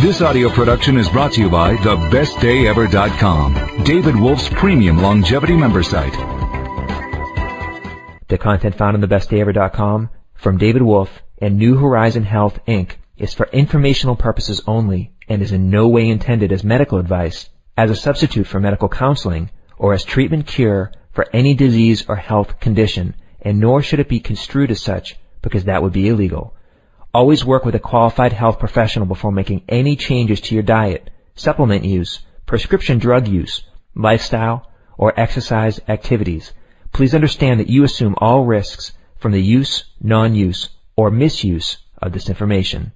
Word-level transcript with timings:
This 0.00 0.22
audio 0.22 0.48
production 0.48 0.96
is 0.96 1.10
brought 1.10 1.32
to 1.32 1.42
you 1.42 1.50
by 1.50 1.76
thebestdayever.com, 1.76 3.84
David 3.84 4.16
Wolfe's 4.16 4.48
premium 4.48 4.96
longevity 4.96 5.54
member 5.54 5.82
site. 5.82 6.14
The 8.28 8.38
content 8.38 8.76
found 8.76 8.96
on 8.96 9.02
thebestdayever.com 9.02 10.08
from 10.34 10.56
David 10.56 10.80
Wolfe 10.80 11.22
and 11.42 11.58
New 11.58 11.76
Horizon 11.76 12.24
Health 12.24 12.58
Inc. 12.66 12.92
is 13.18 13.34
for 13.34 13.50
informational 13.52 14.16
purposes 14.16 14.62
only 14.66 15.12
and 15.28 15.42
is 15.42 15.52
in 15.52 15.68
no 15.68 15.88
way 15.88 16.08
intended 16.08 16.52
as 16.52 16.64
medical 16.64 16.98
advice, 16.98 17.50
as 17.76 17.90
a 17.90 17.94
substitute 17.94 18.46
for 18.46 18.60
medical 18.60 18.88
counseling, 18.88 19.50
or 19.76 19.92
as 19.92 20.04
treatment 20.04 20.46
cure 20.46 20.90
for 21.12 21.26
any 21.34 21.52
disease 21.52 22.06
or 22.08 22.16
health 22.16 22.60
condition, 22.60 23.14
and 23.42 23.60
nor 23.60 23.82
should 23.82 24.00
it 24.00 24.08
be 24.08 24.20
construed 24.20 24.70
as 24.70 24.80
such 24.80 25.18
because 25.42 25.64
that 25.64 25.82
would 25.82 25.92
be 25.92 26.08
illegal. 26.08 26.54
Always 27.14 27.44
work 27.44 27.66
with 27.66 27.74
a 27.74 27.78
qualified 27.78 28.32
health 28.32 28.58
professional 28.58 29.04
before 29.04 29.32
making 29.32 29.64
any 29.68 29.96
changes 29.96 30.40
to 30.42 30.54
your 30.54 30.62
diet, 30.62 31.10
supplement 31.34 31.84
use, 31.84 32.20
prescription 32.46 32.98
drug 32.98 33.28
use, 33.28 33.64
lifestyle, 33.94 34.70
or 34.96 35.12
exercise 35.20 35.78
activities. 35.88 36.54
Please 36.94 37.14
understand 37.14 37.60
that 37.60 37.68
you 37.68 37.84
assume 37.84 38.14
all 38.16 38.46
risks 38.46 38.92
from 39.18 39.32
the 39.32 39.42
use, 39.42 39.84
non-use, 40.00 40.70
or 40.96 41.10
misuse 41.10 41.76
of 42.00 42.12
this 42.12 42.30
information. 42.30 42.92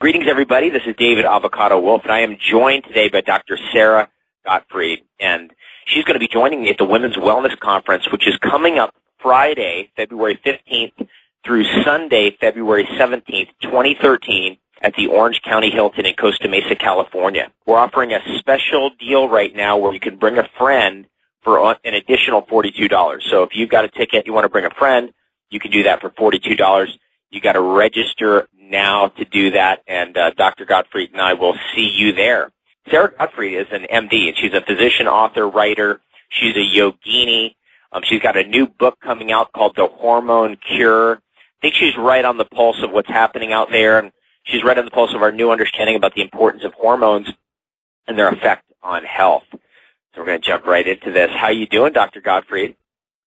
Greetings, 0.00 0.26
everybody. 0.28 0.70
This 0.70 0.86
is 0.86 0.94
David 0.96 1.24
Avocado 1.24 1.80
Wolfe, 1.80 2.04
and 2.04 2.12
I 2.12 2.20
am 2.20 2.36
joined 2.38 2.84
today 2.84 3.08
by 3.08 3.20
Dr. 3.20 3.58
Sara 3.72 4.08
Gottfried, 4.44 5.00
and 5.18 5.52
she's 5.86 6.04
going 6.04 6.14
to 6.14 6.20
be 6.20 6.28
joining 6.28 6.62
me 6.62 6.70
at 6.70 6.78
the 6.78 6.84
Women's 6.84 7.16
Wellness 7.16 7.58
Conference, 7.58 8.12
which 8.12 8.28
is 8.28 8.36
coming 8.36 8.78
up 8.78 8.94
Friday, 9.18 9.90
February 9.96 10.38
15th 10.46 11.08
through 11.46 11.64
Sunday, 11.84 12.36
February 12.40 12.84
17th, 12.98 13.48
2013 13.62 14.58
at 14.82 14.94
the 14.96 15.06
Orange 15.06 15.40
County 15.42 15.70
Hilton 15.70 16.04
in 16.04 16.14
Costa 16.14 16.48
Mesa, 16.48 16.74
California. 16.74 17.50
We're 17.64 17.78
offering 17.78 18.12
a 18.12 18.20
special 18.38 18.90
deal 18.98 19.28
right 19.28 19.54
now 19.54 19.78
where 19.78 19.94
you 19.94 20.00
can 20.00 20.16
bring 20.16 20.38
a 20.38 20.48
friend 20.58 21.06
for 21.42 21.76
an 21.84 21.94
additional 21.94 22.42
$42. 22.42 23.22
So 23.30 23.44
if 23.44 23.50
you've 23.54 23.70
got 23.70 23.84
a 23.84 23.88
ticket, 23.88 24.26
you 24.26 24.32
want 24.32 24.44
to 24.44 24.48
bring 24.48 24.64
a 24.64 24.70
friend, 24.70 25.12
you 25.48 25.60
can 25.60 25.70
do 25.70 25.84
that 25.84 26.00
for 26.00 26.10
$42. 26.10 26.88
You 27.30 27.40
got 27.40 27.52
to 27.52 27.60
register 27.60 28.48
now 28.58 29.08
to 29.08 29.24
do 29.24 29.52
that, 29.52 29.82
and 29.86 30.16
uh, 30.16 30.30
Dr. 30.30 30.64
Gottfried 30.64 31.12
and 31.12 31.20
I 31.20 31.34
will 31.34 31.56
see 31.74 31.88
you 31.88 32.12
there. 32.12 32.50
Sara 32.90 33.12
Gottfried 33.16 33.54
is 33.54 33.66
an 33.70 33.86
MD, 33.90 34.28
and 34.28 34.36
she's 34.36 34.52
a 34.52 34.60
physician, 34.60 35.06
author, 35.06 35.48
writer. 35.48 36.00
She's 36.28 36.56
a 36.56 36.58
yogini. 36.58 37.54
Um, 37.92 38.02
she's 38.04 38.20
got 38.20 38.36
a 38.36 38.44
new 38.44 38.66
book 38.66 38.98
coming 39.00 39.30
out 39.30 39.52
called 39.52 39.76
The 39.76 39.86
Hormone 39.86 40.56
Cure. 40.56 41.20
I 41.58 41.66
think 41.66 41.74
she's 41.74 41.96
right 41.96 42.24
on 42.24 42.36
the 42.36 42.44
pulse 42.44 42.82
of 42.82 42.90
what's 42.90 43.08
happening 43.08 43.52
out 43.52 43.70
there, 43.70 43.98
and 43.98 44.12
she's 44.44 44.62
right 44.62 44.78
on 44.78 44.84
the 44.84 44.90
pulse 44.90 45.14
of 45.14 45.22
our 45.22 45.32
new 45.32 45.50
understanding 45.50 45.96
about 45.96 46.14
the 46.14 46.22
importance 46.22 46.64
of 46.64 46.74
hormones 46.74 47.28
and 48.06 48.18
their 48.18 48.28
effect 48.28 48.64
on 48.82 49.04
health. 49.04 49.44
So 49.52 49.58
we're 50.22 50.26
going 50.26 50.40
to 50.40 50.46
jump 50.46 50.66
right 50.66 50.86
into 50.86 51.10
this. 51.12 51.30
How 51.30 51.46
are 51.46 51.52
you 51.52 51.66
doing, 51.66 51.92
Dr. 51.92 52.20
Gottfried? 52.20 52.76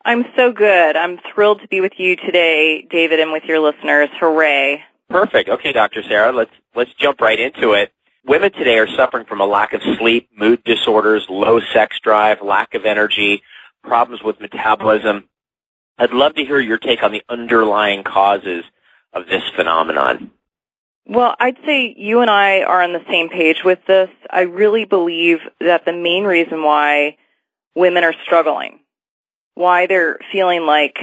I'm 0.06 0.26
so 0.36 0.52
good. 0.52 0.96
I'm 0.96 1.20
thrilled 1.34 1.62
to 1.62 1.68
be 1.68 1.82
with 1.82 1.94
you 1.98 2.16
today, 2.16 2.88
David, 2.90 3.20
and 3.20 3.32
with 3.32 3.44
your 3.44 3.60
listeners. 3.60 4.10
Hooray. 4.20 4.84
Perfect. 5.10 5.50
Okay, 5.50 5.72
Dr. 5.72 6.04
Sara, 6.04 6.32
let's 6.32 6.52
let's 6.76 6.94
jump 6.94 7.20
right 7.22 7.40
into 7.40 7.74
it. 7.74 7.92
Women 8.26 8.52
today 8.52 8.78
are 8.78 8.88
suffering 8.88 9.26
from 9.26 9.42
a 9.42 9.46
lack 9.46 9.74
of 9.74 9.82
sleep, 9.98 10.30
mood 10.36 10.64
disorders, 10.64 11.26
low 11.30 11.60
sex 11.74 12.00
drive, 12.00 12.42
lack 12.42 12.74
of 12.76 12.86
energy, 12.86 13.42
problems 13.84 14.24
with 14.24 14.40
metabolism, 14.40 15.29
I'd 16.00 16.12
love 16.12 16.36
to 16.36 16.46
hear 16.46 16.60
your 16.60 16.78
take 16.78 17.04
on 17.04 17.12
the 17.12 17.22
underlying 17.28 18.04
causes 18.04 18.64
of 19.14 19.28
this 19.28 19.44
phenomenon. 19.56 20.32
Well, 21.06 21.36
I'd 21.40 21.58
say 21.66 21.94
you 21.98 22.22
and 22.22 22.30
I 22.30 22.62
are 22.62 22.82
on 22.82 22.94
the 22.94 23.04
same 23.10 23.30
page 23.30 23.64
with 23.66 23.80
this. 23.86 24.10
I 24.30 24.42
really 24.42 24.86
believe 24.86 25.40
that 25.60 25.84
the 25.84 25.92
main 25.92 26.24
reason 26.24 26.64
why 26.64 27.18
women 27.76 28.04
are 28.04 28.14
struggling, 28.24 28.80
why 29.56 29.88
they're 29.88 30.20
feeling 30.32 30.66
like 30.66 30.98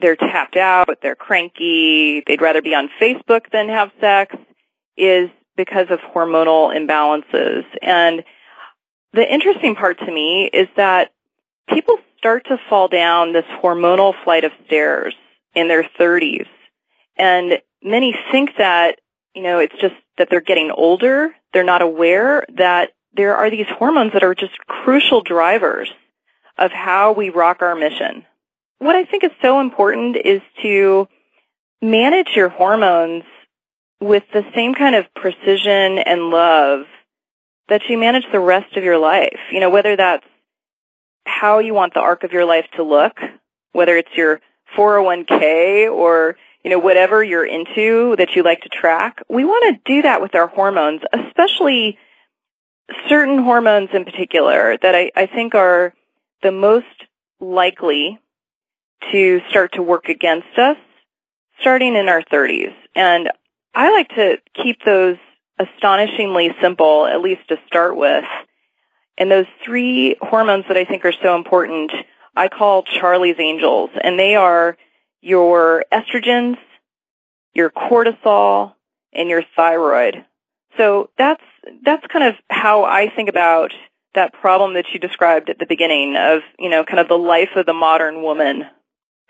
they're 0.00 0.16
tapped 0.16 0.56
out, 0.56 0.88
they're 1.00 1.14
cranky, 1.14 2.22
they'd 2.26 2.40
rather 2.40 2.62
be 2.62 2.74
on 2.74 2.90
Facebook 3.00 3.50
than 3.52 3.68
have 3.68 3.92
sex, 4.00 4.34
is 4.96 5.30
because 5.56 5.86
of 5.90 6.00
hormonal 6.00 6.74
imbalances. 6.74 7.64
And 7.82 8.24
the 9.12 9.32
interesting 9.32 9.74
part 9.74 9.98
to 10.00 10.10
me 10.10 10.46
is 10.46 10.68
that 10.76 11.12
people 11.68 11.98
start 12.18 12.46
to 12.46 12.58
fall 12.68 12.88
down 12.88 13.32
this 13.32 13.44
hormonal 13.62 14.14
flight 14.24 14.44
of 14.44 14.52
stairs 14.66 15.14
in 15.54 15.68
their 15.68 15.84
30s. 15.98 16.46
And 17.16 17.60
many 17.82 18.16
think 18.30 18.56
that, 18.58 18.98
you 19.34 19.42
know, 19.42 19.58
it's 19.58 19.74
just 19.80 19.94
that 20.18 20.28
they're 20.30 20.40
getting 20.40 20.70
older. 20.70 21.34
They're 21.52 21.64
not 21.64 21.82
aware 21.82 22.44
that 22.56 22.90
there 23.14 23.36
are 23.36 23.50
these 23.50 23.66
hormones 23.68 24.12
that 24.12 24.24
are 24.24 24.34
just 24.34 24.56
crucial 24.66 25.22
drivers 25.22 25.90
of 26.56 26.72
how 26.72 27.12
we 27.12 27.30
rock 27.30 27.62
our 27.62 27.74
mission. 27.74 28.24
What 28.78 28.96
I 28.96 29.04
think 29.04 29.24
is 29.24 29.30
so 29.42 29.60
important 29.60 30.16
is 30.16 30.40
to 30.62 31.08
manage 31.80 32.30
your 32.34 32.48
hormones 32.48 33.24
with 34.00 34.24
the 34.32 34.44
same 34.54 34.74
kind 34.74 34.94
of 34.94 35.12
precision 35.14 35.98
and 35.98 36.30
love 36.30 36.86
that 37.68 37.82
you 37.88 37.98
manage 37.98 38.24
the 38.32 38.40
rest 38.40 38.76
of 38.76 38.84
your 38.84 38.98
life. 38.98 39.38
You 39.52 39.60
know, 39.60 39.70
whether 39.70 39.96
that's 39.96 40.26
how 41.28 41.58
you 41.58 41.74
want 41.74 41.94
the 41.94 42.00
arc 42.00 42.24
of 42.24 42.32
your 42.32 42.44
life 42.44 42.66
to 42.76 42.82
look, 42.82 43.18
whether 43.72 43.96
it's 43.96 44.14
your 44.16 44.40
401k 44.76 45.90
or 45.90 46.36
you 46.64 46.70
know 46.70 46.78
whatever 46.78 47.22
you're 47.22 47.46
into 47.46 48.16
that 48.16 48.34
you 48.34 48.42
like 48.42 48.62
to 48.62 48.68
track. 48.68 49.22
We 49.28 49.44
want 49.44 49.76
to 49.76 49.92
do 49.92 50.02
that 50.02 50.20
with 50.20 50.34
our 50.34 50.48
hormones, 50.48 51.02
especially 51.12 51.98
certain 53.08 53.38
hormones 53.38 53.90
in 53.92 54.04
particular 54.04 54.76
that 54.82 54.94
I, 54.94 55.10
I 55.14 55.26
think 55.26 55.54
are 55.54 55.94
the 56.42 56.52
most 56.52 56.86
likely 57.40 58.18
to 59.12 59.40
start 59.50 59.74
to 59.74 59.82
work 59.82 60.08
against 60.08 60.58
us 60.58 60.76
starting 61.60 61.96
in 61.96 62.08
our 62.08 62.22
30s. 62.22 62.74
And 62.94 63.30
I 63.74 63.92
like 63.92 64.08
to 64.10 64.38
keep 64.54 64.78
those 64.84 65.16
astonishingly 65.58 66.54
simple, 66.60 67.06
at 67.06 67.20
least 67.20 67.48
to 67.48 67.56
start 67.66 67.96
with, 67.96 68.24
and 69.18 69.30
those 69.30 69.46
three 69.64 70.16
hormones 70.22 70.64
that 70.68 70.76
I 70.76 70.84
think 70.84 71.04
are 71.04 71.12
so 71.12 71.36
important, 71.36 71.92
I 72.34 72.48
call 72.48 72.84
Charlie's 72.84 73.36
Angels, 73.38 73.90
and 74.02 74.18
they 74.18 74.36
are 74.36 74.78
your 75.20 75.84
estrogens, 75.92 76.56
your 77.52 77.68
cortisol, 77.68 78.74
and 79.12 79.28
your 79.28 79.42
thyroid. 79.56 80.24
So 80.76 81.10
that's 81.18 81.42
that's 81.84 82.06
kind 82.06 82.24
of 82.24 82.36
how 82.48 82.84
I 82.84 83.10
think 83.14 83.28
about 83.28 83.72
that 84.14 84.32
problem 84.32 84.74
that 84.74 84.86
you 84.92 85.00
described 85.00 85.50
at 85.50 85.58
the 85.58 85.66
beginning 85.66 86.16
of, 86.16 86.40
you 86.58 86.70
know, 86.70 86.84
kind 86.84 87.00
of 87.00 87.08
the 87.08 87.18
life 87.18 87.50
of 87.56 87.66
the 87.66 87.74
modern 87.74 88.22
woman. 88.22 88.64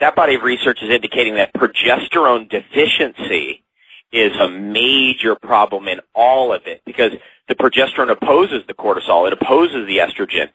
That 0.00 0.14
body 0.14 0.34
of 0.34 0.42
research 0.42 0.82
is 0.82 0.90
indicating 0.90 1.34
that 1.36 1.52
progesterone 1.54 2.48
deficiency 2.48 3.64
is 4.12 4.34
a 4.36 4.48
major 4.48 5.34
problem 5.34 5.88
in 5.88 6.00
all 6.14 6.52
of 6.52 6.66
it 6.66 6.82
because 6.86 7.12
the 7.48 7.54
progesterone 7.54 8.10
opposes 8.10 8.62
the 8.66 8.74
cortisol, 8.74 9.26
it 9.26 9.32
opposes 9.32 9.86
the 9.86 9.98
estrogen, 9.98 10.48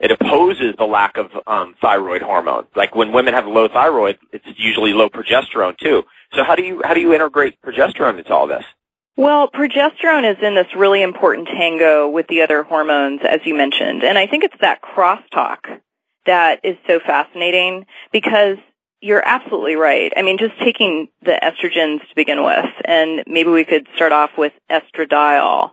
it 0.00 0.10
opposes 0.10 0.74
the 0.76 0.84
lack 0.84 1.16
of 1.16 1.30
um, 1.46 1.74
thyroid 1.80 2.22
hormone. 2.22 2.66
Like 2.76 2.94
when 2.94 3.12
women 3.12 3.34
have 3.34 3.46
low 3.46 3.68
thyroid, 3.68 4.18
it's 4.32 4.46
usually 4.56 4.92
low 4.92 5.08
progesterone 5.08 5.76
too. 5.78 6.04
So 6.34 6.44
how 6.44 6.54
do 6.54 6.62
you 6.62 6.82
how 6.84 6.94
do 6.94 7.00
you 7.00 7.14
integrate 7.14 7.60
progesterone 7.62 8.18
into 8.18 8.32
all 8.32 8.46
this? 8.46 8.64
Well, 9.16 9.48
progesterone 9.48 10.30
is 10.30 10.36
in 10.42 10.54
this 10.54 10.68
really 10.76 11.02
important 11.02 11.48
tango 11.48 12.08
with 12.08 12.28
the 12.28 12.42
other 12.42 12.62
hormones, 12.62 13.20
as 13.28 13.40
you 13.44 13.54
mentioned, 13.54 14.04
and 14.04 14.16
I 14.16 14.26
think 14.26 14.44
it's 14.44 14.60
that 14.60 14.80
crosstalk 14.80 15.80
that 16.26 16.60
is 16.62 16.76
so 16.86 17.00
fascinating 17.00 17.86
because 18.12 18.58
you're 19.00 19.26
absolutely 19.26 19.76
right. 19.76 20.12
I 20.16 20.22
mean, 20.22 20.38
just 20.38 20.58
taking 20.58 21.08
the 21.22 21.38
estrogens 21.42 22.00
to 22.00 22.14
begin 22.16 22.42
with, 22.42 22.66
and 22.84 23.22
maybe 23.26 23.50
we 23.50 23.64
could 23.64 23.86
start 23.94 24.12
off 24.12 24.30
with 24.36 24.52
estradiol, 24.70 25.72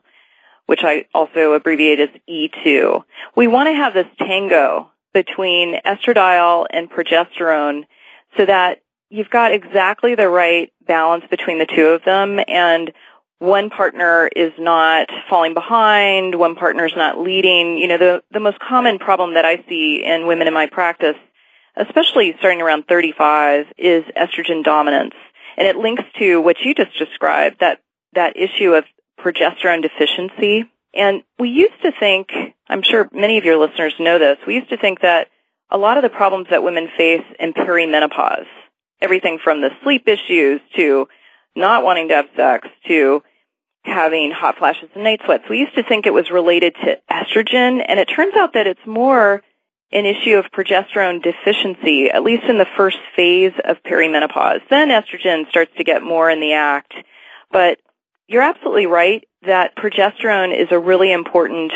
which 0.67 0.81
I 0.83 1.05
also 1.13 1.53
abbreviate 1.53 1.99
as 1.99 2.09
E2. 2.29 3.03
We 3.35 3.47
want 3.47 3.67
to 3.67 3.73
have 3.73 3.93
this 3.93 4.07
tango 4.19 4.91
between 5.13 5.79
estradiol 5.85 6.67
and 6.69 6.89
progesterone 6.89 7.85
so 8.37 8.45
that 8.45 8.81
you've 9.09 9.29
got 9.29 9.53
exactly 9.53 10.15
the 10.15 10.29
right 10.29 10.71
balance 10.85 11.23
between 11.29 11.57
the 11.57 11.65
two 11.65 11.87
of 11.87 12.03
them 12.03 12.39
and 12.47 12.91
one 13.39 13.69
partner 13.69 14.29
is 14.35 14.53
not 14.57 15.09
falling 15.29 15.53
behind, 15.53 16.35
one 16.35 16.55
partner 16.55 16.85
is 16.85 16.95
not 16.95 17.19
leading. 17.19 17.77
You 17.77 17.87
know, 17.87 17.97
the, 17.97 18.23
the 18.31 18.39
most 18.39 18.59
common 18.59 18.97
problem 18.97 19.33
that 19.33 19.45
I 19.45 19.63
see 19.67 20.03
in 20.03 20.25
women 20.25 20.47
in 20.47 20.53
my 20.53 20.67
practice 20.67 21.17
especially 21.75 22.35
starting 22.39 22.61
around 22.61 22.85
35, 22.87 23.67
is 23.77 24.03
estrogen 24.17 24.63
dominance. 24.63 25.13
And 25.57 25.67
it 25.67 25.77
links 25.77 26.03
to 26.19 26.41
what 26.41 26.59
you 26.61 26.73
just 26.73 26.97
described, 26.97 27.59
that, 27.59 27.81
that 28.13 28.37
issue 28.37 28.73
of 28.73 28.85
progesterone 29.19 29.81
deficiency. 29.81 30.65
And 30.93 31.23
we 31.39 31.49
used 31.49 31.81
to 31.83 31.91
think, 31.91 32.29
I'm 32.67 32.81
sure 32.81 33.09
many 33.11 33.37
of 33.37 33.45
your 33.45 33.57
listeners 33.57 33.93
know 33.99 34.19
this, 34.19 34.37
we 34.45 34.55
used 34.55 34.69
to 34.69 34.77
think 34.77 35.01
that 35.01 35.29
a 35.69 35.77
lot 35.77 35.97
of 35.97 36.03
the 36.03 36.09
problems 36.09 36.47
that 36.49 36.63
women 36.63 36.89
face 36.95 37.23
in 37.39 37.53
perimenopause, 37.53 38.47
everything 39.01 39.39
from 39.43 39.61
the 39.61 39.71
sleep 39.83 40.07
issues 40.07 40.61
to 40.75 41.07
not 41.55 41.83
wanting 41.83 42.09
to 42.09 42.15
have 42.15 42.29
sex 42.35 42.67
to 42.87 43.23
having 43.83 44.31
hot 44.31 44.57
flashes 44.57 44.89
and 44.95 45.03
night 45.03 45.21
sweats. 45.25 45.45
We 45.49 45.59
used 45.59 45.75
to 45.75 45.83
think 45.83 46.05
it 46.05 46.13
was 46.13 46.31
related 46.31 46.75
to 46.83 46.99
estrogen, 47.11 47.83
and 47.87 47.99
it 47.99 48.05
turns 48.05 48.35
out 48.35 48.53
that 48.53 48.67
it's 48.67 48.85
more 48.85 49.43
an 49.91 50.05
issue 50.05 50.37
of 50.37 50.45
progesterone 50.51 51.21
deficiency, 51.21 52.09
at 52.09 52.23
least 52.23 52.43
in 52.45 52.57
the 52.57 52.67
first 52.75 52.97
phase 53.15 53.53
of 53.63 53.81
perimenopause. 53.83 54.61
Then 54.69 54.89
estrogen 54.89 55.47
starts 55.49 55.71
to 55.77 55.83
get 55.83 56.03
more 56.03 56.29
in 56.29 56.39
the 56.39 56.53
act. 56.53 56.93
But 57.51 57.79
you're 58.27 58.41
absolutely 58.41 58.87
right 58.87 59.27
that 59.43 59.75
progesterone 59.75 60.57
is 60.57 60.67
a 60.71 60.79
really 60.79 61.11
important 61.11 61.71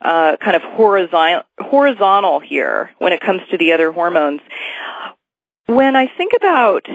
uh, 0.00 0.36
kind 0.36 0.56
of 0.56 0.62
horizontal, 0.62 1.42
horizontal 1.58 2.40
here 2.40 2.90
when 2.98 3.12
it 3.12 3.20
comes 3.20 3.42
to 3.50 3.58
the 3.58 3.72
other 3.72 3.92
hormones. 3.92 4.40
When 5.66 5.96
I 5.96 6.06
think 6.06 6.32
about 6.36 6.86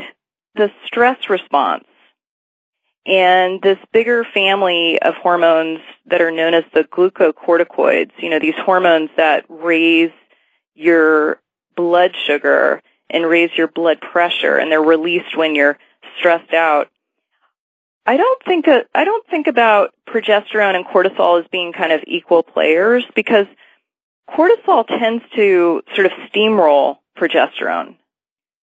the 0.55 0.71
stress 0.85 1.29
response 1.29 1.85
and 3.05 3.61
this 3.61 3.77
bigger 3.93 4.23
family 4.23 4.99
of 5.01 5.13
hormones 5.15 5.79
that 6.07 6.21
are 6.21 6.31
known 6.31 6.53
as 6.53 6.63
the 6.73 6.83
glucocorticoids, 6.83 8.11
you 8.17 8.29
know, 8.29 8.39
these 8.39 8.55
hormones 8.57 9.09
that 9.17 9.45
raise 9.49 10.11
your 10.75 11.39
blood 11.75 12.15
sugar 12.25 12.81
and 13.09 13.25
raise 13.25 13.51
your 13.55 13.67
blood 13.67 14.01
pressure 14.01 14.57
and 14.57 14.71
they're 14.71 14.81
released 14.81 15.35
when 15.35 15.55
you're 15.55 15.77
stressed 16.19 16.53
out. 16.53 16.89
I 18.05 18.17
don't 18.17 18.43
think 18.43 18.65
that, 18.65 18.87
I 18.93 19.03
don't 19.03 19.25
think 19.27 19.47
about 19.47 19.93
progesterone 20.07 20.75
and 20.75 20.85
cortisol 20.85 21.41
as 21.41 21.47
being 21.51 21.73
kind 21.73 21.91
of 21.91 22.01
equal 22.05 22.43
players 22.43 23.03
because 23.15 23.47
cortisol 24.29 24.85
tends 24.87 25.23
to 25.35 25.81
sort 25.95 26.05
of 26.05 26.11
steamroll 26.29 26.97
progesterone. 27.17 27.95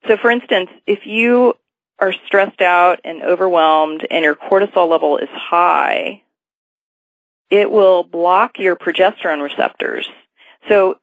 So 0.07 0.17
for 0.17 0.31
instance, 0.31 0.71
if 0.87 1.07
you 1.07 1.55
are 1.99 2.15
stressed 2.27 2.61
out 2.61 3.01
and 3.05 3.23
overwhelmed 3.23 4.07
and 4.11 4.25
your 4.25 4.35
cortisol 4.35 4.89
level 4.89 5.19
is 5.19 5.29
high, 5.31 6.23
it 7.51 7.71
will 7.71 8.03
block 8.03 8.59
your 8.59 8.77
progesterone 8.77 9.43
receptors. 9.43 10.09
So 10.69 10.97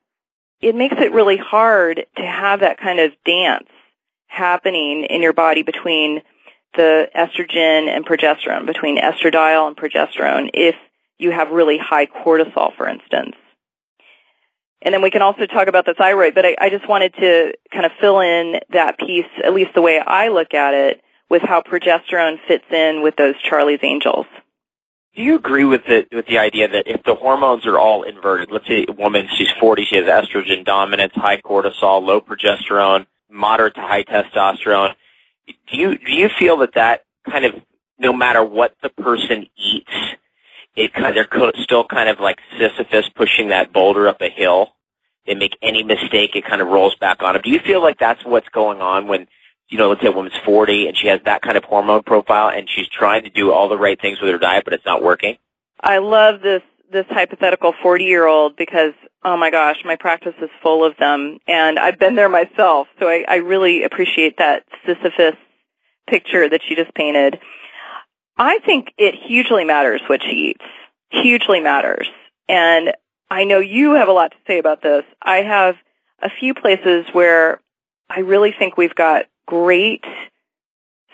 it 0.61 0.75
makes 0.75 0.95
it 0.97 1.13
really 1.13 1.37
hard 1.37 2.05
to 2.17 2.25
have 2.25 2.61
that 2.61 2.79
kind 2.79 2.99
of 2.99 3.11
dance 3.25 3.67
happening 4.27 5.05
in 5.05 5.21
your 5.21 5.33
body 5.33 5.63
between 5.63 6.21
the 6.75 7.09
estrogen 7.15 7.87
and 7.87 8.05
progesterone, 8.05 8.65
between 8.65 8.97
estradiol 8.97 9.67
and 9.67 9.77
progesterone, 9.77 10.49
if 10.53 10.75
you 11.17 11.31
have 11.31 11.49
really 11.49 11.77
high 11.77 12.05
cortisol, 12.05 12.75
for 12.75 12.87
instance. 12.87 13.35
And 14.81 14.93
then 14.93 15.01
we 15.01 15.11
can 15.11 15.21
also 15.21 15.45
talk 15.45 15.67
about 15.67 15.85
the 15.85 15.93
thyroid, 15.93 16.35
but 16.35 16.45
I, 16.45 16.55
I 16.59 16.69
just 16.69 16.87
wanted 16.87 17.13
to 17.15 17.53
kind 17.71 17.85
of 17.85 17.91
fill 17.99 18.21
in 18.21 18.59
that 18.71 18.97
piece, 18.97 19.25
at 19.43 19.53
least 19.53 19.73
the 19.73 19.81
way 19.81 19.99
I 19.99 20.29
look 20.29 20.53
at 20.53 20.73
it, 20.73 21.01
with 21.29 21.41
how 21.41 21.61
progesterone 21.61 22.39
fits 22.47 22.65
in 22.71 23.01
with 23.01 23.15
those 23.15 23.35
Charlie's 23.41 23.79
Angels. 23.83 24.25
Do 25.19 25.25
you 25.25 25.35
agree 25.35 25.65
with 25.65 25.83
the 25.85 26.07
with 26.13 26.27
the 26.27 26.37
idea 26.37 26.69
that 26.69 26.87
if 26.87 27.03
the 27.03 27.13
hormones 27.13 27.65
are 27.65 27.77
all 27.77 28.03
inverted, 28.03 28.51
let's 28.51 28.65
say 28.65 28.85
a 28.87 28.93
woman 28.93 29.27
she's 29.35 29.51
40, 29.59 29.83
she 29.83 29.97
has 29.97 30.05
estrogen 30.05 30.63
dominance, 30.63 31.11
high 31.13 31.41
cortisol, 31.41 32.01
low 32.01 32.21
progesterone, 32.21 33.05
moderate 33.29 33.75
to 33.75 33.81
high 33.81 34.03
testosterone, 34.03 34.95
do 35.45 35.77
you 35.77 35.97
do 35.97 36.13
you 36.13 36.29
feel 36.29 36.55
that 36.59 36.75
that 36.75 37.03
kind 37.29 37.43
of 37.43 37.53
no 37.97 38.13
matter 38.13 38.41
what 38.45 38.77
the 38.81 38.87
person 38.87 39.45
eats, 39.57 39.91
it 40.77 40.93
kind 40.93 41.07
of, 41.17 41.27
they're 41.29 41.51
still 41.63 41.83
kind 41.83 42.07
of 42.07 42.21
like 42.21 42.39
Sisyphus 42.57 43.09
pushing 43.09 43.49
that 43.49 43.73
boulder 43.73 44.07
up 44.07 44.21
a 44.21 44.29
hill. 44.29 44.69
They 45.25 45.35
make 45.35 45.57
any 45.61 45.83
mistake, 45.83 46.37
it 46.37 46.45
kind 46.45 46.61
of 46.61 46.69
rolls 46.69 46.95
back 46.95 47.21
on 47.21 47.33
them. 47.33 47.41
Do 47.43 47.49
you 47.49 47.59
feel 47.59 47.81
like 47.81 47.99
that's 47.99 48.23
what's 48.23 48.47
going 48.47 48.79
on 48.79 49.07
when 49.07 49.27
you 49.69 49.77
know, 49.77 49.89
let's 49.89 50.01
say 50.01 50.07
a 50.07 50.11
woman's 50.11 50.37
40 50.43 50.87
and 50.87 50.97
she 50.97 51.07
has 51.07 51.21
that 51.25 51.41
kind 51.41 51.55
of 51.55 51.63
hormone 51.63 52.03
profile 52.03 52.49
and 52.49 52.69
she's 52.69 52.87
trying 52.87 53.23
to 53.23 53.29
do 53.29 53.51
all 53.51 53.69
the 53.69 53.77
right 53.77 53.99
things 53.99 54.19
with 54.19 54.31
her 54.31 54.37
diet, 54.37 54.65
but 54.65 54.73
it's 54.73 54.85
not 54.85 55.01
working? 55.01 55.37
I 55.79 55.99
love 55.99 56.41
this 56.41 56.61
this 56.91 57.05
hypothetical 57.07 57.73
40 57.83 58.03
year 58.03 58.25
old 58.25 58.55
because 58.55 58.93
oh 59.23 59.37
my 59.37 59.51
gosh, 59.51 59.77
my 59.85 59.95
practice 59.95 60.33
is 60.41 60.49
full 60.63 60.83
of 60.83 60.97
them 60.97 61.39
and 61.47 61.77
I've 61.77 61.99
been 61.99 62.15
there 62.15 62.29
myself. 62.29 62.87
So 62.99 63.07
I, 63.07 63.25
I 63.27 63.35
really 63.35 63.83
appreciate 63.83 64.37
that 64.37 64.63
Sisyphus 64.85 65.35
picture 66.07 66.49
that 66.49 66.61
she 66.67 66.75
just 66.75 66.93
painted. 66.95 67.39
I 68.37 68.59
think 68.59 68.93
it 68.97 69.13
hugely 69.13 69.65
matters 69.65 70.01
what 70.07 70.23
she 70.23 70.51
eats. 70.51 70.65
Hugely 71.11 71.59
matters. 71.59 72.07
And 72.47 72.93
I 73.29 73.43
know 73.43 73.59
you 73.59 73.93
have 73.93 74.07
a 74.07 74.13
lot 74.13 74.31
to 74.31 74.37
say 74.47 74.57
about 74.57 74.81
this. 74.81 75.03
I 75.21 75.37
have 75.43 75.75
a 76.21 76.29
few 76.29 76.53
places 76.53 77.05
where 77.11 77.59
I 78.09 78.21
really 78.21 78.53
think 78.57 78.77
we've 78.77 78.95
got 78.95 79.25
great 79.49 80.05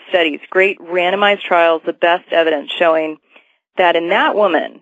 studies, 0.09 0.41
great 0.49 0.77
randomized 0.79 1.41
trials, 1.41 1.81
the 1.85 1.93
best 1.93 2.25
evidence 2.31 2.69
showing 2.69 3.17
that 3.77 3.95
in 3.95 4.09
that 4.09 4.35
woman 4.35 4.81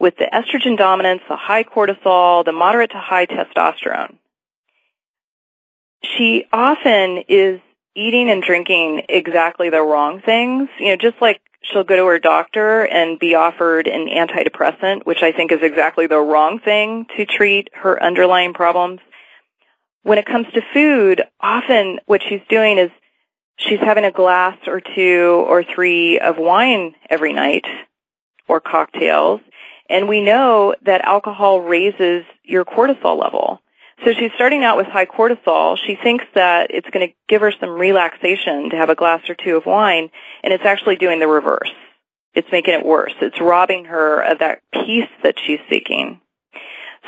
with 0.00 0.16
the 0.16 0.28
estrogen 0.32 0.76
dominance, 0.76 1.22
the 1.28 1.36
high 1.36 1.62
cortisol, 1.62 2.44
the 2.44 2.50
moderate 2.50 2.90
to 2.90 2.98
high 2.98 3.26
testosterone, 3.26 4.16
she 6.02 6.46
often 6.52 7.22
is 7.28 7.60
eating 7.94 8.28
and 8.28 8.42
drinking 8.42 9.02
exactly 9.08 9.70
the 9.70 9.82
wrong 9.82 10.20
things. 10.20 10.68
You 10.80 10.88
know, 10.88 10.96
just 10.96 11.20
like 11.20 11.40
she'll 11.62 11.84
go 11.84 11.94
to 11.94 12.06
her 12.06 12.18
doctor 12.18 12.86
and 12.86 13.20
be 13.20 13.36
offered 13.36 13.86
an 13.86 14.08
antidepressant, 14.08 15.06
which 15.06 15.22
I 15.22 15.30
think 15.30 15.52
is 15.52 15.62
exactly 15.62 16.08
the 16.08 16.18
wrong 16.18 16.58
thing 16.58 17.06
to 17.16 17.24
treat 17.24 17.68
her 17.74 18.02
underlying 18.02 18.52
problems 18.52 18.98
when 20.02 20.18
it 20.18 20.26
comes 20.26 20.46
to 20.54 20.62
food, 20.72 21.22
often 21.40 22.00
what 22.06 22.22
she's 22.22 22.40
doing 22.48 22.78
is 22.78 22.90
she's 23.56 23.80
having 23.80 24.04
a 24.04 24.10
glass 24.10 24.56
or 24.66 24.80
two 24.80 25.44
or 25.46 25.62
three 25.62 26.18
of 26.18 26.38
wine 26.38 26.94
every 27.08 27.32
night 27.32 27.64
or 28.48 28.60
cocktails. 28.60 29.40
And 29.88 30.08
we 30.08 30.22
know 30.22 30.74
that 30.82 31.02
alcohol 31.02 31.60
raises 31.60 32.24
your 32.44 32.64
cortisol 32.64 33.20
level. 33.20 33.60
So 34.04 34.14
she's 34.14 34.30
starting 34.34 34.64
out 34.64 34.78
with 34.78 34.86
high 34.86 35.04
cortisol. 35.04 35.76
She 35.76 35.96
thinks 36.02 36.24
that 36.34 36.70
it's 36.70 36.88
going 36.88 37.08
to 37.08 37.14
give 37.28 37.42
her 37.42 37.52
some 37.60 37.70
relaxation 37.70 38.70
to 38.70 38.76
have 38.76 38.88
a 38.88 38.94
glass 38.94 39.28
or 39.28 39.34
two 39.34 39.56
of 39.56 39.66
wine, 39.66 40.10
and 40.42 40.54
it's 40.54 40.64
actually 40.64 40.96
doing 40.96 41.18
the 41.18 41.28
reverse. 41.28 41.70
It's 42.32 42.50
making 42.50 42.74
it 42.74 42.86
worse. 42.86 43.12
It's 43.20 43.40
robbing 43.40 43.86
her 43.86 44.22
of 44.22 44.38
that 44.38 44.62
peace 44.72 45.08
that 45.22 45.34
she's 45.44 45.58
seeking. 45.68 46.20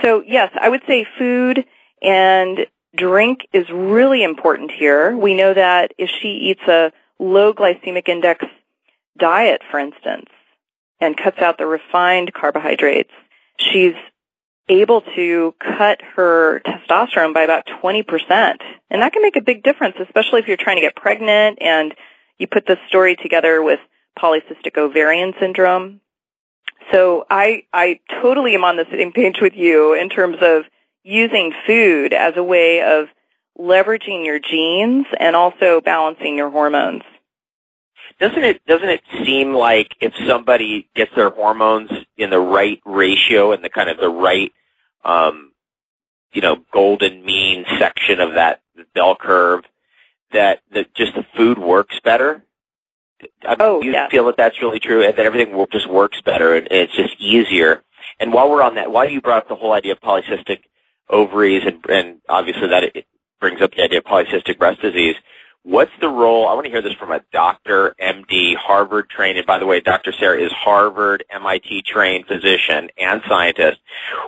So 0.03 0.23
yes, 0.27 0.51
I 0.61 0.69
would 0.69 0.83
say 0.87 1.07
food 1.19 1.65
and 2.03 2.67
drink 2.97 3.47
is 3.53 3.69
really 3.71 4.23
important 4.23 4.71
here. 4.71 5.17
We 5.17 5.35
know 5.35 5.55
that 5.55 5.93
if 5.99 6.11
she 6.11 6.29
eats 6.29 6.63
a 6.69 6.93
low 7.19 7.55
glycemic 7.55 8.09
index 8.09 8.45
diet, 9.19 9.63
for 9.71 9.79
instance, 9.79 10.27
and 11.01 11.17
cuts 11.17 11.39
out 11.39 11.59
the 11.59 11.67
refined 11.67 12.33
carbohydrates, 12.33 13.13
she's 13.59 13.95
able 14.69 15.01
to 15.01 15.55
cut 15.59 16.01
her 16.15 16.61
testosterone 16.61 17.35
by 17.35 17.43
about 17.43 17.67
20%. 17.83 18.57
And 18.91 19.03
that 19.03 19.13
can 19.13 19.23
make 19.23 19.37
a 19.37 19.41
big 19.41 19.63
difference, 19.63 19.97
especially 20.01 20.41
if 20.41 20.49
you're 20.49 20.57
trying 20.57 20.77
to 20.77 20.83
get 20.83 20.95
pregnant 20.95 21.59
and 21.61 21.95
you 22.39 22.47
put 22.47 22.67
this 22.67 22.79
story 22.89 23.17
together 23.17 23.63
with 23.63 23.81
polycystic 24.19 24.77
ovarian 24.77 25.35
syndrome. 25.41 26.01
So 26.93 27.27
I, 27.31 27.65
I 27.73 28.01
totally 28.21 28.55
am 28.55 28.65
on 28.65 28.77
the 28.77 28.87
same 28.91 29.13
page 29.13 29.41
with 29.41 29.55
you 29.55 29.95
in 29.95 30.09
terms 30.09 30.37
of 30.41 30.65
using 31.05 31.53
food 31.67 32.13
as 32.13 32.37
a 32.37 32.43
way 32.43 32.83
of 32.83 33.09
leveraging 33.59 34.25
your 34.25 34.39
genes 34.39 35.07
and 35.19 35.37
also 35.37 35.81
balancing 35.81 36.37
your 36.37 36.51
hormones. 36.51 37.03
Doesn't 38.21 38.45
it 38.45 38.65
doesn't 38.67 38.89
it 38.89 39.03
seem 39.25 39.53
like 39.53 39.97
if 40.01 40.15
somebody 40.27 40.89
gets 40.95 41.15
their 41.15 41.31
hormones 41.31 41.91
in 42.17 42.31
the 42.31 42.39
right 42.39 42.81
ratio 42.85 43.53
and 43.53 43.65
the 43.65 43.69
kind 43.69 43.91
of 43.91 43.99
the 43.99 44.09
right 44.09 44.53
um, 45.05 45.53
you 46.33 46.41
know 46.41 46.65
golden 46.73 47.25
mean 47.25 47.65
section 47.79 48.21
of 48.21 48.35
that 48.35 48.61
bell 48.95 49.17
curve 49.17 49.65
that 50.33 50.61
that 50.73 50.95
just 50.95 51.15
the 51.15 51.27
food 51.37 51.59
works 51.59 51.99
better? 52.05 52.45
Oh, 53.61 53.83
you 53.83 53.93
yeah. 53.93 54.09
feel 54.09 54.27
that 54.27 54.37
that's 54.37 54.61
really 54.61 54.81
true 54.81 55.03
and 55.03 55.17
that 55.17 55.27
everything 55.27 55.65
just 55.71 55.89
works 55.89 56.21
better 56.21 56.55
and 56.55 56.69
it's 56.71 56.95
just 56.95 57.15
easier. 57.19 57.83
And 58.19 58.33
while 58.33 58.51
we're 58.51 58.63
on 58.63 58.75
that, 58.75 58.91
while 58.91 59.09
you 59.09 59.21
brought 59.21 59.39
up 59.39 59.49
the 59.49 59.55
whole 59.55 59.73
idea 59.73 59.93
of 59.93 60.01
polycystic 60.01 60.63
ovaries, 61.13 61.63
and, 61.65 61.85
and 61.89 62.21
obviously 62.29 62.69
that 62.69 62.83
it 62.83 63.07
brings 63.41 63.61
up 63.61 63.75
the 63.75 63.83
idea 63.83 63.99
of 63.99 64.05
polycystic 64.05 64.59
breast 64.59 64.81
disease. 64.81 65.15
What's 65.65 65.93
the 66.01 66.09
role? 66.09 66.49
I 66.49 66.55
want 66.55 66.65
to 66.65 66.73
hear 66.73 66.83
this 66.83 66.95
from 66.95 67.13
a 67.13 67.21
doctor, 67.33 67.95
MD, 68.01 68.57
Harvard 68.57 69.09
trained, 69.09 69.39
and 69.39 69.47
by 69.47 69.61
the 69.61 69.67
way, 69.67 69.79
Dr. 69.79 70.13
Sara 70.13 70.41
is 70.41 70.51
Harvard, 70.51 71.25
MIT 71.31 71.83
trained 71.83 72.27
physician 72.27 72.91
and 72.99 73.23
scientist. 73.29 73.79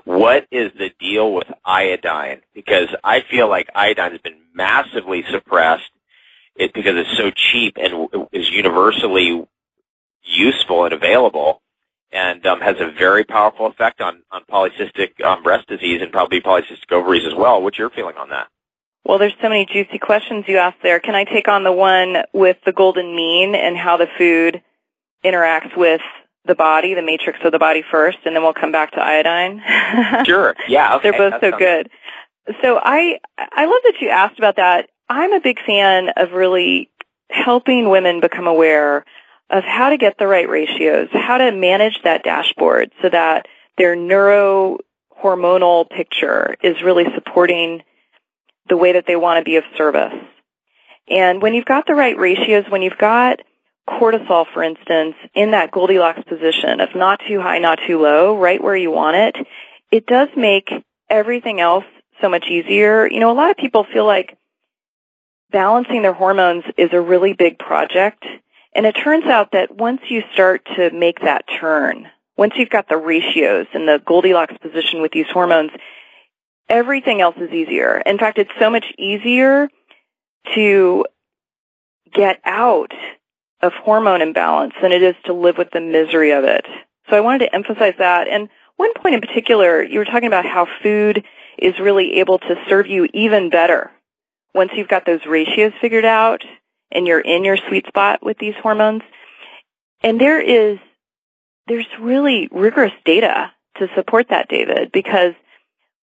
What 0.05 0.47
is 0.53 0.71
the 0.79 0.93
deal 1.01 1.33
with 1.35 1.49
iodine? 1.65 2.43
Because 2.55 2.89
I 3.03 3.23
feel 3.23 3.49
like 3.49 3.69
iodine 3.75 4.13
has 4.13 4.21
been 4.21 4.39
massively 4.55 5.25
suppressed 5.29 5.91
it, 6.55 6.73
because 6.73 6.95
it's 6.97 7.17
so 7.17 7.33
cheap 7.33 7.79
and 7.79 8.29
is 8.31 8.49
universally 8.51 9.45
useful 10.23 10.85
and 10.85 10.95
available 10.95 11.63
and 12.15 12.47
um, 12.47 12.61
has 12.61 12.77
a 12.79 12.93
very 12.97 13.25
powerful 13.25 13.67
effect 13.67 14.01
on, 14.01 14.23
on 14.31 14.43
polycystic 14.51 15.23
um, 15.23 15.43
breast 15.43 15.67
disease 15.69 16.01
and 16.01 16.13
probably 16.13 16.41
polycystic 16.41 16.91
ovaries 16.93 17.27
as 17.27 17.35
well. 17.35 17.61
What's 17.61 17.77
your 17.77 17.91
feeling 17.91 18.17
on 18.17 18.31
that? 18.31 18.47
Well, 19.05 19.19
there's 19.19 19.35
so 19.43 19.49
many 19.49 19.67
juicy 19.67 19.99
questions 19.99 20.45
you 20.47 20.57
asked 20.57 20.79
there. 20.83 21.01
Can 21.01 21.15
I 21.15 21.25
take 21.25 21.49
on 21.49 21.65
the 21.65 21.73
one 21.73 22.19
with 22.33 22.57
the 22.65 22.73
golden 22.73 23.15
mean 23.15 23.55
and 23.55 23.77
how 23.77 23.99
the 23.99 24.07
food 24.17 24.63
interacts 25.25 25.77
with 25.77 26.01
the 26.47 26.55
body, 26.55 26.95
the 26.95 27.03
matrix 27.03 27.41
of 27.45 27.53
the 27.53 27.59
body 27.59 27.83
first, 27.91 28.19
and 28.25 28.35
then 28.35 28.43
we'll 28.43 28.55
come 28.55 28.73
back 28.73 28.93
to 28.93 29.01
iodine? 29.03 29.63
sure. 30.25 30.55
Yeah. 30.69 30.97
Okay. 30.97 31.11
They're 31.11 31.31
both 31.31 31.41
so 31.41 31.59
good. 31.59 31.91
So 32.63 32.79
I 32.83 33.19
I 33.39 33.65
love 33.65 33.81
that 33.85 33.95
you 34.01 34.09
asked 34.09 34.39
about 34.39 34.57
that. 34.57 34.89
I'm 35.09 35.33
a 35.33 35.41
big 35.41 35.59
fan 35.67 36.11
of 36.17 36.33
really 36.33 36.91
helping 37.31 37.91
women 37.91 38.21
become 38.21 38.47
aware 38.47 39.05
of 39.51 39.65
how 39.65 39.91
to 39.91 39.97
get 39.97 40.19
the 40.19 40.27
right 40.27 40.49
ratios, 40.49 41.09
how 41.13 41.39
to 41.39 41.53
manage 41.53 42.01
that 42.03 42.25
dashboard 42.25 42.91
so 43.03 43.09
that 43.09 43.47
their 43.77 43.97
neurohormonal 43.97 45.91
picture 45.91 46.57
is 46.63 46.83
really 46.83 47.07
supporting 47.15 47.83
the 48.69 48.77
way 48.77 48.93
that 48.93 49.07
they 49.07 49.17
want 49.17 49.39
to 49.39 49.45
be 49.45 49.57
of 49.57 49.65
service. 49.77 50.15
And 51.09 51.43
when 51.43 51.55
you've 51.55 51.67
got 51.67 51.87
the 51.87 51.95
right 51.95 52.17
ratios, 52.17 52.65
when 52.69 52.83
you've 52.83 52.99
got 52.99 53.41
cortisol, 53.89 54.47
for 54.53 54.63
instance, 54.63 55.15
in 55.35 55.51
that 55.51 55.71
Goldilocks 55.71 56.23
position 56.27 56.81
of 56.81 56.95
not 56.95 57.21
too 57.29 57.41
high, 57.41 57.59
not 57.59 57.79
too 57.87 58.01
low, 58.01 58.39
right 58.39 58.63
where 58.63 58.77
you 58.77 58.91
want 58.91 59.17
it, 59.17 59.37
it 59.91 60.07
does 60.07 60.29
make 60.37 60.71
everything 61.11 61.61
else 61.61 61.85
so 62.23 62.29
much 62.29 62.47
easier. 62.49 63.07
You 63.07 63.21
know, 63.21 63.31
a 63.31 63.35
lot 63.35 63.51
of 63.51 63.57
people 63.57 63.85
feel 63.93 64.07
like 64.07 64.39
balancing 65.51 66.03
their 66.03 66.15
hormones 66.15 66.65
is 66.79 66.91
a 66.93 67.01
really 67.01 67.35
big 67.35 67.59
project. 67.59 68.25
And 68.75 68.87
it 68.87 68.93
turns 68.93 69.27
out 69.27 69.53
that 69.53 69.77
once 69.77 70.01
you 70.09 70.23
start 70.33 70.67
to 70.77 70.91
make 70.91 71.21
that 71.21 71.45
turn, 71.61 72.09
once 72.37 72.55
you've 72.57 72.71
got 72.71 72.89
the 72.89 72.97
ratios 72.97 73.67
and 73.73 73.89
the 73.89 74.03
Goldilocks 74.05 74.57
position 74.61 75.01
with 75.01 75.13
these 75.13 75.29
hormones, 75.33 75.71
everything 76.69 77.21
else 77.21 77.37
is 77.37 77.51
easier. 77.53 78.03
In 78.05 78.19
fact, 78.19 78.39
it's 78.39 78.51
so 78.59 78.71
much 78.71 78.87
easier 78.99 79.69
to 80.55 81.05
get 82.13 82.41
out 82.45 82.93
of 83.61 83.73
hormone 83.73 84.21
imbalance 84.21 84.75
than 84.83 84.93
it 84.93 85.03
is 85.03 85.15
to 85.25 85.33
live 85.33 85.57
with 85.57 85.71
the 85.71 85.81
misery 85.81 86.33
of 86.33 86.45
it. 86.45 86.67
So 87.09 87.17
I 87.17 87.21
wanted 87.21 87.47
to 87.47 87.55
emphasize 87.55 87.95
that. 87.99 88.29
And 88.29 88.49
one 88.77 88.93
point 88.95 89.15
in 89.15 89.21
particular, 89.21 89.83
you 89.83 89.99
were 90.01 90.05
talking 90.05 90.27
about 90.27 90.45
how 90.45 90.67
food 90.83 91.25
is 91.59 91.79
really 91.79 92.15
able 92.15 92.39
to 92.41 92.57
serve 92.69 92.89
you 92.89 93.09
even 93.15 93.51
better 93.51 93.91
once 94.55 94.73
you've 94.75 94.89
got 94.89 95.07
those 95.07 95.25
ratios 95.27 95.73
figured 95.81 96.05
out 96.05 96.45
and 96.95 97.07
you're 97.07 97.21
in 97.21 97.45
your 97.45 97.57
sweet 97.69 97.87
spot 97.87 98.23
with 98.23 98.39
these 98.39 98.55
hormones. 98.63 99.03
And 100.03 100.21
there 100.21 100.41
is, 100.41 100.79
there's 101.67 101.87
really 102.01 102.49
rigorous 102.51 102.93
data 103.05 103.53
to 103.79 103.89
support 103.95 104.29
that, 104.29 104.49
David, 104.49 104.93
because 104.93 105.35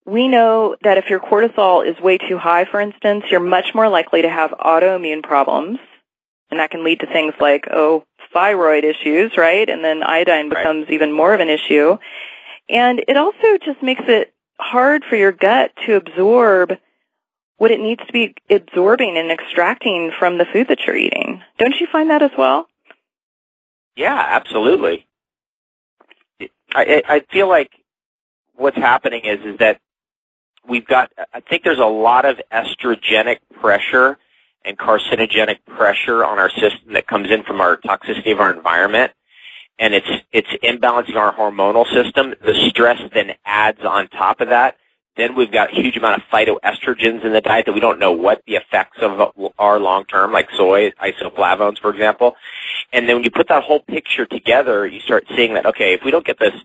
we 0.05 0.27
know 0.27 0.75
that 0.83 0.97
if 0.97 1.09
your 1.09 1.19
cortisol 1.19 1.87
is 1.87 1.99
way 2.01 2.17
too 2.17 2.37
high, 2.37 2.65
for 2.65 2.81
instance, 2.81 3.25
you're 3.29 3.39
much 3.39 3.73
more 3.73 3.87
likely 3.87 4.23
to 4.23 4.29
have 4.29 4.51
autoimmune 4.51 5.23
problems. 5.23 5.79
And 6.49 6.59
that 6.59 6.71
can 6.71 6.83
lead 6.83 6.99
to 6.99 7.05
things 7.05 7.33
like, 7.39 7.67
oh, 7.71 8.03
thyroid 8.33 8.83
issues, 8.83 9.37
right? 9.37 9.69
And 9.69 9.83
then 9.85 10.03
iodine 10.03 10.49
becomes 10.49 10.85
right. 10.85 10.93
even 10.93 11.11
more 11.11 11.33
of 11.33 11.39
an 11.39 11.49
issue. 11.49 11.97
And 12.67 13.03
it 13.07 13.15
also 13.15 13.57
just 13.63 13.81
makes 13.81 14.03
it 14.07 14.33
hard 14.59 15.03
for 15.05 15.15
your 15.15 15.31
gut 15.31 15.71
to 15.85 15.95
absorb 15.95 16.77
what 17.61 17.69
it 17.69 17.79
needs 17.79 18.03
to 18.07 18.11
be 18.11 18.33
absorbing 18.49 19.17
and 19.17 19.31
extracting 19.31 20.11
from 20.17 20.39
the 20.39 20.45
food 20.45 20.67
that 20.67 20.79
you're 20.87 20.97
eating. 20.97 21.43
Don't 21.59 21.79
you 21.79 21.85
find 21.91 22.09
that 22.09 22.23
as 22.23 22.31
well? 22.35 22.67
Yeah, 23.95 24.17
absolutely. 24.17 25.05
I, 26.73 27.03
I 27.07 27.19
feel 27.31 27.47
like 27.47 27.69
what's 28.55 28.77
happening 28.77 29.25
is 29.25 29.45
is 29.45 29.59
that 29.59 29.79
we've 30.67 30.87
got, 30.87 31.11
I 31.35 31.41
think 31.41 31.63
there's 31.63 31.77
a 31.77 31.85
lot 31.85 32.25
of 32.25 32.41
estrogenic 32.51 33.37
pressure 33.59 34.17
and 34.65 34.75
carcinogenic 34.75 35.59
pressure 35.67 36.25
on 36.25 36.39
our 36.39 36.49
system 36.49 36.93
that 36.93 37.05
comes 37.05 37.29
in 37.29 37.43
from 37.43 37.61
our 37.61 37.77
toxicity 37.77 38.31
of 38.31 38.39
our 38.39 38.51
environment. 38.51 39.11
And 39.77 39.93
it's, 39.93 40.09
it's 40.31 40.49
imbalancing 40.63 41.15
our 41.15 41.31
hormonal 41.31 41.85
system. 41.93 42.33
The 42.43 42.55
stress 42.69 42.99
then 43.13 43.35
adds 43.45 43.81
on 43.81 44.07
top 44.07 44.41
of 44.41 44.49
that. 44.49 44.77
Then 45.17 45.35
we've 45.35 45.51
got 45.51 45.71
a 45.71 45.75
huge 45.75 45.97
amount 45.97 46.21
of 46.21 46.27
phytoestrogens 46.31 47.25
in 47.25 47.33
the 47.33 47.41
diet 47.41 47.65
that 47.65 47.73
we 47.73 47.81
don't 47.81 47.99
know 47.99 48.13
what 48.13 48.41
the 48.47 48.55
effects 48.55 48.99
of 49.01 49.51
are 49.59 49.79
long 49.79 50.05
term, 50.05 50.31
like 50.31 50.49
soy 50.51 50.91
isoflavones, 50.91 51.79
for 51.79 51.91
example. 51.91 52.35
And 52.93 53.07
then 53.07 53.17
when 53.17 53.23
you 53.23 53.31
put 53.31 53.49
that 53.49 53.63
whole 53.63 53.81
picture 53.81 54.25
together, 54.25 54.87
you 54.87 55.01
start 55.01 55.25
seeing 55.35 55.53
that 55.55 55.65
okay, 55.65 55.93
if 55.93 56.03
we 56.03 56.11
don't 56.11 56.25
get 56.25 56.39
this 56.39 56.55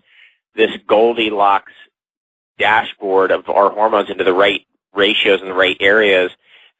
this 0.55 0.71
Goldilocks 0.87 1.73
dashboard 2.57 3.31
of 3.31 3.49
our 3.49 3.69
hormones 3.69 4.09
into 4.09 4.23
the 4.23 4.33
right 4.33 4.65
ratios 4.93 5.41
in 5.41 5.47
the 5.47 5.53
right 5.53 5.77
areas, 5.79 6.31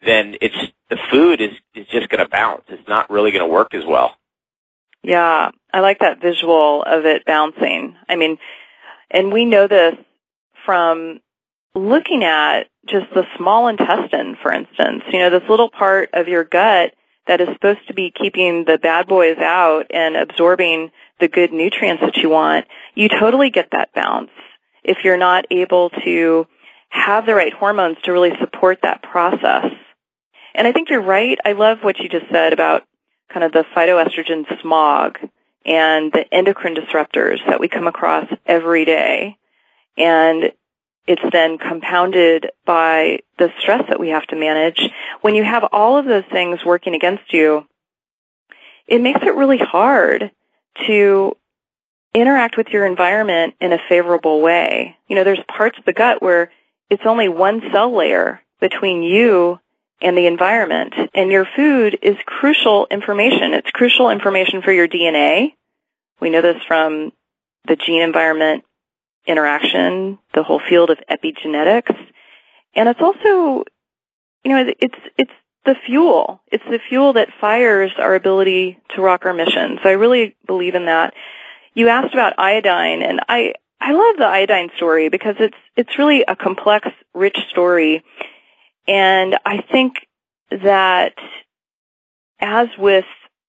then 0.06 0.38
it's 0.42 0.56
the 0.90 0.98
food 1.12 1.42
is 1.42 1.52
is 1.76 1.88
just 1.88 2.10
going 2.10 2.24
to 2.24 2.30
bounce. 2.30 2.64
It's 2.70 2.88
not 2.88 3.10
really 3.10 3.32
going 3.32 3.46
to 3.46 3.52
work 3.52 3.74
as 3.74 3.86
well. 3.86 4.16
Yeah, 5.04 5.52
I 5.74 5.80
like 5.82 6.00
that 6.00 6.22
visual 6.22 6.84
of 6.84 7.06
it 7.06 7.26
bouncing. 7.26 7.96
I 8.10 8.16
mean, 8.16 8.38
and 9.12 9.32
we 9.32 9.46
know 9.46 9.68
this 9.68 9.96
from 10.66 11.20
looking 11.78 12.24
at 12.24 12.68
just 12.88 13.14
the 13.14 13.26
small 13.38 13.68
intestine, 13.68 14.38
for 14.42 14.52
instance. 14.52 15.04
You 15.12 15.20
know, 15.20 15.30
this 15.30 15.50
little 15.50 15.70
part 15.70 16.10
of 16.14 16.28
your 16.28 16.44
gut 16.44 16.94
that 17.28 17.42
is 17.42 17.50
supposed 17.50 17.86
to 17.88 17.94
be 17.94 18.12
keeping 18.12 18.64
the 18.66 18.78
bad 18.78 19.08
boys 19.08 19.38
out 19.38 19.88
and 19.90 20.16
absorbing 20.16 20.92
the 21.20 21.28
good 21.28 21.52
nutrients 21.52 22.02
that 22.02 22.18
you 22.18 22.30
want, 22.30 22.66
you 22.96 23.10
totally 23.10 23.50
get 23.50 23.70
that 23.72 23.94
bounce 23.94 24.32
if 24.84 25.04
you're 25.04 25.18
not 25.18 25.46
able 25.52 25.90
to 25.90 26.48
have 26.90 27.26
the 27.26 27.36
right 27.36 27.54
hormones 27.54 27.98
to 28.04 28.12
really 28.12 28.32
support 28.40 28.80
that 28.84 29.04
process. 29.04 29.72
And 30.56 30.66
I 30.66 30.72
think 30.72 30.90
you're 30.90 31.02
right. 31.02 31.38
I 31.44 31.52
love 31.52 31.80
what 31.82 32.00
you 32.00 32.08
just 32.08 32.30
said 32.32 32.54
about 32.54 32.84
kind 33.30 33.44
of 33.44 33.52
the 33.52 33.66
phytoestrogen 33.76 34.62
smog 34.62 35.20
and 35.66 36.12
the 36.14 36.26
endocrine 36.34 36.76
disruptors 36.76 37.46
that 37.46 37.60
we 37.60 37.68
come 37.68 37.88
across 37.88 38.26
every 38.46 38.86
day. 38.86 39.38
And 39.98 40.54
it's 41.08 41.24
then 41.32 41.58
compounded 41.58 42.52
by 42.66 43.20
the 43.38 43.52
stress 43.60 43.84
that 43.88 44.00
we 44.00 44.10
have 44.10 44.28
to 44.28 44.36
manage. 44.36 44.90
When 45.22 45.36
you 45.36 45.44
have 45.44 45.64
all 45.72 45.98
of 45.98 46.06
those 46.06 46.26
things 46.32 46.64
working 46.66 46.94
against 46.94 47.34
you, 47.34 47.66
it 48.88 49.02
makes 49.02 49.22
it 49.24 49.36
really 49.36 49.58
hard 49.58 50.32
to 50.86 51.36
interact 52.14 52.58
with 52.58 52.68
your 52.70 52.86
environment 52.86 53.56
in 53.62 53.74
a 53.74 53.80
favorable 53.90 54.42
way. 54.42 54.98
You 55.08 55.16
know, 55.16 55.24
there's 55.24 55.40
parts 55.48 55.78
of 55.80 55.86
the 55.86 55.94
gut 55.94 56.22
where 56.22 56.52
it's 56.90 57.06
only 57.06 57.30
one 57.30 57.62
cell 57.72 57.96
layer 57.96 58.42
between 58.60 59.04
you 59.04 59.60
and 60.02 60.18
the 60.18 60.28
environment. 60.28 60.94
And 61.14 61.32
your 61.32 61.48
food 61.56 62.00
is 62.02 62.18
crucial 62.26 62.88
information. 62.92 63.54
It's 63.54 63.72
crucial 63.72 64.10
information 64.10 64.62
for 64.62 64.72
your 64.72 64.88
DNA. 64.88 65.54
We 66.20 66.30
know 66.30 66.42
this 66.42 66.62
from 66.68 67.12
the 67.68 67.76
gene 67.76 68.02
environment 68.02 68.64
interaction, 69.28 70.18
the 70.34 70.44
whole 70.44 70.62
field 70.68 70.90
of 70.90 71.00
epigenetics. 71.10 71.96
And 72.76 72.90
it's 72.90 73.02
also, 73.02 73.64
you 74.44 74.52
know, 74.52 74.74
it's, 74.80 74.96
it's 75.18 75.32
the 75.66 75.76
fuel. 75.86 76.42
It's 76.52 76.64
the 76.70 76.80
fuel 76.80 77.14
that 77.14 77.30
fires 77.40 77.92
our 77.98 78.16
ability 78.16 78.80
to 78.96 79.02
rock 79.02 79.26
our 79.26 79.34
mission. 79.34 79.80
So 79.84 79.90
I 79.90 79.94
really 79.94 80.36
believe 80.46 80.76
in 80.76 80.86
that 80.86 81.14
you 81.78 81.90
asked 81.90 82.12
about 82.12 82.34
iodine, 82.40 83.04
and 83.04 83.20
I 83.30 83.54
I 83.80 83.92
love 83.92 84.18
the 84.18 84.26
iodine 84.26 84.72
story 84.78 85.10
because 85.10 85.36
it's 85.38 85.58
it's 85.76 86.00
really 86.00 86.24
a 86.28 86.36
complex, 86.36 86.88
rich 87.14 87.38
story, 87.52 88.04
and 88.88 89.38
I 89.46 89.62
think 89.62 89.94
that 90.50 91.14
as 92.40 92.68
with 92.80 93.06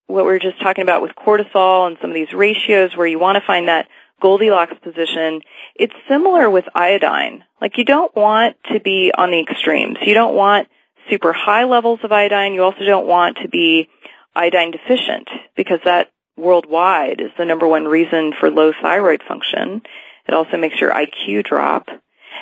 what 0.09 0.27
we 0.27 0.33
are 0.33 0.39
just 0.39 0.61
talking 0.61 0.83
about 0.83 1.01
with 1.01 1.13
cortisol 1.13 1.87
and 1.87 1.97
some 2.03 2.11
of 2.11 2.15
these 2.15 2.35
ratios 2.35 2.95
where 2.95 3.07
you 3.07 3.19
want 3.19 3.37
to 3.37 3.47
find 3.47 3.69
that 3.69 3.89
Goldilocks 4.21 4.75
position, 4.83 5.41
it's 5.75 5.95
similar 6.09 6.51
with 6.51 6.65
iodine. 6.75 7.45
Like 7.61 7.79
you 7.79 7.85
don't 7.85 8.15
want 8.17 8.57
to 8.73 8.81
be 8.81 9.13
on 9.17 9.31
the 9.31 9.41
extremes. 9.41 9.99
You 10.03 10.15
don't 10.15 10.35
want 10.35 10.69
super 11.11 11.33
high 11.33 11.65
levels 11.65 12.01
of 12.03 12.13
iodine. 12.13 12.55
You 12.55 12.63
also 12.63 12.85
don't 12.85 13.07
want 13.07 13.39
to 13.43 13.49
be 13.49 13.89
iodine 14.35 14.71
deficient 14.71 15.29
because 15.57 15.81
that 15.85 16.11
worldwide 16.37 17.21
is 17.21 17.31
the 17.37 17.45
number 17.45 17.67
one 17.67 17.85
reason 17.85 18.33
for 18.39 18.51
low 18.51 18.73
thyroid 18.81 19.23
function. 19.27 19.83
It 20.27 20.35
also 20.35 20.57
makes 20.57 20.81
your 20.81 20.93
IQ 20.93 21.45
drop. 21.45 21.89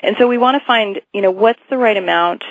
And 0.02 0.16
so 0.18 0.28
we 0.28 0.38
want 0.38 0.60
to 0.60 0.66
find, 0.66 1.00
you 1.12 1.22
know, 1.22 1.30
what's 1.30 1.62
the 1.70 1.78
right 1.78 1.96
amount 1.96 2.44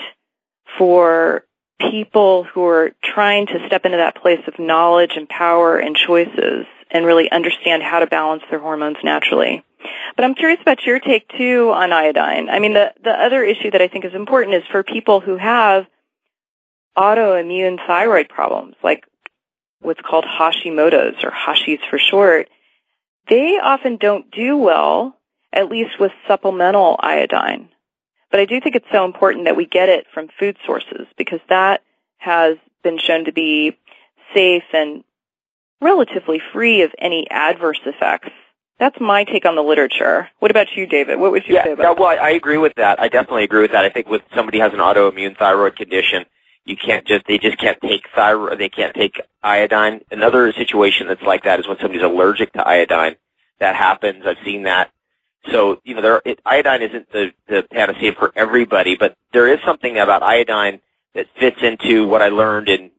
for 0.77 1.43
people 1.79 2.43
who 2.43 2.65
are 2.65 2.91
trying 3.03 3.47
to 3.47 3.67
step 3.67 3.85
into 3.85 3.97
that 3.97 4.15
place 4.15 4.39
of 4.47 4.57
knowledge 4.57 5.11
and 5.15 5.27
power 5.27 5.77
and 5.77 5.95
choices 5.95 6.65
and 6.95 7.05
really 7.05 7.29
understand 7.29 7.83
how 7.83 7.99
to 7.99 8.07
balance 8.07 8.41
their 8.49 8.59
hormones 8.59 8.95
naturally. 9.03 9.63
But 10.15 10.23
I'm 10.23 10.33
curious 10.33 10.61
about 10.61 10.85
your 10.85 10.99
take 10.99 11.27
too 11.37 11.71
on 11.73 11.91
iodine. 11.91 12.49
I 12.49 12.59
mean, 12.59 12.73
the, 12.73 12.93
the 13.03 13.11
other 13.11 13.43
issue 13.43 13.69
that 13.71 13.81
I 13.81 13.89
think 13.89 14.05
is 14.05 14.13
important 14.13 14.55
is 14.55 14.63
for 14.71 14.81
people 14.81 15.19
who 15.19 15.35
have 15.35 15.87
autoimmune 16.97 17.85
thyroid 17.85 18.29
problems, 18.29 18.75
like 18.81 19.03
what's 19.81 19.99
called 19.99 20.23
Hashimoto's 20.23 21.21
or 21.21 21.31
Hashi's 21.31 21.81
for 21.89 21.99
short, 21.99 22.47
they 23.27 23.59
often 23.61 23.97
don't 23.97 24.31
do 24.31 24.55
well, 24.55 25.17
at 25.51 25.69
least 25.69 25.99
with 25.99 26.13
supplemental 26.29 26.95
iodine. 26.97 27.67
But 28.31 28.39
I 28.39 28.45
do 28.45 28.61
think 28.61 28.77
it's 28.77 28.85
so 28.91 29.03
important 29.03 29.45
that 29.45 29.57
we 29.57 29.65
get 29.65 29.89
it 29.89 30.05
from 30.13 30.29
food 30.39 30.55
sources 30.65 31.07
because 31.17 31.41
that 31.49 31.81
has 32.19 32.55
been 32.83 32.99
shown 32.99 33.25
to 33.25 33.33
be 33.33 33.77
safe 34.33 34.63
and 34.73 35.03
relatively 35.81 36.41
free 36.53 36.81
of 36.81 36.91
any 36.97 37.27
adverse 37.29 37.79
effects 37.85 38.29
That's 38.79 38.99
my 38.99 39.23
take 39.23 39.45
on 39.45 39.55
the 39.55 39.63
literature. 39.63 40.29
What 40.39 40.51
about 40.51 40.75
you, 40.75 40.85
David? 40.85 41.17
What 41.19 41.31
would 41.31 41.47
you 41.47 41.55
yeah, 41.55 41.63
say 41.63 41.71
about 41.71 41.83
yeah, 41.83 41.93
that? 41.93 41.99
well, 41.99 42.09
I, 42.09 42.15
I 42.15 42.29
agree 42.31 42.57
with 42.57 42.73
that. 42.75 42.99
I 42.99 43.07
definitely 43.07 43.43
agree 43.45 43.61
with 43.61 43.71
that. 43.71 43.85
I 43.85 43.89
think 43.89 44.07
with 44.07 44.21
somebody 44.35 44.59
has 44.59 44.73
an 44.73 44.79
autoimmune 44.79 45.37
thyroid 45.37 45.75
condition, 45.77 46.25
you 46.65 46.75
can't 46.75 47.05
just 47.05 47.25
they 47.25 47.37
just 47.37 47.57
can't 47.57 47.79
take 47.81 48.03
thyroid 48.13 48.57
they 48.59 48.69
can't 48.69 48.93
take 48.93 49.21
iodine. 49.43 50.01
Another 50.11 50.51
situation 50.53 51.07
that's 51.07 51.21
like 51.21 51.43
that 51.43 51.59
is 51.59 51.67
when 51.67 51.77
somebody's 51.77 52.03
allergic 52.03 52.51
to 52.53 52.67
iodine. 52.67 53.15
That 53.59 53.75
happens. 53.75 54.25
I've 54.25 54.37
seen 54.43 54.63
that. 54.63 54.91
So 55.51 55.79
you 55.83 55.95
know, 55.95 56.01
there 56.01 56.21
it, 56.25 56.39
iodine 56.45 56.81
isn't 56.81 57.11
the 57.11 57.31
the 57.47 57.63
panacea 57.71 58.13
for 58.13 58.33
everybody, 58.35 58.95
but 58.95 59.15
there 59.31 59.47
is 59.47 59.59
something 59.65 59.97
about 59.97 60.23
iodine 60.23 60.81
that 61.13 61.27
fits 61.39 61.61
into 61.61 62.07
what 62.07 62.21
I 62.21 62.27
learned 62.29 62.67
in 62.67 62.91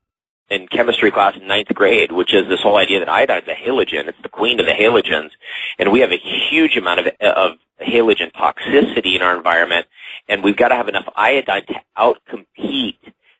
in 0.49 0.69
chemistry 0.69 1.11
class 1.11 1.37
in 1.37 1.47
ninth 1.47 1.69
grade, 1.75 2.13
which 2.13 2.33
is 2.33 2.49
this 2.49 2.61
whole 2.61 2.77
idea 2.77 3.01
that 3.01 3.09
iodine 3.09 3.43
is 3.43 3.49
a 3.49 3.55
halogen. 3.55 4.09
It's 4.09 4.23
the 4.23 4.29
queen 4.29 4.61
of 4.61 4.67
the 4.67 4.73
halogens, 4.73 5.31
and 5.79 5.91
we 5.91 6.01
have 6.01 6.13
a 6.13 6.17
huge 6.17 6.77
amount 6.77 7.01
of 7.01 7.07
of 7.21 7.59
halogen 7.81 8.33
toxicity 8.33 9.17
in 9.17 9.23
our 9.23 9.37
environment, 9.37 9.87
and 10.29 10.43
we've 10.43 10.57
got 10.57 10.69
to 10.69 10.77
have 10.77 10.89
enough 10.89 11.09
iodine 11.15 11.67
to 11.67 11.75
outcompete 11.99 12.99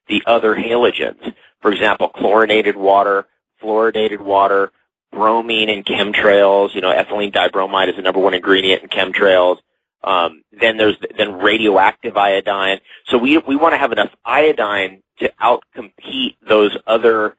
the 0.09 0.23
other 0.27 0.55
halogens. 0.55 1.35
For 1.61 1.73
example, 1.73 2.09
chlorinated 2.09 2.77
water, 2.77 3.27
fluoridated 3.63 4.21
water, 4.21 4.73
bromine 5.13 5.69
in 5.69 5.85
chemtrails. 5.85 6.75
You 6.75 6.81
know, 6.81 6.93
ethylene 6.93 7.33
dibromide 7.33 7.89
is 7.89 7.97
the 7.97 8.03
number 8.03 8.21
one 8.21 8.35
ingredient 8.35 8.83
in 8.83 8.89
chemtrails. 8.89 9.59
Um, 10.05 10.43
then 10.53 10.77
there's 10.77 10.97
then 11.17 11.39
radioactive 11.39 12.17
iodine. 12.17 12.81
So 13.07 13.19
we 13.19 13.39
we 13.39 13.57
want 13.57 13.75
to 13.75 13.79
have 13.79 13.93
enough 13.93 14.11
iodine 14.25 15.03
to 15.19 15.33
outcompete 15.41 16.37
those 16.47 16.77
other 16.87 17.37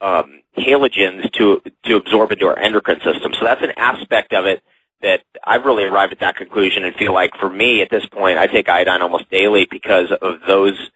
um, 0.00 0.40
halogens 0.56 1.32
to 1.32 1.62
to 1.84 1.96
absorb 1.96 2.32
into 2.32 2.46
our 2.46 2.58
endocrine 2.58 3.00
system. 3.02 3.32
So 3.34 3.44
that's 3.44 3.62
an 3.62 3.72
aspect 3.76 4.32
of 4.32 4.46
it 4.46 4.62
that 5.02 5.22
I've 5.44 5.64
really 5.64 5.84
arrived 5.84 6.12
at 6.12 6.20
that 6.20 6.36
conclusion 6.36 6.84
and 6.84 6.94
feel 6.96 7.14
like 7.14 7.34
for 7.36 7.48
me 7.48 7.80
at 7.80 7.90
this 7.90 8.04
point 8.06 8.38
I 8.38 8.46
take 8.46 8.68
iodine 8.68 9.02
almost 9.02 9.30
daily 9.30 9.66
because 9.70 10.10
of 10.20 10.40
those 10.46 10.90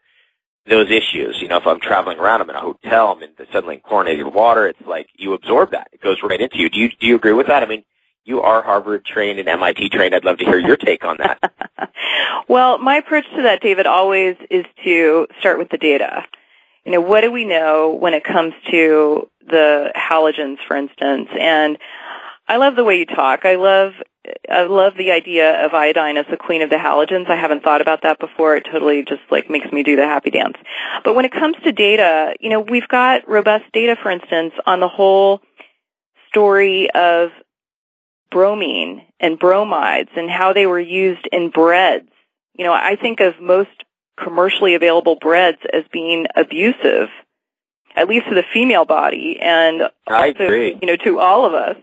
those 0.66 0.90
issues. 0.90 1.40
You 1.40 1.48
know, 1.48 1.58
if 1.58 1.66
I'm 1.66 1.80
traveling 1.80 2.18
around, 2.18 2.40
I'm 2.40 2.50
in 2.50 2.56
a 2.56 2.60
hotel, 2.60 3.12
I'm 3.12 3.22
in 3.22 3.30
suddenly 3.52 3.76
in 3.76 3.80
chlorinated 3.80 4.26
water. 4.26 4.66
It's 4.66 4.80
like 4.86 5.08
you 5.14 5.34
absorb 5.34 5.70
that; 5.72 5.88
it 5.92 6.00
goes 6.00 6.22
right 6.22 6.40
into 6.40 6.58
you. 6.58 6.70
Do 6.70 6.78
you 6.78 6.88
do 6.88 7.06
you 7.06 7.16
agree 7.16 7.32
with 7.32 7.46
that? 7.48 7.62
I 7.62 7.66
mean, 7.66 7.84
you 8.24 8.40
are 8.40 8.62
Harvard 8.62 9.04
trained 9.04 9.38
and 9.38 9.48
MIT 9.48 9.90
trained. 9.90 10.14
I'd 10.14 10.24
love 10.24 10.38
to 10.38 10.44
hear 10.44 10.58
your 10.58 10.76
take 10.76 11.04
on 11.04 11.18
that. 11.18 11.92
well, 12.48 12.78
my 12.78 12.96
approach 12.96 13.26
to 13.36 13.42
that, 13.42 13.60
David, 13.60 13.86
always 13.86 14.36
is 14.50 14.64
to 14.84 15.26
start 15.38 15.58
with 15.58 15.68
the 15.68 15.78
data. 15.78 16.24
You 16.84 16.92
know, 16.92 17.00
what 17.00 17.22
do 17.22 17.30
we 17.30 17.44
know 17.44 17.96
when 17.98 18.14
it 18.14 18.24
comes 18.24 18.54
to 18.70 19.28
the 19.46 19.92
halogens, 19.94 20.58
for 20.66 20.76
instance? 20.76 21.28
And 21.38 21.78
I 22.48 22.56
love 22.56 22.76
the 22.76 22.84
way 22.84 22.98
you 22.98 23.06
talk. 23.06 23.44
I 23.44 23.56
love 23.56 23.92
I 24.50 24.62
love 24.62 24.94
the 24.96 25.10
idea 25.10 25.66
of 25.66 25.74
iodine 25.74 26.16
as 26.16 26.24
the 26.30 26.38
queen 26.38 26.62
of 26.62 26.70
the 26.70 26.76
halogens. 26.76 27.28
I 27.28 27.36
haven't 27.36 27.62
thought 27.62 27.82
about 27.82 28.02
that 28.02 28.18
before. 28.18 28.56
It 28.56 28.64
totally 28.70 29.04
just 29.04 29.20
like 29.30 29.50
makes 29.50 29.70
me 29.70 29.82
do 29.82 29.96
the 29.96 30.06
happy 30.06 30.30
dance. 30.30 30.56
But 31.04 31.14
when 31.14 31.26
it 31.26 31.32
comes 31.32 31.56
to 31.64 31.72
data, 31.72 32.34
you 32.40 32.48
know, 32.48 32.60
we've 32.60 32.88
got 32.88 33.28
robust 33.28 33.64
data, 33.72 33.96
for 34.02 34.10
instance, 34.10 34.54
on 34.64 34.80
the 34.80 34.88
whole 34.88 35.42
story 36.28 36.90
of 36.92 37.30
bromine 38.34 39.02
and 39.20 39.38
bromides 39.38 40.10
and 40.16 40.28
how 40.28 40.52
they 40.52 40.66
were 40.66 40.80
used 40.80 41.24
in 41.30 41.50
breads. 41.50 42.10
You 42.54 42.64
know, 42.64 42.72
I 42.72 42.96
think 42.96 43.20
of 43.20 43.40
most 43.40 43.70
commercially 44.20 44.74
available 44.74 45.14
breads 45.14 45.58
as 45.72 45.84
being 45.92 46.26
abusive, 46.34 47.10
at 47.94 48.08
least 48.08 48.28
to 48.28 48.34
the 48.34 48.42
female 48.52 48.84
body 48.84 49.38
and 49.40 49.82
also, 50.08 50.50
you 50.50 50.78
know, 50.82 50.96
to 50.96 51.20
all 51.20 51.46
of 51.46 51.54
us. 51.54 51.76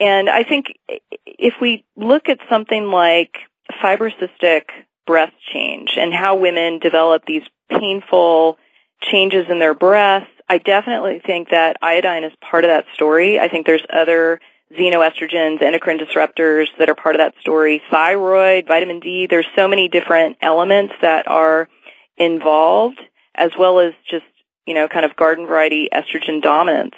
And 0.00 0.28
I 0.28 0.42
think 0.42 0.76
if 1.24 1.54
we 1.60 1.84
look 1.96 2.28
at 2.28 2.40
something 2.48 2.86
like 2.86 3.36
fibrocystic 3.80 4.64
breast 5.06 5.34
change 5.52 5.92
and 5.96 6.12
how 6.12 6.34
women 6.34 6.80
develop 6.80 7.26
these 7.26 7.44
painful 7.70 8.58
changes 9.00 9.46
in 9.48 9.60
their 9.60 9.74
breasts, 9.74 10.30
I 10.48 10.58
definitely 10.58 11.22
think 11.24 11.50
that 11.50 11.76
iodine 11.80 12.24
is 12.24 12.32
part 12.40 12.64
of 12.64 12.70
that 12.70 12.86
story. 12.94 13.38
I 13.38 13.46
think 13.46 13.66
there's 13.66 13.86
other 13.88 14.40
xenoestrogens, 14.78 15.62
endocrine 15.62 15.98
disruptors 15.98 16.66
that 16.78 16.88
are 16.88 16.94
part 16.94 17.14
of 17.14 17.20
that 17.20 17.34
story. 17.40 17.82
Thyroid, 17.90 18.66
vitamin 18.66 19.00
D, 19.00 19.26
there's 19.26 19.46
so 19.56 19.68
many 19.68 19.88
different 19.88 20.36
elements 20.40 20.94
that 21.02 21.28
are 21.28 21.68
involved 22.16 23.00
as 23.34 23.50
well 23.58 23.80
as 23.80 23.92
just, 24.08 24.24
you 24.66 24.74
know, 24.74 24.88
kind 24.88 25.04
of 25.04 25.16
garden 25.16 25.46
variety 25.46 25.88
estrogen 25.92 26.40
dominance. 26.42 26.94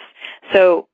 So 0.53 0.87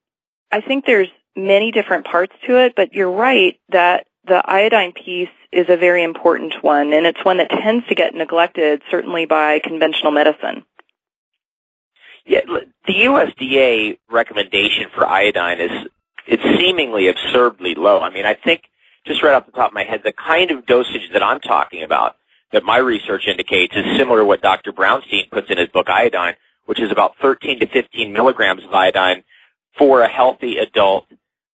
I 0.51 0.61
think 0.61 0.85
there's 0.85 1.09
many 1.35 1.71
different 1.71 2.05
parts 2.05 2.33
to 2.47 2.57
it, 2.59 2.73
but 2.75 2.93
you're 2.93 3.11
right 3.11 3.59
that 3.69 4.05
the 4.25 4.41
iodine 4.45 4.93
piece 4.93 5.29
is 5.51 5.65
a 5.69 5.77
very 5.77 6.03
important 6.03 6.53
one, 6.63 6.93
and 6.93 7.05
it's 7.05 7.23
one 7.23 7.37
that 7.37 7.49
tends 7.49 7.85
to 7.87 7.95
get 7.95 8.13
neglected, 8.13 8.81
certainly 8.89 9.25
by 9.25 9.59
conventional 9.59 10.11
medicine. 10.11 10.63
Yeah, 12.25 12.41
the 12.87 12.93
USDA 12.93 13.97
recommendation 14.09 14.85
for 14.95 15.05
iodine 15.05 15.59
is 15.59 15.87
it's 16.27 16.43
seemingly 16.59 17.07
absurdly 17.07 17.75
low. 17.75 17.99
I 17.99 18.09
mean, 18.09 18.25
I 18.25 18.33
think 18.33 18.63
just 19.05 19.21
right 19.23 19.33
off 19.33 19.45
the 19.45 19.51
top 19.51 19.69
of 19.69 19.73
my 19.73 19.83
head, 19.83 20.01
the 20.03 20.13
kind 20.13 20.51
of 20.51 20.65
dosage 20.65 21.11
that 21.11 21.23
I'm 21.23 21.39
talking 21.39 21.83
about 21.83 22.15
that 22.51 22.63
my 22.63 22.77
research 22.77 23.27
indicates 23.27 23.75
is 23.75 23.97
similar 23.97 24.19
to 24.19 24.25
what 24.25 24.41
Dr. 24.41 24.71
Brownstein 24.71 25.29
puts 25.29 25.49
in 25.49 25.57
his 25.57 25.67
book 25.69 25.89
Iodine, 25.89 26.35
which 26.65 26.79
is 26.79 26.91
about 26.91 27.17
13 27.21 27.59
to 27.59 27.67
15 27.67 28.13
milligrams 28.13 28.63
of 28.63 28.73
iodine 28.73 29.23
for 29.77 30.01
a 30.01 30.07
healthy 30.07 30.57
adult 30.57 31.07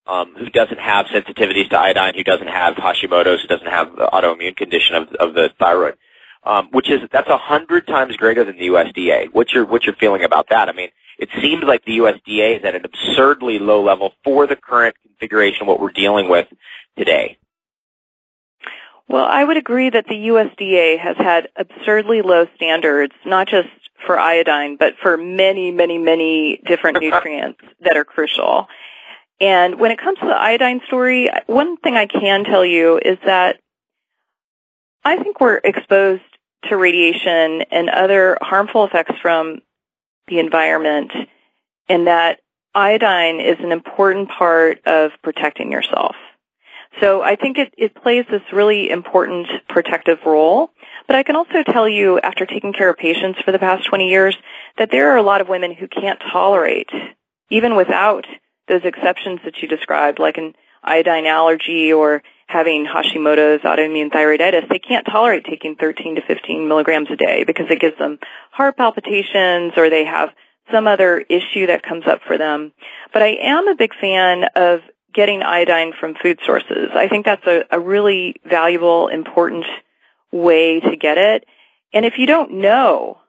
um, 0.06 0.34
who 0.36 0.50
doesn't 0.50 0.80
have 0.80 1.06
sensitivities 1.08 1.70
to 1.70 1.80
iodine, 1.80 2.16
who 2.16 2.24
doesn't 2.24 2.48
have 2.48 2.76
Hashimoto's, 2.76 3.42
who 3.42 3.48
doesn't 3.48 3.68
have 3.68 3.96
the 3.96 4.10
autoimmune 4.12 4.56
condition 4.56 4.96
of, 4.96 5.08
of 5.14 5.34
the 5.36 5.52
thyroid, 5.60 5.96
um, 6.44 6.68
which 6.72 6.90
is 6.90 7.00
that's 7.12 7.30
a 7.30 7.38
hundred 7.38 7.88
times 7.88 8.18
greater 8.18 8.44
than 8.44 8.58
the 8.58 8.68
USDA. 8.68 9.30
What's 9.32 9.54
your 9.54 9.66
what's 9.66 9.86
your 9.86 9.96
feeling 9.96 10.24
about 10.24 10.50
that? 10.50 10.68
I 10.68 10.74
mean, 10.74 10.90
it 11.20 11.30
seems 11.42 11.64
like 11.64 11.84
the 11.84 11.98
USDA 11.98 12.60
is 12.60 12.64
at 12.64 12.76
an 12.76 12.86
absurdly 12.86 13.60
low 13.60 13.84
level 13.84 14.14
for 14.24 14.48
the 14.48 14.56
current 14.56 14.96
configuration 15.04 15.64
of 15.64 15.68
what 15.68 15.80
we're 15.82 15.92
dealing 15.92 16.30
with 16.30 16.48
today. 16.98 17.38
Well, 19.10 19.26
I 19.26 19.44
would 19.44 19.58
agree 19.58 19.90
that 19.90 20.06
the 20.08 20.16
USDA 20.16 20.98
has 20.98 21.18
had 21.18 21.50
absurdly 21.58 22.22
low 22.22 22.48
standards, 22.56 23.14
not 23.26 23.50
just 23.50 23.68
for 24.06 24.18
iodine, 24.18 24.78
but 24.78 24.94
for 25.02 25.18
many, 25.18 25.72
many, 25.72 25.98
many 25.98 26.62
different 26.66 27.00
nutrients 27.02 27.60
that 27.82 27.98
are 27.98 28.06
crucial. 28.06 28.68
And 29.42 29.78
when 29.78 29.92
it 29.92 30.00
comes 30.00 30.20
to 30.20 30.26
the 30.26 30.40
iodine 30.40 30.80
story, 30.88 31.30
one 31.48 31.76
thing 31.78 31.96
I 31.98 32.06
can 32.06 32.46
tell 32.46 32.64
you 32.64 32.98
is 33.04 33.18
that 33.26 33.58
I 35.04 35.22
think 35.22 35.42
we're 35.42 35.60
exposed 35.64 36.24
to 36.70 36.78
radiation 36.78 37.64
and 37.72 37.90
other 37.90 38.38
harmful 38.42 38.86
effects 38.86 39.16
from 39.22 39.60
the 40.30 40.40
environment 40.40 41.12
and 41.88 42.08
that 42.08 42.40
iodine 42.74 43.40
is 43.42 43.58
an 43.60 43.72
important 43.72 44.30
part 44.30 44.80
of 44.86 45.12
protecting 45.24 45.72
yourself. 45.72 46.16
So 47.02 47.22
I 47.22 47.36
think 47.36 47.58
it, 47.58 47.74
it 47.78 47.96
plays 47.96 48.26
this 48.30 48.42
really 48.52 48.90
important 48.90 49.48
protective 49.68 50.20
role. 50.26 50.72
But 51.08 51.16
I 51.16 51.24
can 51.24 51.36
also 51.36 51.64
tell 51.64 51.88
you, 51.88 52.20
after 52.20 52.46
taking 52.46 52.74
care 52.74 52.90
of 52.90 52.98
patients 52.98 53.40
for 53.44 53.52
the 53.52 53.60
past 53.60 53.88
20 53.88 54.10
years, 54.10 54.36
that 54.78 54.92
there 54.92 55.12
are 55.12 55.18
a 55.18 55.24
lot 55.24 55.42
of 55.42 55.48
women 55.48 55.74
who 55.74 55.88
can't 55.88 56.20
tolerate, 56.32 56.90
even 57.50 57.76
without 57.76 58.26
those 58.68 58.82
exceptions 58.84 59.40
that 59.46 59.62
you 59.62 59.68
described, 59.68 60.20
like 60.20 60.38
an 60.38 60.54
iodine 60.84 61.26
allergy 61.26 61.94
or 61.94 62.22
having 62.50 62.84
Hashimoto's 62.84 63.62
autoimmune 63.62 64.12
thyroiditis, 64.12 64.68
they 64.70 64.80
can't 64.80 65.06
tolerate 65.06 65.46
taking 65.46 65.76
13 65.76 66.16
to 66.16 66.22
15 66.24 66.68
milligrams 66.68 67.08
a 67.12 67.16
day 67.16 67.44
because 67.44 67.68
it 67.70 67.80
gives 67.80 67.96
them 68.00 68.18
heart 68.52 68.76
palpitations 68.76 69.74
or 69.78 69.92
they 69.92 70.04
have 70.04 70.30
some 70.72 70.88
other 70.88 71.20
issue 71.20 71.68
that 71.68 71.84
comes 71.84 72.08
up 72.08 72.22
for 72.26 72.40
them. 72.40 72.72
But 73.14 73.22
I 73.22 73.38
am 73.40 73.68
a 73.68 73.76
big 73.76 73.94
fan 73.94 74.46
of 74.56 74.82
getting 75.14 75.44
iodine 75.44 75.94
from 76.00 76.16
food 76.16 76.40
sources. 76.44 76.90
I 76.96 77.08
think 77.08 77.24
that's 77.24 77.46
a, 77.46 77.66
a 77.70 77.80
really 77.80 78.38
valuable, 78.44 79.10
important 79.10 79.66
way 80.32 80.80
to 80.80 80.96
get 80.96 81.20
it. 81.20 81.46
And 81.94 82.04
if 82.04 82.18
you 82.18 82.26
don't 82.26 82.54
know, 82.54 83.20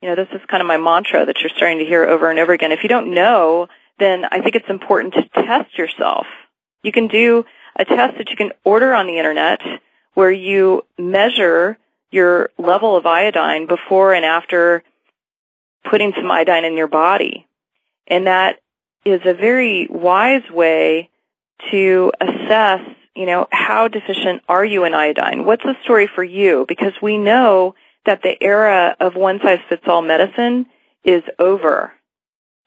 you 0.00 0.08
know, 0.08 0.14
this 0.14 0.28
is 0.32 0.40
kind 0.46 0.60
of 0.60 0.68
my 0.68 0.76
mantra 0.76 1.26
that 1.26 1.40
you're 1.40 1.50
starting 1.56 1.78
to 1.78 1.84
hear 1.84 2.04
over 2.04 2.30
and 2.30 2.38
over 2.38 2.52
again. 2.52 2.70
If 2.70 2.84
you 2.84 2.88
don't 2.88 3.12
know, 3.12 3.66
then 3.98 4.24
I 4.30 4.40
think 4.40 4.54
it's 4.54 4.70
important 4.70 5.14
to 5.14 5.28
test 5.42 5.76
yourself. 5.76 6.26
You 6.84 6.92
can 6.92 7.08
do 7.08 7.44
a 7.76 7.84
test 7.84 8.18
that 8.18 8.30
you 8.30 8.36
can 8.36 8.52
order 8.64 8.94
on 8.94 9.06
the 9.06 9.18
internet 9.18 9.60
where 10.14 10.30
you 10.30 10.82
measure 10.98 11.78
your 12.10 12.50
level 12.58 12.96
of 12.96 13.06
iodine 13.06 13.66
before 13.66 14.12
and 14.12 14.24
after 14.24 14.82
putting 15.90 16.12
some 16.14 16.30
iodine 16.30 16.64
in 16.64 16.76
your 16.76 16.88
body. 16.88 17.46
And 18.06 18.26
that 18.26 18.60
is 19.04 19.20
a 19.24 19.34
very 19.34 19.88
wise 19.90 20.48
way 20.50 21.08
to 21.70 22.12
assess, 22.20 22.80
you 23.14 23.26
know, 23.26 23.48
how 23.50 23.88
deficient 23.88 24.42
are 24.48 24.64
you 24.64 24.84
in 24.84 24.94
iodine? 24.94 25.44
What's 25.44 25.64
the 25.64 25.76
story 25.82 26.08
for 26.12 26.22
you? 26.22 26.64
Because 26.68 26.92
we 27.00 27.18
know 27.18 27.74
that 28.04 28.22
the 28.22 28.40
era 28.42 28.96
of 29.00 29.14
one 29.14 29.40
size 29.42 29.60
fits 29.68 29.84
all 29.86 30.02
medicine 30.02 30.66
is 31.04 31.22
over. 31.38 31.92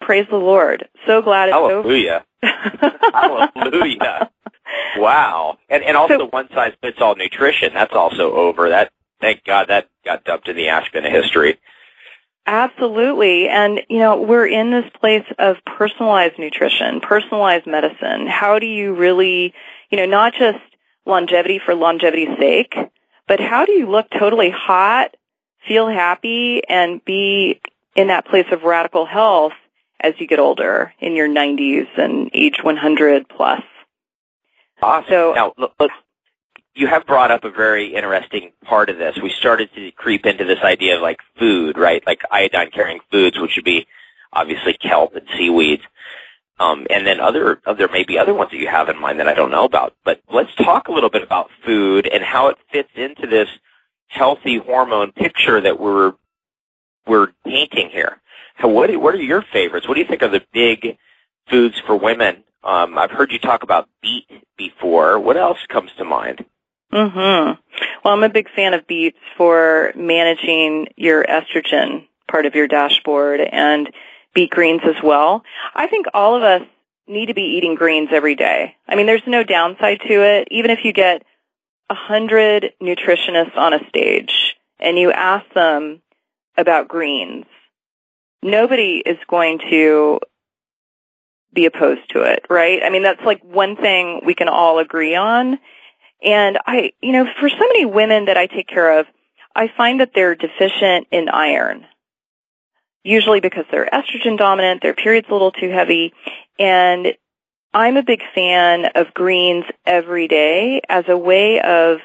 Praise 0.02 0.26
the 0.30 0.38
Lord. 0.38 0.88
So 1.08 1.22
glad 1.22 1.50
it's 1.50 1.56
Hallelujah. 1.56 2.26
over. 2.44 3.50
Hallelujah. 3.54 4.30
Wow. 4.98 5.58
And 5.70 5.84
and 5.84 5.98
also 5.98 6.18
So- 6.18 6.26
one 6.28 6.50
size 6.54 6.74
fits 6.82 7.02
all 7.02 7.16
nutrition. 7.16 7.74
That's 7.74 7.94
also 7.94 8.34
over. 8.34 8.70
That 8.70 8.92
thank 9.22 9.44
God 9.44 9.68
that 9.70 9.88
got 10.04 10.24
dumped 10.24 10.48
in 10.48 10.56
the 10.56 10.70
ash 10.70 10.92
bin 10.92 11.06
of 11.06 11.12
history. 11.12 11.58
Absolutely. 12.48 13.50
And, 13.50 13.82
you 13.90 13.98
know, 13.98 14.22
we're 14.22 14.46
in 14.46 14.70
this 14.70 14.86
place 15.00 15.26
of 15.40 15.58
personalized 15.66 16.38
nutrition, 16.38 17.02
personalized 17.02 17.66
medicine. 17.66 18.28
How 18.28 18.60
do 18.60 18.68
you 18.68 18.94
really, 18.94 19.54
you 19.90 19.98
know, 19.98 20.06
not 20.06 20.34
just 20.36 20.60
longevity 21.08 21.60
for 21.60 21.74
longevity's 21.74 22.38
sake, 22.38 22.76
but 23.28 23.40
how 23.40 23.66
do 23.66 23.72
you 23.72 23.90
look 23.90 24.08
totally 24.12 24.52
hot, 24.52 25.16
feel 25.68 25.88
happy, 25.88 26.62
and 26.70 27.04
be 27.04 27.60
in 27.96 28.08
that 28.10 28.28
place 28.28 28.46
of 28.52 28.62
radical 28.62 29.08
health 29.08 29.54
as 30.00 30.14
you 30.20 30.28
get 30.28 30.38
older 30.40 30.94
in 31.00 31.16
your 31.16 31.28
90s 31.28 31.88
and 31.98 32.30
age 32.32 32.58
100 32.62 33.28
plus? 33.28 33.64
Awesome. 34.82 35.10
So- 35.10 35.34
now, 35.34 35.54
look, 35.58 35.74
look, 35.80 35.92
you 36.76 36.88
have 36.88 37.06
brought 37.06 37.32
up 37.32 37.44
a 37.46 37.50
very 37.50 37.96
interesting 37.96 38.52
part 38.66 38.90
of 38.90 38.98
this. 38.98 39.18
We 39.18 39.30
started 39.30 39.70
to 39.76 39.92
creep 39.92 40.26
into 40.26 40.44
this 40.44 40.60
idea 40.60 40.98
of 40.98 41.02
like 41.02 41.20
food, 41.40 41.78
right? 41.78 42.06
Like 42.06 42.22
iodine 42.30 42.70
carrying 42.72 43.00
foods, 43.12 43.40
which 43.40 43.56
would 43.56 43.66
be 43.66 43.88
obviously 44.34 44.74
kelp 44.74 45.16
and 45.16 45.26
seaweeds. 45.38 45.84
Um, 46.60 46.88
and 46.90 47.06
then 47.06 47.20
other, 47.20 47.62
there 47.78 47.88
may 47.90 48.04
be 48.04 48.18
other 48.18 48.34
ones 48.34 48.52
that 48.52 48.58
you 48.58 48.68
have 48.68 48.90
in 48.90 49.00
mind 49.00 49.20
that 49.20 49.28
I 49.28 49.34
don't 49.34 49.52
know 49.52 49.66
about. 49.66 49.94
But 50.04 50.22
let's 50.32 50.54
talk 50.56 50.88
a 50.88 50.92
little 50.92 51.10
bit 51.10 51.24
about 51.24 51.50
food 51.66 52.08
and 52.08 52.24
how 52.24 52.48
it 52.48 52.58
fits 52.72 52.92
into 52.96 53.28
this 53.28 53.50
healthy 54.08 54.58
hormone 54.58 55.12
picture 55.12 55.60
that 55.62 55.80
we're 55.80 56.14
we're 57.08 57.28
painting 57.46 57.90
here. 57.90 58.20
How, 58.56 58.70
what 58.70 58.96
what 58.98 59.16
are 59.16 59.22
your 59.22 59.42
favorites? 59.42 59.88
What 59.88 59.96
do 59.96 60.02
you 60.02 60.08
think 60.08 60.24
are 60.24 60.30
the 60.30 60.46
big 60.54 60.98
foods 61.50 61.80
for 61.86 61.96
women? 61.98 62.44
Um, 62.66 62.98
I've 62.98 63.12
heard 63.12 63.32
you 63.32 63.40
talk 63.40 63.64
about 63.64 63.88
beet 64.02 64.28
before. 64.58 65.20
What 65.20 65.38
else 65.38 65.60
comes 65.70 65.92
to 65.98 66.04
mind? 66.04 66.44
Mhm. 66.92 67.58
Well, 68.04 68.14
I'm 68.14 68.24
a 68.24 68.30
big 68.30 68.50
fan 68.50 68.74
of 68.74 68.88
beets 68.88 69.20
for 69.38 69.92
managing 69.96 70.88
your 70.96 71.24
estrogen 71.24 72.08
part 72.28 72.46
of 72.46 72.56
your 72.56 72.68
dashboard 72.68 73.40
and 73.40 73.92
beet 74.34 74.50
greens 74.50 74.82
as 74.84 75.02
well. 75.04 75.44
I 75.76 75.88
think 75.88 76.08
all 76.14 76.36
of 76.36 76.44
us 76.44 76.64
need 77.08 77.28
to 77.28 77.34
be 77.34 77.58
eating 77.58 77.76
greens 77.76 78.10
every 78.12 78.36
day. 78.36 78.76
I 78.88 78.96
mean, 78.96 79.06
there's 79.06 79.28
no 79.28 79.44
downside 79.44 80.02
to 80.08 80.24
it. 80.24 80.48
Even 80.52 80.72
if 80.72 80.84
you 80.84 80.92
get 80.92 81.24
a 81.90 81.96
hundred 81.96 82.74
nutritionists 82.82 83.56
on 83.56 83.74
a 83.74 83.88
stage 83.90 84.56
and 84.80 84.98
you 84.98 85.12
ask 85.12 85.46
them 85.54 86.02
about 86.58 86.88
greens, 86.88 87.46
nobody 88.42 89.04
is 89.06 89.18
going 89.28 89.60
to 89.70 90.20
be 91.54 91.66
opposed 91.66 92.10
to 92.12 92.22
it, 92.22 92.46
right? 92.50 92.82
I 92.84 92.90
mean, 92.90 93.04
that's 93.04 93.22
like 93.22 93.42
one 93.44 93.76
thing 93.76 94.22
we 94.26 94.34
can 94.34 94.50
all 94.50 94.80
agree 94.80 95.16
on. 95.16 95.60
And 96.22 96.58
I, 96.66 96.94
you 97.02 97.12
know, 97.12 97.26
for 97.40 97.50
so 97.50 97.60
many 97.60 97.86
women 97.86 98.26
that 98.26 98.38
I 98.38 98.48
take 98.48 98.68
care 98.68 99.00
of, 99.00 99.06
I 99.56 99.70
find 99.76 100.02
that 100.02 100.12
they're 100.14 100.36
deficient 100.36 101.08
in 101.12 101.30
iron. 101.30 101.86
Usually 103.04 103.40
because 103.40 103.66
they're 103.72 103.88
estrogen 103.92 104.38
dominant, 104.38 104.82
their 104.82 104.96
period's 104.96 105.30
a 105.30 105.34
little 105.34 105.52
too 105.52 105.70
heavy, 105.70 106.14
and 106.58 107.14
I'm 107.74 107.98
a 107.98 108.04
big 108.04 108.22
fan 108.34 108.86
of 108.96 109.14
greens 109.14 109.66
every 109.86 110.28
day 110.28 110.82
as 110.90 111.06
a 111.08 111.18
way 111.18 111.60
of 111.62 112.00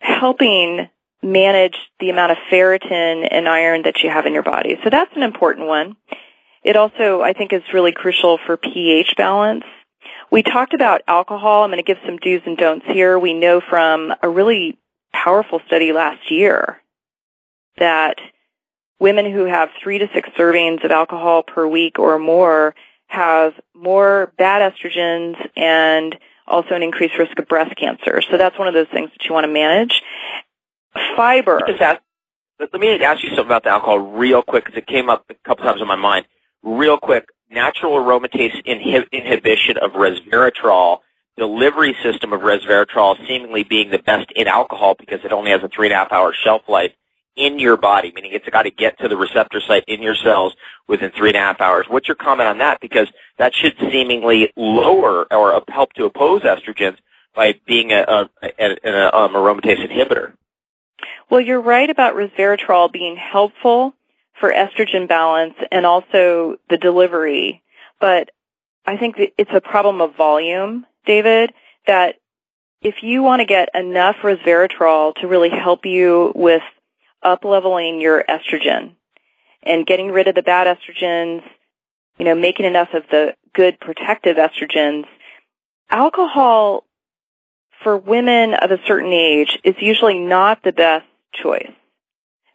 helping 0.00 0.88
manage 1.22 1.76
the 2.00 2.10
amount 2.10 2.32
of 2.32 2.38
ferritin 2.50 3.26
and 3.30 3.48
iron 3.48 3.82
that 3.82 4.02
you 4.02 4.10
have 4.10 4.26
in 4.26 4.34
your 4.34 4.42
body. 4.42 4.78
So 4.84 4.90
that's 4.90 5.14
an 5.16 5.22
important 5.22 5.66
one. 5.66 5.96
It 6.64 6.76
also, 6.76 7.20
I 7.20 7.34
think, 7.34 7.52
is 7.52 7.62
really 7.72 7.92
crucial 7.92 8.38
for 8.44 8.56
pH 8.56 9.14
balance. 9.16 9.64
We 10.30 10.42
talked 10.42 10.74
about 10.74 11.02
alcohol. 11.06 11.62
I'm 11.62 11.70
going 11.70 11.76
to 11.76 11.82
give 11.82 11.98
some 12.04 12.16
do's 12.16 12.42
and 12.46 12.56
don'ts 12.56 12.86
here. 12.86 13.18
We 13.18 13.34
know 13.34 13.60
from 13.60 14.12
a 14.22 14.28
really 14.28 14.78
powerful 15.12 15.60
study 15.66 15.92
last 15.92 16.30
year 16.30 16.80
that 17.76 18.16
women 18.98 19.30
who 19.30 19.44
have 19.44 19.68
three 19.82 19.98
to 19.98 20.08
six 20.14 20.28
servings 20.30 20.82
of 20.84 20.90
alcohol 20.90 21.42
per 21.42 21.66
week 21.66 21.98
or 21.98 22.18
more 22.18 22.74
have 23.06 23.52
more 23.74 24.32
bad 24.38 24.72
estrogens 24.72 25.36
and 25.56 26.16
also 26.46 26.74
an 26.74 26.82
increased 26.82 27.18
risk 27.18 27.38
of 27.38 27.46
breast 27.46 27.76
cancer. 27.76 28.22
So 28.22 28.38
that's 28.38 28.58
one 28.58 28.68
of 28.68 28.74
those 28.74 28.88
things 28.92 29.10
that 29.10 29.24
you 29.26 29.34
want 29.34 29.44
to 29.44 29.52
manage. 29.52 30.02
Fiber. 31.16 31.60
Ask, 31.80 32.00
let 32.58 32.80
me 32.80 33.02
ask 33.02 33.22
you 33.22 33.30
something 33.30 33.46
about 33.46 33.64
the 33.64 33.70
alcohol 33.70 33.98
real 33.98 34.42
quick 34.42 34.64
because 34.64 34.78
it 34.78 34.86
came 34.86 35.10
up 35.10 35.26
a 35.28 35.34
couple 35.46 35.64
times 35.64 35.80
in 35.80 35.88
my 35.88 35.96
mind. 35.96 36.26
Real 36.64 36.96
quick, 36.96 37.26
natural 37.50 37.92
aromatase 37.92 38.64
inhib- 38.64 39.10
inhibition 39.12 39.76
of 39.76 39.92
resveratrol, 39.92 41.00
delivery 41.36 41.94
system 42.02 42.32
of 42.32 42.40
resveratrol 42.40 43.16
seemingly 43.28 43.64
being 43.64 43.90
the 43.90 43.98
best 43.98 44.32
in 44.32 44.48
alcohol 44.48 44.94
because 44.98 45.20
it 45.24 45.32
only 45.32 45.50
has 45.50 45.62
a 45.62 45.68
three 45.68 45.88
and 45.88 45.92
a 45.92 45.96
half 45.96 46.10
hour 46.10 46.32
shelf 46.32 46.62
life 46.66 46.92
in 47.36 47.58
your 47.58 47.76
body, 47.76 48.12
meaning 48.14 48.32
it's 48.32 48.48
got 48.48 48.62
to 48.62 48.70
get 48.70 48.98
to 49.00 49.08
the 49.08 49.16
receptor 49.16 49.60
site 49.60 49.84
in 49.88 50.00
your 50.00 50.14
cells 50.14 50.54
within 50.88 51.10
three 51.10 51.28
and 51.28 51.36
a 51.36 51.40
half 51.40 51.60
hours. 51.60 51.84
What's 51.88 52.08
your 52.08 52.14
comment 52.14 52.48
on 52.48 52.58
that? 52.58 52.80
Because 52.80 53.08
that 53.38 53.54
should 53.54 53.76
seemingly 53.78 54.52
lower 54.56 55.26
or 55.32 55.62
help 55.68 55.92
to 55.94 56.04
oppose 56.04 56.42
estrogens 56.42 56.96
by 57.34 57.60
being 57.66 57.92
a, 57.92 58.04
a, 58.08 58.28
a, 58.58 58.76
a 58.84 59.16
um, 59.16 59.32
aromatase 59.34 59.86
inhibitor. 59.86 60.32
Well, 61.28 61.40
you're 61.40 61.60
right 61.60 61.90
about 61.90 62.14
resveratrol 62.14 62.90
being 62.90 63.16
helpful 63.16 63.94
for 64.40 64.52
estrogen 64.52 65.08
balance 65.08 65.54
and 65.70 65.86
also 65.86 66.56
the 66.68 66.76
delivery, 66.76 67.62
but 68.00 68.30
I 68.86 68.96
think 68.96 69.16
it's 69.38 69.50
a 69.52 69.60
problem 69.60 70.00
of 70.00 70.16
volume, 70.16 70.86
David, 71.06 71.52
that 71.86 72.16
if 72.82 72.96
you 73.02 73.22
want 73.22 73.40
to 73.40 73.46
get 73.46 73.70
enough 73.74 74.16
resveratrol 74.22 75.14
to 75.16 75.28
really 75.28 75.50
help 75.50 75.86
you 75.86 76.32
with 76.34 76.62
up-leveling 77.22 78.00
your 78.00 78.22
estrogen 78.28 78.94
and 79.62 79.86
getting 79.86 80.10
rid 80.10 80.28
of 80.28 80.34
the 80.34 80.42
bad 80.42 80.66
estrogens, 80.66 81.42
you 82.18 82.26
know, 82.26 82.34
making 82.34 82.66
enough 82.66 82.92
of 82.92 83.04
the 83.10 83.34
good 83.54 83.80
protective 83.80 84.36
estrogens, 84.36 85.06
alcohol 85.88 86.84
for 87.82 87.96
women 87.96 88.52
of 88.54 88.70
a 88.70 88.78
certain 88.86 89.12
age 89.12 89.58
is 89.64 89.74
usually 89.80 90.18
not 90.18 90.62
the 90.62 90.72
best 90.72 91.06
choice 91.32 91.72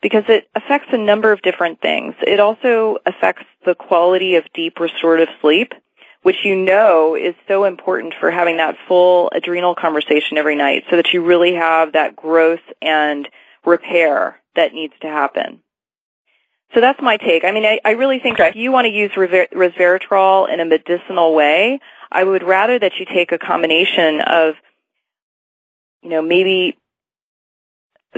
because 0.01 0.23
it 0.27 0.49
affects 0.55 0.87
a 0.91 0.97
number 0.97 1.31
of 1.31 1.41
different 1.41 1.81
things. 1.81 2.15
It 2.25 2.39
also 2.39 2.97
affects 3.05 3.45
the 3.65 3.75
quality 3.75 4.35
of 4.35 4.45
deep 4.53 4.79
restorative 4.79 5.29
sleep, 5.41 5.73
which 6.21 6.43
you 6.43 6.55
know 6.55 7.15
is 7.15 7.35
so 7.47 7.65
important 7.65 8.13
for 8.19 8.31
having 8.31 8.57
that 8.57 8.77
full 8.87 9.29
adrenal 9.33 9.75
conversation 9.75 10.37
every 10.37 10.55
night 10.55 10.85
so 10.89 10.95
that 10.95 11.13
you 11.13 11.23
really 11.23 11.53
have 11.53 11.93
that 11.93 12.15
growth 12.15 12.61
and 12.81 13.27
repair 13.65 14.39
that 14.55 14.73
needs 14.73 14.93
to 15.01 15.07
happen. 15.07 15.61
So 16.73 16.81
that's 16.81 17.01
my 17.01 17.17
take. 17.17 17.43
I 17.43 17.51
mean, 17.51 17.65
I, 17.65 17.79
I 17.83 17.91
really 17.91 18.19
think 18.19 18.39
Okay. 18.39 18.49
if 18.49 18.55
you 18.55 18.71
want 18.71 18.85
to 18.85 18.91
use 18.91 19.11
resveratrol 19.11 20.53
in 20.53 20.59
a 20.59 20.65
medicinal 20.65 21.33
way, 21.33 21.79
I 22.11 22.23
would 22.23 22.43
rather 22.43 22.77
that 22.77 22.99
you 22.99 23.05
take 23.05 23.31
a 23.31 23.37
combination 23.39 24.21
of, 24.21 24.55
you 26.03 26.09
know, 26.09 26.21
maybe 26.21 26.77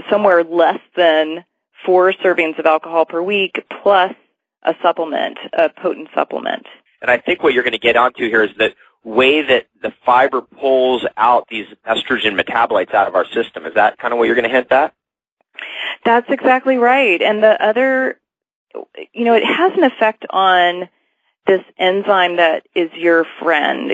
somewhere 0.10 0.44
less 0.44 0.80
than 0.96 1.46
four 1.86 2.14
servings 2.14 2.58
of 2.60 2.66
alcohol 2.66 3.06
per 3.06 3.22
week 3.22 3.64
plus 3.82 4.14
a 4.64 4.76
supplement, 4.82 5.38
a 5.54 5.70
potent 5.70 6.10
supplement. 6.14 6.66
And 7.02 7.10
I 7.10 7.18
think 7.18 7.42
what 7.42 7.54
you're 7.54 7.64
going 7.64 7.72
to 7.72 7.80
get 7.80 7.98
onto 7.98 8.28
here 8.28 8.44
is 8.44 8.52
the 8.58 8.74
way 9.04 9.42
that 9.42 9.66
the 9.82 9.92
fiber 10.06 10.42
pulls 10.42 11.04
out 11.18 11.48
these 11.50 11.66
estrogen 11.88 12.40
metabolites 12.40 12.94
out 12.94 13.08
of 13.08 13.16
our 13.16 13.26
system. 13.26 13.66
Is 13.66 13.74
that 13.74 13.98
kind 13.98 14.14
of 14.14 14.20
what 14.20 14.26
you're 14.26 14.36
going 14.36 14.48
to 14.48 14.56
hint 14.56 14.72
at? 14.72 14.94
That's 16.06 16.30
exactly 16.30 16.78
right. 16.78 17.22
And 17.22 17.42
the 17.42 17.64
other, 17.64 18.20
you 19.14 19.26
know, 19.26 19.34
it 19.34 19.44
has 19.44 19.74
an 19.76 19.84
effect 19.84 20.26
on 20.30 20.90
this 21.48 21.62
enzyme 21.80 22.38
that 22.38 22.68
is 22.76 22.92
your 22.94 23.26
friend. 23.42 23.92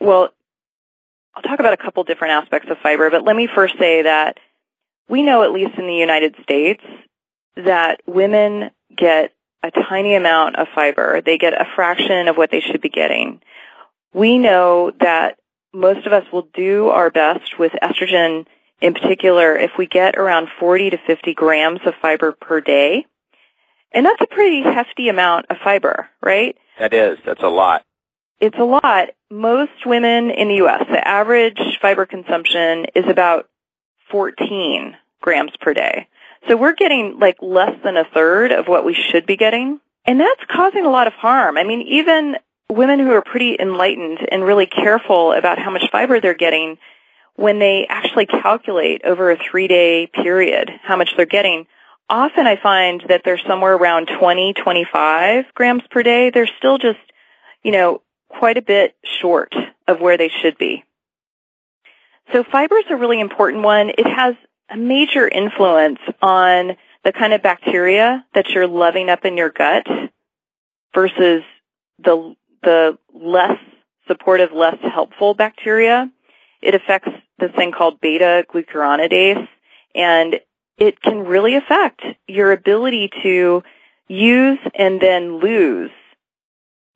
Well, 0.00 0.30
I'll 1.34 1.42
talk 1.42 1.58
about 1.58 1.72
a 1.72 1.76
couple 1.76 2.04
different 2.04 2.32
aspects 2.32 2.70
of 2.70 2.78
fiber, 2.78 3.10
but 3.10 3.24
let 3.24 3.34
me 3.34 3.48
first 3.52 3.76
say 3.78 4.02
that 4.02 4.38
we 5.08 5.22
know, 5.22 5.42
at 5.42 5.52
least 5.52 5.78
in 5.78 5.86
the 5.86 5.94
United 5.94 6.36
States, 6.42 6.82
that 7.56 8.00
women 8.06 8.70
get 8.96 9.32
a 9.62 9.70
tiny 9.70 10.14
amount 10.14 10.56
of 10.56 10.68
fiber. 10.74 11.20
They 11.20 11.38
get 11.38 11.54
a 11.54 11.66
fraction 11.74 12.28
of 12.28 12.36
what 12.36 12.50
they 12.50 12.60
should 12.60 12.80
be 12.80 12.88
getting. 12.88 13.40
We 14.12 14.38
know 14.38 14.92
that 15.00 15.38
most 15.72 16.06
of 16.06 16.12
us 16.12 16.24
will 16.32 16.48
do 16.54 16.88
our 16.88 17.10
best 17.10 17.58
with 17.58 17.72
estrogen 17.82 18.46
in 18.80 18.94
particular 18.94 19.56
if 19.56 19.70
we 19.78 19.86
get 19.86 20.16
around 20.16 20.48
40 20.58 20.90
to 20.90 20.98
50 20.98 21.34
grams 21.34 21.80
of 21.86 21.94
fiber 22.02 22.32
per 22.32 22.60
day. 22.60 23.06
And 23.92 24.04
that's 24.04 24.20
a 24.20 24.26
pretty 24.26 24.62
hefty 24.62 25.08
amount 25.08 25.46
of 25.50 25.58
fiber, 25.62 26.08
right? 26.22 26.56
That 26.78 26.92
is. 26.92 27.18
That's 27.24 27.42
a 27.42 27.48
lot. 27.48 27.84
It's 28.40 28.58
a 28.58 28.64
lot. 28.64 29.10
Most 29.30 29.86
women 29.86 30.30
in 30.30 30.48
the 30.48 30.56
U.S., 30.56 30.84
the 30.90 31.06
average 31.06 31.78
fiber 31.80 32.06
consumption 32.06 32.86
is 32.94 33.04
about 33.08 33.48
14 34.12 34.96
grams 35.20 35.52
per 35.60 35.74
day. 35.74 36.06
So 36.48 36.56
we're 36.56 36.74
getting 36.74 37.18
like 37.18 37.38
less 37.40 37.74
than 37.82 37.96
a 37.96 38.04
third 38.04 38.52
of 38.52 38.68
what 38.68 38.84
we 38.84 38.94
should 38.94 39.26
be 39.26 39.36
getting. 39.36 39.80
And 40.04 40.20
that's 40.20 40.44
causing 40.48 40.84
a 40.84 40.90
lot 40.90 41.06
of 41.06 41.12
harm. 41.14 41.56
I 41.56 41.64
mean, 41.64 41.82
even 41.82 42.36
women 42.70 42.98
who 42.98 43.12
are 43.12 43.22
pretty 43.22 43.56
enlightened 43.58 44.18
and 44.30 44.44
really 44.44 44.66
careful 44.66 45.32
about 45.32 45.58
how 45.58 45.70
much 45.70 45.90
fiber 45.90 46.20
they're 46.20 46.34
getting 46.34 46.78
when 47.36 47.58
they 47.58 47.86
actually 47.88 48.26
calculate 48.26 49.02
over 49.04 49.30
a 49.30 49.38
three 49.38 49.68
day 49.68 50.06
period 50.06 50.70
how 50.82 50.96
much 50.96 51.14
they're 51.16 51.26
getting, 51.26 51.66
often 52.08 52.46
I 52.46 52.56
find 52.56 53.02
that 53.08 53.22
they're 53.24 53.40
somewhere 53.46 53.74
around 53.74 54.08
20, 54.18 54.54
25 54.54 55.46
grams 55.54 55.82
per 55.90 56.02
day. 56.02 56.30
They're 56.30 56.50
still 56.58 56.78
just, 56.78 57.00
you 57.62 57.72
know, 57.72 58.02
quite 58.28 58.58
a 58.58 58.62
bit 58.62 58.96
short 59.20 59.54
of 59.88 60.00
where 60.00 60.18
they 60.18 60.28
should 60.28 60.58
be. 60.58 60.84
So 62.32 62.44
fiber 62.44 62.78
is 62.78 62.84
a 62.90 62.96
really 62.96 63.20
important 63.20 63.62
one. 63.62 63.90
It 63.90 64.06
has 64.06 64.34
a 64.70 64.76
major 64.76 65.28
influence 65.28 65.98
on 66.20 66.76
the 67.04 67.12
kind 67.12 67.32
of 67.32 67.42
bacteria 67.42 68.24
that 68.34 68.50
you're 68.50 68.66
loving 68.66 69.10
up 69.10 69.24
in 69.24 69.36
your 69.36 69.50
gut 69.50 69.86
versus 70.94 71.42
the 71.98 72.34
the 72.62 72.96
less 73.12 73.58
supportive, 74.06 74.52
less 74.52 74.78
helpful 74.80 75.34
bacteria. 75.34 76.10
It 76.60 76.74
affects 76.74 77.10
this 77.38 77.50
thing 77.56 77.72
called 77.72 78.00
beta 78.00 78.46
glucuronidase 78.48 79.48
and 79.94 80.40
it 80.78 81.00
can 81.02 81.24
really 81.24 81.56
affect 81.56 82.02
your 82.26 82.52
ability 82.52 83.10
to 83.22 83.62
use 84.08 84.58
and 84.74 85.00
then 85.00 85.38
lose 85.40 85.90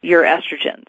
your 0.03 0.23
estrogens. 0.23 0.87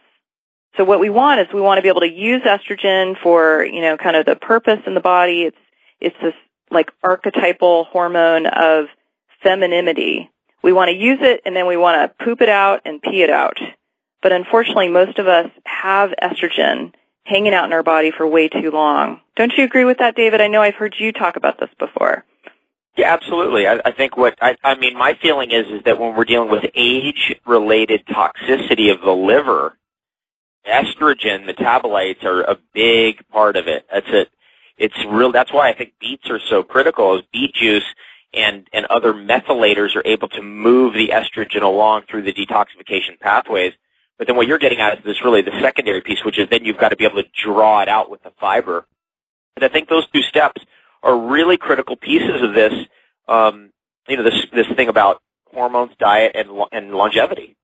So 0.77 0.83
what 0.83 0.99
we 0.99 1.09
want 1.09 1.41
is 1.41 1.47
we 1.51 1.59
want 1.59 1.79
to 1.79 1.81
be 1.81 1.89
able 1.89 2.01
to 2.01 2.11
use 2.11 2.43
estrogen 2.43 3.19
for, 3.21 3.65
you 3.65 3.81
know, 3.81 3.97
kind 3.97 4.15
of 4.15 4.25
the 4.25 4.35
purpose 4.35 4.79
in 4.85 4.93
the 4.93 5.01
body. 5.01 5.43
It's, 5.43 5.57
it's 5.99 6.15
this 6.21 6.35
like 6.69 6.91
archetypal 7.03 7.85
hormone 7.85 8.45
of 8.45 8.85
femininity. 9.41 10.29
We 10.61 10.73
want 10.73 10.89
to 10.89 10.95
use 10.95 11.19
it 11.21 11.41
and 11.45 11.55
then 11.55 11.65
we 11.65 11.77
want 11.77 12.17
to 12.17 12.23
poop 12.23 12.41
it 12.41 12.49
out 12.49 12.81
and 12.85 13.01
pee 13.01 13.23
it 13.23 13.29
out. 13.29 13.57
But 14.21 14.31
unfortunately, 14.31 14.89
most 14.89 15.17
of 15.17 15.27
us 15.27 15.49
have 15.65 16.11
estrogen 16.21 16.93
hanging 17.23 17.53
out 17.53 17.65
in 17.65 17.73
our 17.73 17.83
body 17.83 18.11
for 18.11 18.27
way 18.27 18.47
too 18.47 18.71
long. 18.71 19.21
Don't 19.35 19.53
you 19.57 19.63
agree 19.63 19.85
with 19.85 19.97
that, 19.99 20.15
David? 20.15 20.41
I 20.41 20.47
know 20.47 20.61
I've 20.61 20.75
heard 20.75 20.95
you 20.97 21.11
talk 21.11 21.35
about 21.35 21.59
this 21.59 21.69
before. 21.79 22.23
Yeah, 22.95 23.13
absolutely. 23.13 23.67
I, 23.67 23.79
I 23.85 23.91
think 23.91 24.17
what 24.17 24.37
I, 24.41 24.57
I 24.63 24.75
mean, 24.75 24.97
my 24.97 25.13
feeling 25.21 25.51
is 25.51 25.67
is 25.67 25.83
that 25.85 25.99
when 25.99 26.15
we're 26.15 26.25
dealing 26.25 26.49
with 26.49 26.65
age-related 26.73 28.07
toxicity 28.07 28.91
of 28.91 29.01
the 29.01 29.11
liver, 29.11 29.77
estrogen 30.67 31.49
metabolites 31.49 32.23
are 32.23 32.41
a 32.41 32.57
big 32.73 33.27
part 33.29 33.55
of 33.55 33.67
it. 33.67 33.85
That's 33.91 34.07
it. 34.09 34.29
It's 34.77 34.97
real. 35.05 35.31
That's 35.31 35.51
why 35.51 35.69
I 35.69 35.73
think 35.73 35.93
beets 35.99 36.29
are 36.29 36.39
so 36.39 36.63
critical. 36.63 37.17
Is 37.17 37.23
beet 37.33 37.53
juice 37.55 37.85
and 38.33 38.67
and 38.73 38.85
other 38.85 39.13
methylators 39.13 39.95
are 39.95 40.03
able 40.05 40.29
to 40.29 40.41
move 40.41 40.93
the 40.93 41.09
estrogen 41.09 41.63
along 41.63 42.03
through 42.09 42.23
the 42.23 42.33
detoxification 42.33 43.19
pathways. 43.19 43.73
But 44.17 44.27
then 44.27 44.35
what 44.35 44.47
you're 44.47 44.57
getting 44.57 44.79
at 44.79 44.99
is 44.99 45.03
this 45.03 45.23
really 45.23 45.41
the 45.41 45.59
secondary 45.61 46.01
piece, 46.01 46.23
which 46.23 46.39
is 46.39 46.47
then 46.49 46.65
you've 46.65 46.77
got 46.77 46.89
to 46.89 46.95
be 46.95 47.05
able 47.05 47.21
to 47.21 47.29
draw 47.43 47.81
it 47.81 47.89
out 47.89 48.09
with 48.09 48.23
the 48.23 48.31
fiber. 48.39 48.85
And 49.55 49.63
I 49.63 49.67
think 49.67 49.89
those 49.89 50.07
two 50.07 50.21
steps 50.21 50.61
are 51.03 51.17
really 51.17 51.57
critical 51.57 51.95
pieces 51.95 52.41
of 52.41 52.53
this. 52.53 52.73
Um, 53.27 53.71
you 54.07 54.17
know, 54.17 54.23
this 54.23 54.45
this 54.53 54.67
thing 54.75 54.87
about 54.87 55.21
hormones, 55.51 55.91
diet, 55.99 56.33
and 56.35 56.49
and 56.71 56.93
longevity. 56.93 57.56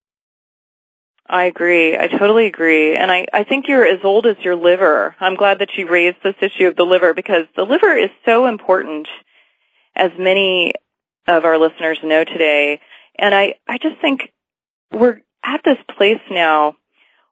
I 1.27 1.45
agree. 1.45 1.97
I 1.97 2.07
totally 2.07 2.45
agree. 2.47 2.95
And 2.95 3.11
I, 3.11 3.25
I 3.33 3.43
think 3.43 3.67
you're 3.67 3.85
as 3.85 3.99
old 4.03 4.25
as 4.25 4.37
your 4.39 4.55
liver. 4.55 5.15
I'm 5.19 5.35
glad 5.35 5.59
that 5.59 5.75
you 5.77 5.89
raised 5.89 6.17
this 6.23 6.35
issue 6.41 6.67
of 6.67 6.75
the 6.75 6.85
liver 6.85 7.13
because 7.13 7.45
the 7.55 7.63
liver 7.63 7.95
is 7.95 8.09
so 8.25 8.45
important, 8.45 9.07
as 9.95 10.11
many 10.17 10.73
of 11.27 11.45
our 11.45 11.57
listeners 11.57 11.97
know 12.03 12.23
today. 12.23 12.81
And 13.17 13.33
I, 13.33 13.55
I 13.67 13.77
just 13.77 13.99
think 14.01 14.31
we're 14.91 15.21
at 15.43 15.61
this 15.63 15.77
place 15.97 16.21
now 16.29 16.75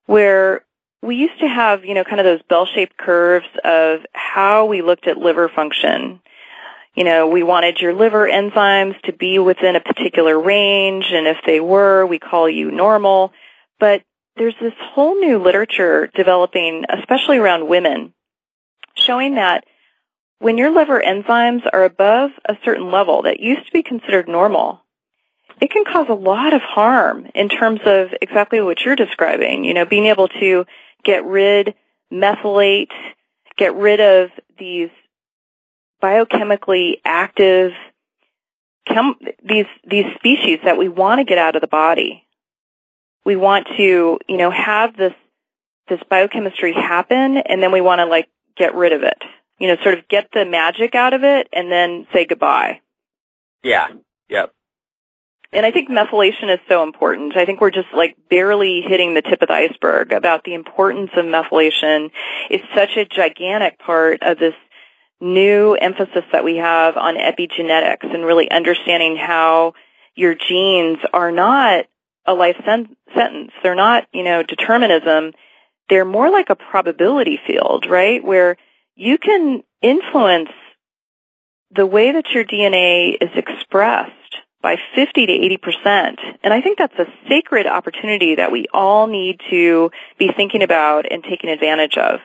where 0.06 0.64
we 1.02 1.16
used 1.16 1.40
to 1.40 1.48
have, 1.48 1.84
you 1.84 1.94
know, 1.94 2.04
kind 2.04 2.20
of 2.20 2.26
those 2.26 2.42
bell-shaped 2.44 2.98
curves 2.98 3.48
of 3.64 4.06
how 4.14 4.66
we 4.66 4.82
looked 4.82 5.08
at 5.08 5.18
liver 5.18 5.50
function. 5.50 6.22
You 6.96 7.04
know, 7.04 7.28
we 7.28 7.44
wanted 7.44 7.80
your 7.80 7.94
liver 7.94 8.28
enzymes 8.28 9.02
to 9.04 9.14
be 9.14 9.40
within 9.40 9.76
a 9.76 9.80
particular 9.80 10.40
range, 10.40 11.06
and 11.12 11.26
if 11.26 11.38
they 11.46 11.60
were, 11.60 12.06
we 12.06 12.20
call 12.20 12.50
you 12.50 12.70
normal. 12.70 13.34
But 13.82 14.04
there's 14.38 14.56
this 14.62 14.76
whole 14.80 15.20
new 15.20 15.40
literature 15.40 16.10
developing, 16.16 16.86
especially 16.88 17.40
around 17.40 17.68
women, 17.68 18.14
showing 18.94 19.36
that 19.36 19.66
when 20.38 20.58
your 20.58 20.70
liver 20.70 21.02
enzymes 21.02 21.64
are 21.74 21.84
above 21.84 22.30
a 22.48 22.56
certain 22.64 22.92
level 22.92 23.24
that 23.24 23.40
used 23.40 23.66
to 23.66 23.72
be 23.74 23.82
considered 23.82 24.28
normal, 24.28 24.82
it 25.60 25.72
can 25.72 25.84
cause 25.84 26.08
a 26.10 26.14
lot 26.14 26.54
of 26.54 26.62
harm 26.62 27.28
in 27.34 27.50
terms 27.50 27.82
of 27.86 28.10
exactly 28.22 28.62
what 28.62 28.82
you're 28.82 28.96
describing. 28.96 29.64
You 29.64 29.74
know, 29.74 29.86
being 29.86 30.06
able 30.06 30.28
to 30.28 30.66
get 31.04 31.26
rid, 31.26 31.74
methylate, 32.14 32.92
get 33.58 33.76
rid 33.76 34.00
of 34.00 34.30
these 34.60 34.90
biochemically 36.04 36.98
active 37.04 37.72
chem- 38.88 39.20
these 39.44 39.68
these 39.88 40.06
species 40.16 40.60
that 40.66 40.78
we 40.78 40.88
want 40.88 41.20
to 41.20 41.26
get 41.26 41.40
out 41.40 41.56
of 41.56 41.62
the 41.62 41.68
body 41.68 42.28
we 43.26 43.36
want 43.36 43.68
to, 43.78 44.20
you 44.28 44.38
know, 44.38 44.52
have 44.52 44.96
this 44.96 45.14
this 45.88 46.00
biochemistry 46.10 46.74
happen 46.74 47.38
and 47.38 47.62
then 47.62 47.72
we 47.72 47.82
want 47.82 48.00
to 48.00 48.06
like 48.06 48.30
get 48.56 48.76
rid 48.76 48.94
of 48.94 49.04
it. 49.04 49.18
You 49.60 49.68
know, 49.68 49.78
sort 49.84 49.98
of 49.98 50.08
get 50.08 50.30
the 50.34 50.46
magic 50.46 50.96
out 50.96 51.14
of 51.14 51.24
it 51.24 51.48
and 51.54 51.72
then 51.72 52.08
say 52.14 52.26
goodbye. 52.26 52.82
Yeah. 53.64 53.88
Yep. 54.30 54.54
And 55.54 55.66
I 55.66 55.72
think 55.72 55.90
methylation 55.90 56.52
is 56.52 56.60
so 56.70 56.82
important. 56.82 57.36
I 57.36 57.46
think 57.46 57.60
we're 57.60 57.72
just 57.72 57.90
like 57.94 58.16
barely 58.30 58.82
hitting 58.82 59.14
the 59.14 59.22
tip 59.22 59.42
of 59.42 59.50
the 59.50 59.54
iceberg 59.54 60.14
about 60.14 60.46
the 60.46 60.54
importance 60.54 61.12
of 61.16 61.26
methylation. 61.26 62.12
It's 62.50 62.64
such 62.74 62.96
a 62.96 63.06
gigantic 63.06 63.78
part 63.78 64.24
of 64.24 64.40
this 64.40 64.56
new 65.20 65.74
emphasis 65.74 66.24
that 66.32 66.44
we 66.44 66.56
have 66.58 66.96
on 66.98 67.16
epigenetics 67.16 68.12
and 68.12 68.26
really 68.26 68.50
understanding 68.50 69.18
how 69.18 69.74
your 70.16 70.36
genes 70.36 71.00
are 71.14 71.32
not 71.32 71.86
a 72.26 72.34
life 72.34 72.58
sen- 72.66 72.96
sentence. 73.16 73.52
They're 73.64 73.76
not, 73.76 74.08
you 74.14 74.24
know, 74.24 74.44
determinism. 74.44 75.34
They're 75.90 76.06
more 76.06 76.30
like 76.30 76.50
a 76.50 76.56
probability 76.56 77.40
field, 77.46 77.86
right? 77.90 78.24
Where 78.24 78.58
you 78.96 79.18
can 79.18 79.64
influence 79.82 80.50
the 81.76 81.86
way 81.86 82.12
that 82.12 82.30
your 82.32 82.44
DNA 82.44 83.16
is 83.20 83.30
expressed 83.36 84.12
by 84.62 84.78
50 84.96 85.26
to 85.26 85.32
80%. 85.32 86.18
And 86.44 86.54
I 86.54 86.62
think 86.62 86.78
that's 86.78 86.98
a 87.00 87.08
sacred 87.28 87.66
opportunity 87.66 88.36
that 88.36 88.52
we 88.52 88.68
all 88.74 89.08
need 89.08 89.40
to 89.50 89.90
be 90.20 90.32
thinking 90.36 90.62
about 90.62 91.12
and 91.12 91.24
taking 91.24 91.50
advantage 91.50 91.98
of. 91.98 92.20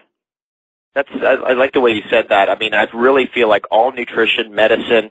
That's 0.95 1.09
I, 1.13 1.35
I 1.35 1.53
like 1.53 1.73
the 1.73 1.81
way 1.81 1.93
you 1.93 2.03
said 2.11 2.31
that. 2.31 2.49
I 2.49 2.57
mean, 2.57 2.75
I 2.75 2.87
really 2.95 3.27
feel 3.27 3.49
like 3.49 3.65
all 3.71 3.93
nutrition, 3.93 4.55
medicine, 4.55 5.11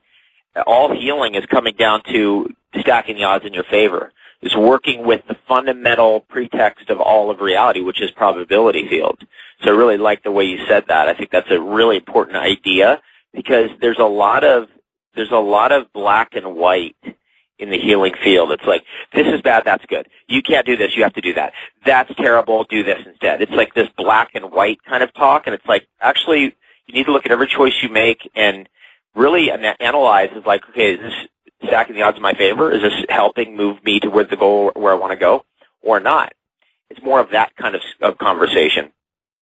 all 0.66 0.94
healing 0.96 1.36
is 1.36 1.46
coming 1.46 1.76
down 1.76 2.04
to 2.12 2.50
stacking 2.80 3.16
the 3.16 3.24
odds 3.24 3.46
in 3.46 3.54
your 3.54 3.66
favor 3.66 4.12
is 4.42 4.56
working 4.56 5.06
with 5.06 5.22
the 5.28 5.36
fundamental 5.48 6.22
pretext 6.22 6.90
of 6.90 7.00
all 7.00 7.30
of 7.32 7.40
reality, 7.40 7.82
which 7.82 8.02
is 8.02 8.12
probability 8.12 8.88
field. 8.88 9.20
So 9.64 9.74
I 9.74 9.76
really 9.76 9.98
like 9.98 10.24
the 10.24 10.32
way 10.32 10.46
you 10.46 10.66
said 10.68 10.86
that. 10.88 11.08
I 11.08 11.14
think 11.14 11.32
that's 11.32 11.50
a 11.52 11.60
really 11.60 11.98
important 11.98 12.38
idea 12.38 13.02
because 13.34 13.70
there's 13.82 14.00
a 14.00 14.06
lot 14.06 14.44
of 14.44 14.68
there's 15.16 15.32
a 15.32 15.38
lot 15.38 15.72
of 15.72 15.92
black 15.94 16.36
and 16.36 16.56
white 16.56 16.98
in 17.58 17.70
the 17.70 17.80
healing 17.80 18.14
field. 18.22 18.52
It's 18.52 18.66
like, 18.66 18.84
this 19.14 19.28
is 19.28 19.42
bad, 19.42 19.64
that's 19.66 19.86
good. 19.86 20.08
You 20.28 20.42
can't 20.42 20.66
do 20.66 20.76
this, 20.76 20.96
you 20.96 21.04
have 21.04 21.14
to 21.14 21.22
do 21.22 21.34
that. 21.36 21.54
That's 21.86 22.14
terrible, 22.16 22.66
do 22.66 22.84
this 22.84 23.00
instead. 23.06 23.42
It's 23.42 23.52
like 23.52 23.74
this 23.74 23.88
black 23.98 24.32
and 24.34 24.52
white 24.52 24.80
kind 24.84 25.04
of 25.04 25.14
talk, 25.14 25.48
and 25.48 25.56
it's 25.56 25.66
like, 25.66 25.88
actually, 26.02 26.56
you 26.86 26.94
need 26.94 27.06
to 27.06 27.14
look 27.14 27.26
at 27.26 27.32
every 27.32 27.48
choice 27.48 27.82
you 27.82 27.90
make 27.90 28.30
and 28.36 28.68
really 29.16 29.50
analyze 29.80 30.32
is 30.36 30.46
like, 30.46 30.68
okay, 30.70 30.96
is 30.96 31.00
this 31.00 31.28
stacking 31.68 31.96
the 31.96 32.02
odds 32.02 32.18
in 32.18 32.24
my 32.24 32.34
favor? 32.34 32.72
Is 32.72 32.82
this 32.82 33.06
helping 33.10 33.56
move 33.56 33.84
me 33.84 34.00
toward 34.00 34.30
the 34.30 34.38
goal 34.38 34.72
where 34.76 34.94
I 34.94 34.96
want 34.96 35.12
to 35.12 35.18
go 35.18 35.46
or 35.82 36.00
not? 36.00 36.34
It's 36.90 37.02
more 37.02 37.20
of 37.20 37.32
that 37.32 37.56
kind 37.56 37.76
of, 37.76 37.82
of 38.02 38.18
conversation. 38.18 38.92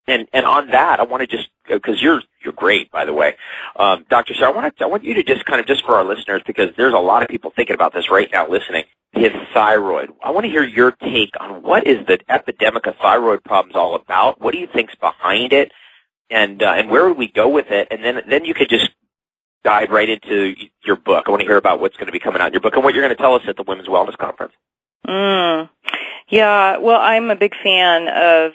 And 0.07 0.27
and 0.31 0.45
on 0.45 0.69
that, 0.71 1.01
I 1.01 1.03
want 1.03 1.21
to 1.21 1.27
just 1.27 1.49
because 1.67 2.01
you're 2.01 2.21
you're 2.41 2.53
great, 2.53 2.89
by 2.91 3.03
the 3.03 3.13
way, 3.13 3.35
um, 3.75 4.05
Dr. 4.09 4.33
Sara. 4.35 4.51
I 4.51 4.55
want 4.55 4.77
to 4.77 4.83
I 4.85 4.87
want 4.87 5.03
you 5.03 5.13
to 5.15 5.23
just 5.23 5.43
kind 5.45 5.59
of 5.59 5.67
just 5.67 5.83
for 5.85 5.95
our 5.95 6.05
listeners 6.05 6.41
because 6.47 6.69
there's 6.77 6.93
a 6.93 6.99
lot 6.99 7.23
of 7.23 7.27
people 7.27 7.51
thinking 7.53 7.73
about 7.73 7.93
this 7.93 8.09
right 8.09 8.29
now, 8.31 8.47
listening. 8.47 8.85
His 9.11 9.31
thyroid. 9.53 10.11
I 10.23 10.31
want 10.31 10.45
to 10.45 10.49
hear 10.49 10.63
your 10.63 10.91
take 10.91 11.31
on 11.39 11.61
what 11.61 11.85
is 11.85 12.05
the 12.07 12.19
epidemic 12.29 12.85
of 12.87 12.95
thyroid 12.97 13.43
problems 13.43 13.75
all 13.75 13.95
about. 13.95 14.39
What 14.39 14.53
do 14.53 14.59
you 14.59 14.67
think's 14.67 14.95
behind 14.95 15.51
it, 15.51 15.73
and 16.29 16.63
uh, 16.63 16.75
and 16.77 16.89
where 16.89 17.07
would 17.07 17.17
we 17.17 17.27
go 17.27 17.49
with 17.49 17.69
it? 17.71 17.89
And 17.91 18.03
then 18.03 18.21
then 18.29 18.45
you 18.45 18.53
could 18.53 18.69
just 18.69 18.89
dive 19.63 19.89
right 19.89 20.09
into 20.09 20.55
your 20.85 20.95
book. 20.95 21.25
I 21.27 21.31
want 21.31 21.41
to 21.41 21.47
hear 21.47 21.57
about 21.57 21.79
what's 21.79 21.97
going 21.97 22.07
to 22.07 22.11
be 22.11 22.19
coming 22.19 22.41
out 22.41 22.47
in 22.47 22.53
your 22.53 22.61
book 22.61 22.75
and 22.75 22.83
what 22.83 22.93
you're 22.93 23.03
going 23.03 23.15
to 23.15 23.21
tell 23.21 23.35
us 23.35 23.43
at 23.47 23.57
the 23.57 23.63
Women's 23.63 23.87
Wellness 23.87 24.17
Conference. 24.17 24.53
Mm. 25.07 25.69
Yeah, 26.29 26.77
well, 26.77 26.99
I'm 26.99 27.29
a 27.29 27.35
big 27.35 27.53
fan 27.63 28.07
of 28.07 28.53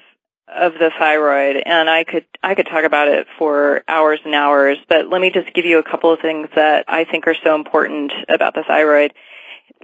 of 0.48 0.74
the 0.74 0.90
thyroid, 0.98 1.56
and 1.64 1.88
I 1.88 2.04
could 2.04 2.26
I 2.42 2.54
could 2.54 2.66
talk 2.66 2.84
about 2.84 3.08
it 3.08 3.26
for 3.38 3.82
hours 3.88 4.20
and 4.24 4.34
hours. 4.34 4.78
But 4.88 5.08
let 5.08 5.20
me 5.20 5.30
just 5.30 5.54
give 5.54 5.64
you 5.64 5.78
a 5.78 5.82
couple 5.82 6.12
of 6.12 6.20
things 6.20 6.48
that 6.54 6.84
I 6.88 7.04
think 7.04 7.26
are 7.26 7.36
so 7.42 7.54
important 7.54 8.12
about 8.28 8.54
the 8.54 8.64
thyroid. 8.66 9.12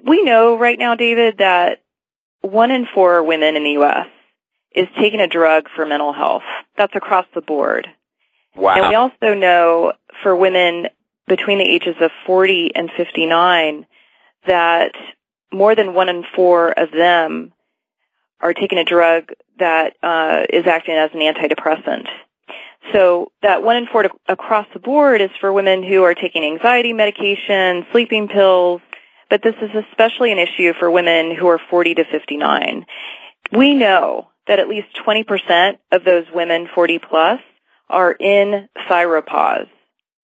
We 0.05 0.23
know 0.23 0.59
right 0.59 0.79
now, 0.79 0.95
David, 0.95 1.39
that 1.39 1.83
one 2.43 2.71
in 2.71 2.87
four 2.95 3.23
women 3.23 3.57
in 3.57 3.65
the 3.65 3.73
U.S. 3.73 4.07
is 4.75 4.87
taking 4.99 5.21
a 5.21 5.27
drug 5.27 5.69
for 5.75 5.87
mental 5.87 6.13
health. 6.13 6.45
That's 6.77 6.95
across 6.95 7.27
the 7.35 7.41
board. 7.41 7.89
Wow. 8.55 8.75
And 8.75 8.89
we 8.89 8.95
also 8.95 9.35
know 9.35 9.93
for 10.23 10.37
women 10.37 10.89
between 11.29 11.59
the 11.59 11.69
ages 11.69 11.97
of 12.01 12.11
40 12.27 12.73
and 12.75 12.91
59 12.97 13.87
that 14.47 14.93
more 15.53 15.75
than 15.75 15.95
one 15.95 16.09
in 16.09 16.25
four 16.35 16.71
of 16.71 16.91
them 16.91 17.53
are 18.41 18.55
taking 18.55 18.79
a 18.79 18.85
drug 18.85 19.31
that 19.59 19.95
uh, 20.03 20.45
is 20.51 20.67
acting 20.67 20.95
as 20.95 21.11
an 21.13 21.21
antidepressant. 21.21 22.07
So 22.93 23.33
that 23.43 23.63
one 23.63 23.77
in 23.77 23.87
four 23.87 24.05
to, 24.05 24.11
across 24.29 24.67
the 24.73 24.79
board 24.79 25.21
is 25.21 25.31
for 25.41 25.53
women 25.53 25.83
who 25.83 26.05
are 26.05 26.15
taking 26.15 26.45
anxiety 26.45 26.93
medication, 26.93 27.87
sleeping 27.93 28.29
pills, 28.29 28.81
but 29.29 29.43
this 29.43 29.57
is 29.61 29.71
especially 29.91 30.33
an 30.33 30.39
issue 30.39 30.73
for 30.79 30.91
women 30.91 31.35
who 31.35 31.49
are 31.49 31.61
40 31.71 31.95
to 31.97 32.05
59. 32.05 32.87
We 33.53 33.75
know 33.75 34.29
that 34.47 34.59
at 34.59 34.69
least 34.69 34.89
20% 35.07 35.79
of 35.93 36.05
those 36.05 36.25
women 36.33 36.69
40 36.75 36.99
plus 36.99 37.41
are 37.91 38.13
in 38.13 38.69
thyropause. 38.89 39.69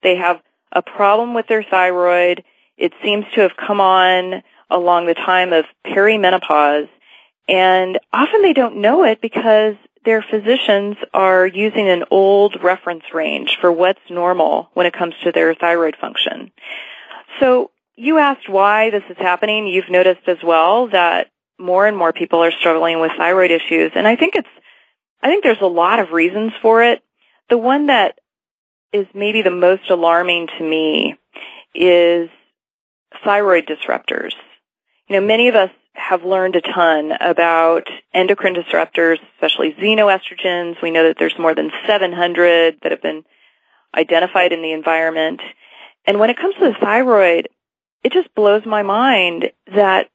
They 0.02 0.16
have 0.16 0.40
a 0.74 0.82
problem 0.82 1.34
with 1.34 1.46
their 1.46 1.62
thyroid. 1.62 2.44
It 2.76 2.92
seems 3.02 3.24
to 3.34 3.42
have 3.42 3.56
come 3.56 3.80
on 3.80 4.42
along 4.70 5.06
the 5.06 5.14
time 5.14 5.52
of 5.52 5.64
perimenopause 5.86 6.88
and 7.48 7.98
often 8.12 8.42
they 8.42 8.52
don't 8.52 8.76
know 8.76 9.04
it 9.04 9.20
because 9.20 9.74
their 10.04 10.22
physicians 10.22 10.96
are 11.12 11.46
using 11.46 11.88
an 11.88 12.04
old 12.10 12.62
reference 12.62 13.04
range 13.12 13.58
for 13.60 13.70
what's 13.70 14.00
normal 14.10 14.70
when 14.74 14.86
it 14.86 14.92
comes 14.92 15.14
to 15.24 15.32
their 15.32 15.54
thyroid 15.54 15.96
function. 15.96 16.52
So 17.40 17.70
you 17.96 18.18
asked 18.18 18.48
why 18.48 18.90
this 18.90 19.02
is 19.08 19.16
happening. 19.18 19.66
You've 19.66 19.90
noticed 19.90 20.26
as 20.26 20.38
well 20.42 20.88
that 20.88 21.30
more 21.58 21.86
and 21.86 21.96
more 21.96 22.12
people 22.12 22.42
are 22.42 22.52
struggling 22.52 23.00
with 23.00 23.12
thyroid 23.16 23.50
issues. 23.50 23.92
And 23.94 24.06
I 24.06 24.16
think 24.16 24.34
it's, 24.36 24.48
I 25.22 25.28
think 25.28 25.44
there's 25.44 25.60
a 25.60 25.66
lot 25.66 26.00
of 26.00 26.10
reasons 26.10 26.52
for 26.60 26.82
it. 26.82 27.02
The 27.48 27.58
one 27.58 27.86
that 27.86 28.18
is 28.94 29.06
maybe 29.12 29.42
the 29.42 29.50
most 29.50 29.90
alarming 29.90 30.46
to 30.46 30.62
me 30.62 31.16
is 31.74 32.30
thyroid 33.24 33.66
disruptors. 33.66 34.32
You 35.08 35.20
know, 35.20 35.26
many 35.26 35.48
of 35.48 35.56
us 35.56 35.70
have 35.94 36.24
learned 36.24 36.54
a 36.54 36.60
ton 36.60 37.12
about 37.20 37.88
endocrine 38.12 38.54
disruptors, 38.54 39.18
especially 39.34 39.72
xenoestrogens. 39.72 40.80
We 40.80 40.92
know 40.92 41.08
that 41.08 41.16
there's 41.18 41.38
more 41.38 41.54
than 41.54 41.72
700 41.86 42.78
that 42.82 42.92
have 42.92 43.02
been 43.02 43.24
identified 43.96 44.52
in 44.52 44.62
the 44.62 44.72
environment. 44.72 45.40
And 46.06 46.20
when 46.20 46.30
it 46.30 46.36
comes 46.36 46.54
to 46.56 46.68
the 46.68 46.76
thyroid, 46.80 47.48
it 48.04 48.12
just 48.12 48.32
blows 48.34 48.64
my 48.64 48.82
mind 48.82 49.50
that 49.74 50.08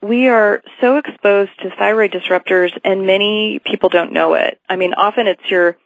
we 0.00 0.28
are 0.28 0.62
so 0.80 0.98
exposed 0.98 1.50
to 1.60 1.70
thyroid 1.70 2.12
disruptors 2.12 2.70
and 2.84 3.06
many 3.06 3.58
people 3.64 3.88
don't 3.88 4.12
know 4.12 4.34
it. 4.34 4.60
I 4.68 4.76
mean, 4.76 4.94
often 4.94 5.26
it's 5.26 5.50
your 5.50 5.76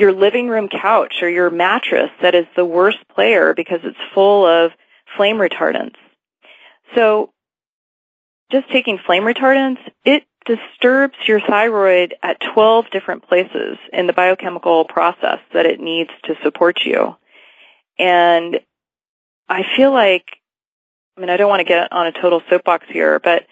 your 0.00 0.12
living 0.12 0.48
room 0.48 0.68
couch 0.68 1.22
or 1.22 1.28
your 1.28 1.50
mattress 1.50 2.10
that 2.22 2.34
is 2.34 2.46
the 2.56 2.64
worst 2.64 2.98
player 3.14 3.52
because 3.54 3.80
it's 3.84 3.98
full 4.14 4.46
of 4.46 4.72
flame 5.16 5.36
retardants. 5.36 5.96
So 6.94 7.32
just 8.50 8.70
taking 8.70 8.98
flame 8.98 9.24
retardants, 9.24 9.78
it 10.04 10.24
disturbs 10.46 11.16
your 11.26 11.40
thyroid 11.40 12.14
at 12.22 12.38
12 12.54 12.86
different 12.90 13.28
places 13.28 13.76
in 13.92 14.06
the 14.06 14.14
biochemical 14.14 14.86
process 14.86 15.38
that 15.52 15.66
it 15.66 15.80
needs 15.80 16.10
to 16.24 16.34
support 16.42 16.80
you. 16.84 17.14
And 17.98 18.58
I 19.50 19.64
feel 19.76 19.92
like, 19.92 20.24
I 21.16 21.20
mean, 21.20 21.28
I 21.28 21.36
don't 21.36 21.50
want 21.50 21.60
to 21.60 21.64
get 21.64 21.92
on 21.92 22.06
a 22.06 22.12
total 22.12 22.40
soapbox 22.48 22.86
here, 22.88 23.20
but 23.20 23.44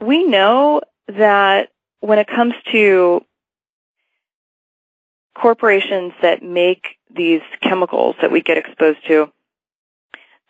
we 0.00 0.24
know 0.24 0.80
that 1.08 1.68
when 2.00 2.18
it 2.18 2.26
comes 2.26 2.54
to 2.72 3.25
corporations 5.40 6.12
that 6.22 6.42
make 6.42 6.96
these 7.14 7.42
chemicals 7.60 8.16
that 8.20 8.30
we 8.30 8.40
get 8.40 8.58
exposed 8.58 9.06
to, 9.06 9.30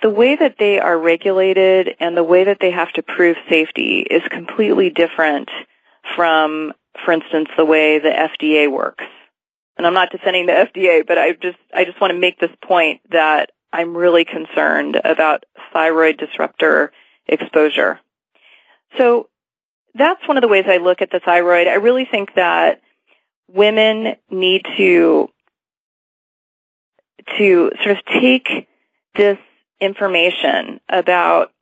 the 0.02 0.10
way 0.10 0.36
that 0.36 0.56
they 0.58 0.78
are 0.78 0.98
regulated 0.98 1.96
and 2.00 2.16
the 2.16 2.22
way 2.22 2.44
that 2.44 2.58
they 2.60 2.70
have 2.70 2.92
to 2.92 3.02
prove 3.02 3.36
safety 3.48 4.00
is 4.00 4.22
completely 4.30 4.90
different 4.90 5.50
from, 6.14 6.72
for 7.04 7.12
instance, 7.12 7.48
the 7.56 7.64
way 7.64 7.98
the 7.98 8.10
FDA 8.10 8.70
works. 8.70 9.04
And 9.76 9.86
I'm 9.86 9.94
not 9.94 10.10
defending 10.10 10.46
the 10.46 10.52
FDA, 10.52 11.06
but 11.06 11.18
I 11.18 11.32
just, 11.32 11.58
I 11.74 11.84
just 11.84 12.00
want 12.00 12.12
to 12.12 12.18
make 12.18 12.38
this 12.38 12.50
point 12.62 13.00
that 13.10 13.50
I'm 13.72 13.96
really 13.96 14.24
concerned 14.24 15.00
about 15.04 15.44
thyroid 15.72 16.18
disruptor 16.18 16.92
exposure. 17.26 18.00
So 18.96 19.28
that's 19.94 20.26
one 20.28 20.36
of 20.36 20.42
the 20.42 20.48
ways 20.48 20.64
I 20.68 20.76
look 20.76 21.02
at 21.02 21.10
the 21.10 21.20
thyroid. 21.20 21.66
I 21.66 21.74
really 21.74 22.04
think 22.04 22.34
that 22.36 22.80
women 23.48 24.16
need 24.30 24.64
to, 24.76 25.28
to 27.38 27.70
sort 27.82 27.96
of 27.96 28.04
take 28.04 28.68
this 29.14 29.38
information 29.80 30.80
about 30.88 31.52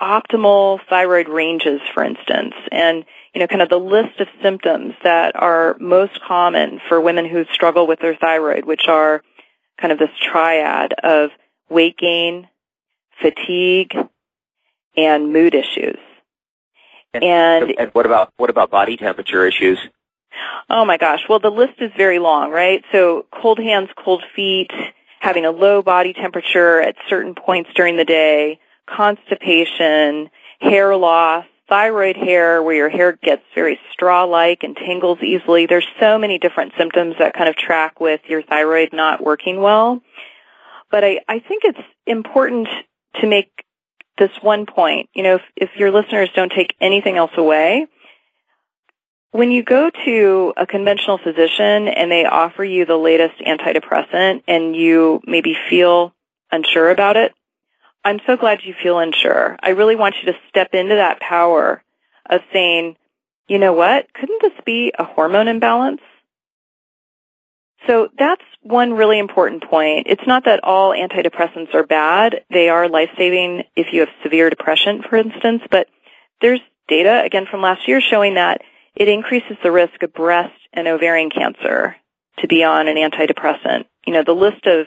optimal 0.00 0.80
thyroid 0.88 1.28
ranges, 1.28 1.80
for 1.92 2.04
instance, 2.04 2.54
and 2.70 3.04
you 3.34 3.40
know, 3.40 3.46
kind 3.48 3.62
of 3.62 3.68
the 3.68 3.78
list 3.78 4.20
of 4.20 4.28
symptoms 4.42 4.94
that 5.02 5.34
are 5.34 5.76
most 5.80 6.20
common 6.22 6.80
for 6.88 7.00
women 7.00 7.28
who 7.28 7.44
struggle 7.52 7.86
with 7.86 7.98
their 7.98 8.14
thyroid, 8.14 8.64
which 8.64 8.86
are 8.86 9.22
kind 9.80 9.92
of 9.92 9.98
this 9.98 10.10
triad 10.22 10.92
of 11.02 11.30
weight 11.68 11.98
gain, 11.98 12.48
fatigue, 13.20 13.96
and 14.96 15.32
mood 15.32 15.54
issues. 15.54 15.98
And, 17.12 17.74
and, 17.78 17.90
what 17.92 18.06
about 18.06 18.32
what 18.36 18.50
about 18.50 18.70
body 18.70 18.96
temperature 18.96 19.46
issues? 19.46 19.78
Oh 20.70 20.84
my 20.84 20.96
gosh. 20.96 21.20
Well, 21.28 21.40
the 21.40 21.50
list 21.50 21.74
is 21.78 21.90
very 21.96 22.18
long, 22.18 22.50
right? 22.50 22.84
So 22.92 23.26
cold 23.30 23.58
hands, 23.58 23.90
cold 23.96 24.22
feet, 24.34 24.70
having 25.20 25.44
a 25.44 25.50
low 25.50 25.82
body 25.82 26.12
temperature 26.12 26.80
at 26.80 26.96
certain 27.08 27.34
points 27.34 27.70
during 27.74 27.96
the 27.96 28.04
day, 28.04 28.58
constipation, 28.86 30.30
hair 30.60 30.96
loss, 30.96 31.44
thyroid 31.68 32.16
hair 32.16 32.62
where 32.62 32.74
your 32.74 32.88
hair 32.88 33.12
gets 33.12 33.42
very 33.54 33.78
straw-like 33.92 34.62
and 34.62 34.76
tangles 34.76 35.18
easily. 35.22 35.66
There's 35.66 35.86
so 35.98 36.18
many 36.18 36.38
different 36.38 36.72
symptoms 36.76 37.16
that 37.18 37.34
kind 37.34 37.48
of 37.48 37.56
track 37.56 38.00
with 38.00 38.20
your 38.28 38.42
thyroid 38.42 38.90
not 38.92 39.22
working 39.22 39.60
well. 39.60 40.02
But 40.90 41.04
I, 41.04 41.20
I 41.28 41.38
think 41.40 41.64
it's 41.64 41.80
important 42.06 42.68
to 43.20 43.26
make 43.26 43.50
this 44.18 44.30
one 44.42 44.66
point. 44.66 45.08
You 45.14 45.22
know, 45.22 45.34
if, 45.36 45.42
if 45.56 45.70
your 45.76 45.90
listeners 45.90 46.28
don't 46.34 46.52
take 46.52 46.74
anything 46.80 47.16
else 47.16 47.32
away, 47.36 47.86
when 49.34 49.50
you 49.50 49.64
go 49.64 49.90
to 50.04 50.52
a 50.56 50.64
conventional 50.64 51.18
physician 51.18 51.88
and 51.88 52.08
they 52.08 52.24
offer 52.24 52.62
you 52.62 52.86
the 52.86 52.96
latest 52.96 53.34
antidepressant 53.40 54.44
and 54.46 54.76
you 54.76 55.20
maybe 55.26 55.56
feel 55.68 56.14
unsure 56.52 56.88
about 56.88 57.16
it, 57.16 57.34
I'm 58.04 58.20
so 58.28 58.36
glad 58.36 58.60
you 58.62 58.76
feel 58.80 59.00
unsure. 59.00 59.56
I 59.60 59.70
really 59.70 59.96
want 59.96 60.14
you 60.22 60.30
to 60.30 60.38
step 60.48 60.72
into 60.72 60.94
that 60.94 61.18
power 61.18 61.82
of 62.30 62.42
saying, 62.52 62.96
you 63.48 63.58
know 63.58 63.72
what, 63.72 64.06
couldn't 64.14 64.40
this 64.40 64.52
be 64.64 64.92
a 64.96 65.02
hormone 65.02 65.48
imbalance? 65.48 66.00
So 67.88 68.10
that's 68.16 68.44
one 68.62 68.92
really 68.92 69.18
important 69.18 69.64
point. 69.64 70.06
It's 70.08 70.28
not 70.28 70.44
that 70.44 70.62
all 70.62 70.92
antidepressants 70.92 71.74
are 71.74 71.82
bad. 71.82 72.44
They 72.50 72.68
are 72.68 72.88
life-saving 72.88 73.64
if 73.74 73.92
you 73.92 73.98
have 73.98 74.10
severe 74.22 74.48
depression, 74.48 75.02
for 75.02 75.16
instance, 75.16 75.64
but 75.72 75.88
there's 76.40 76.60
data, 76.86 77.20
again 77.24 77.46
from 77.50 77.62
last 77.62 77.88
year, 77.88 78.00
showing 78.00 78.34
that 78.34 78.62
it 78.96 79.08
increases 79.08 79.56
the 79.62 79.72
risk 79.72 80.02
of 80.02 80.12
breast 80.12 80.54
and 80.72 80.86
ovarian 80.86 81.30
cancer 81.30 81.96
to 82.38 82.48
be 82.48 82.64
on 82.64 82.88
an 82.88 82.96
antidepressant. 82.96 83.84
You 84.06 84.12
know, 84.12 84.24
the 84.24 84.34
list 84.34 84.66
of 84.66 84.86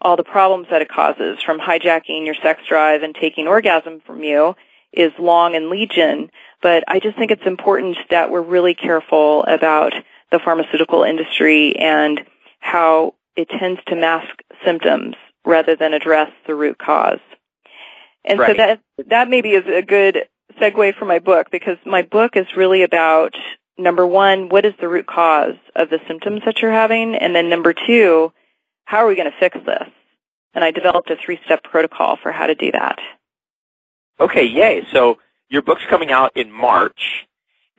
all 0.00 0.16
the 0.16 0.24
problems 0.24 0.68
that 0.70 0.82
it 0.82 0.88
causes 0.88 1.38
from 1.42 1.58
hijacking 1.58 2.26
your 2.26 2.34
sex 2.42 2.60
drive 2.68 3.02
and 3.02 3.14
taking 3.14 3.48
orgasm 3.48 4.00
from 4.06 4.22
you 4.22 4.54
is 4.92 5.12
long 5.18 5.56
and 5.56 5.70
legion, 5.70 6.30
but 6.62 6.84
I 6.86 7.00
just 7.00 7.16
think 7.18 7.30
it's 7.30 7.46
important 7.46 7.96
that 8.10 8.30
we're 8.30 8.42
really 8.42 8.74
careful 8.74 9.42
about 9.44 9.92
the 10.30 10.38
pharmaceutical 10.38 11.02
industry 11.02 11.76
and 11.76 12.24
how 12.60 13.14
it 13.36 13.48
tends 13.48 13.80
to 13.86 13.96
mask 13.96 14.42
symptoms 14.64 15.16
rather 15.44 15.74
than 15.76 15.94
address 15.94 16.30
the 16.46 16.54
root 16.54 16.78
cause. 16.78 17.18
And 18.24 18.38
right. 18.38 18.50
so 18.50 18.54
that 18.54 18.80
that 19.08 19.28
maybe 19.28 19.50
is 19.50 19.66
a 19.66 19.82
good 19.82 20.28
segue 20.60 20.94
for 20.96 21.04
my 21.04 21.18
book 21.18 21.50
because 21.50 21.78
my 21.84 22.02
book 22.02 22.36
is 22.36 22.46
really 22.56 22.82
about 22.82 23.34
number 23.78 24.06
one, 24.06 24.48
what 24.48 24.64
is 24.64 24.74
the 24.80 24.88
root 24.88 25.06
cause 25.06 25.56
of 25.74 25.90
the 25.90 26.00
symptoms 26.06 26.42
that 26.44 26.60
you're 26.60 26.72
having? 26.72 27.14
And 27.14 27.34
then 27.34 27.48
number 27.48 27.74
two, 27.74 28.32
how 28.84 28.98
are 28.98 29.08
we 29.08 29.16
going 29.16 29.30
to 29.30 29.38
fix 29.38 29.56
this? 29.64 29.88
And 30.54 30.62
I 30.62 30.70
developed 30.70 31.10
a 31.10 31.16
three 31.16 31.40
step 31.44 31.64
protocol 31.64 32.16
for 32.22 32.30
how 32.30 32.46
to 32.46 32.54
do 32.54 32.70
that. 32.72 32.98
Okay, 34.20 34.44
yay. 34.44 34.86
So 34.92 35.18
your 35.48 35.62
book's 35.62 35.82
coming 35.88 36.12
out 36.12 36.36
in 36.36 36.50
March, 36.52 37.26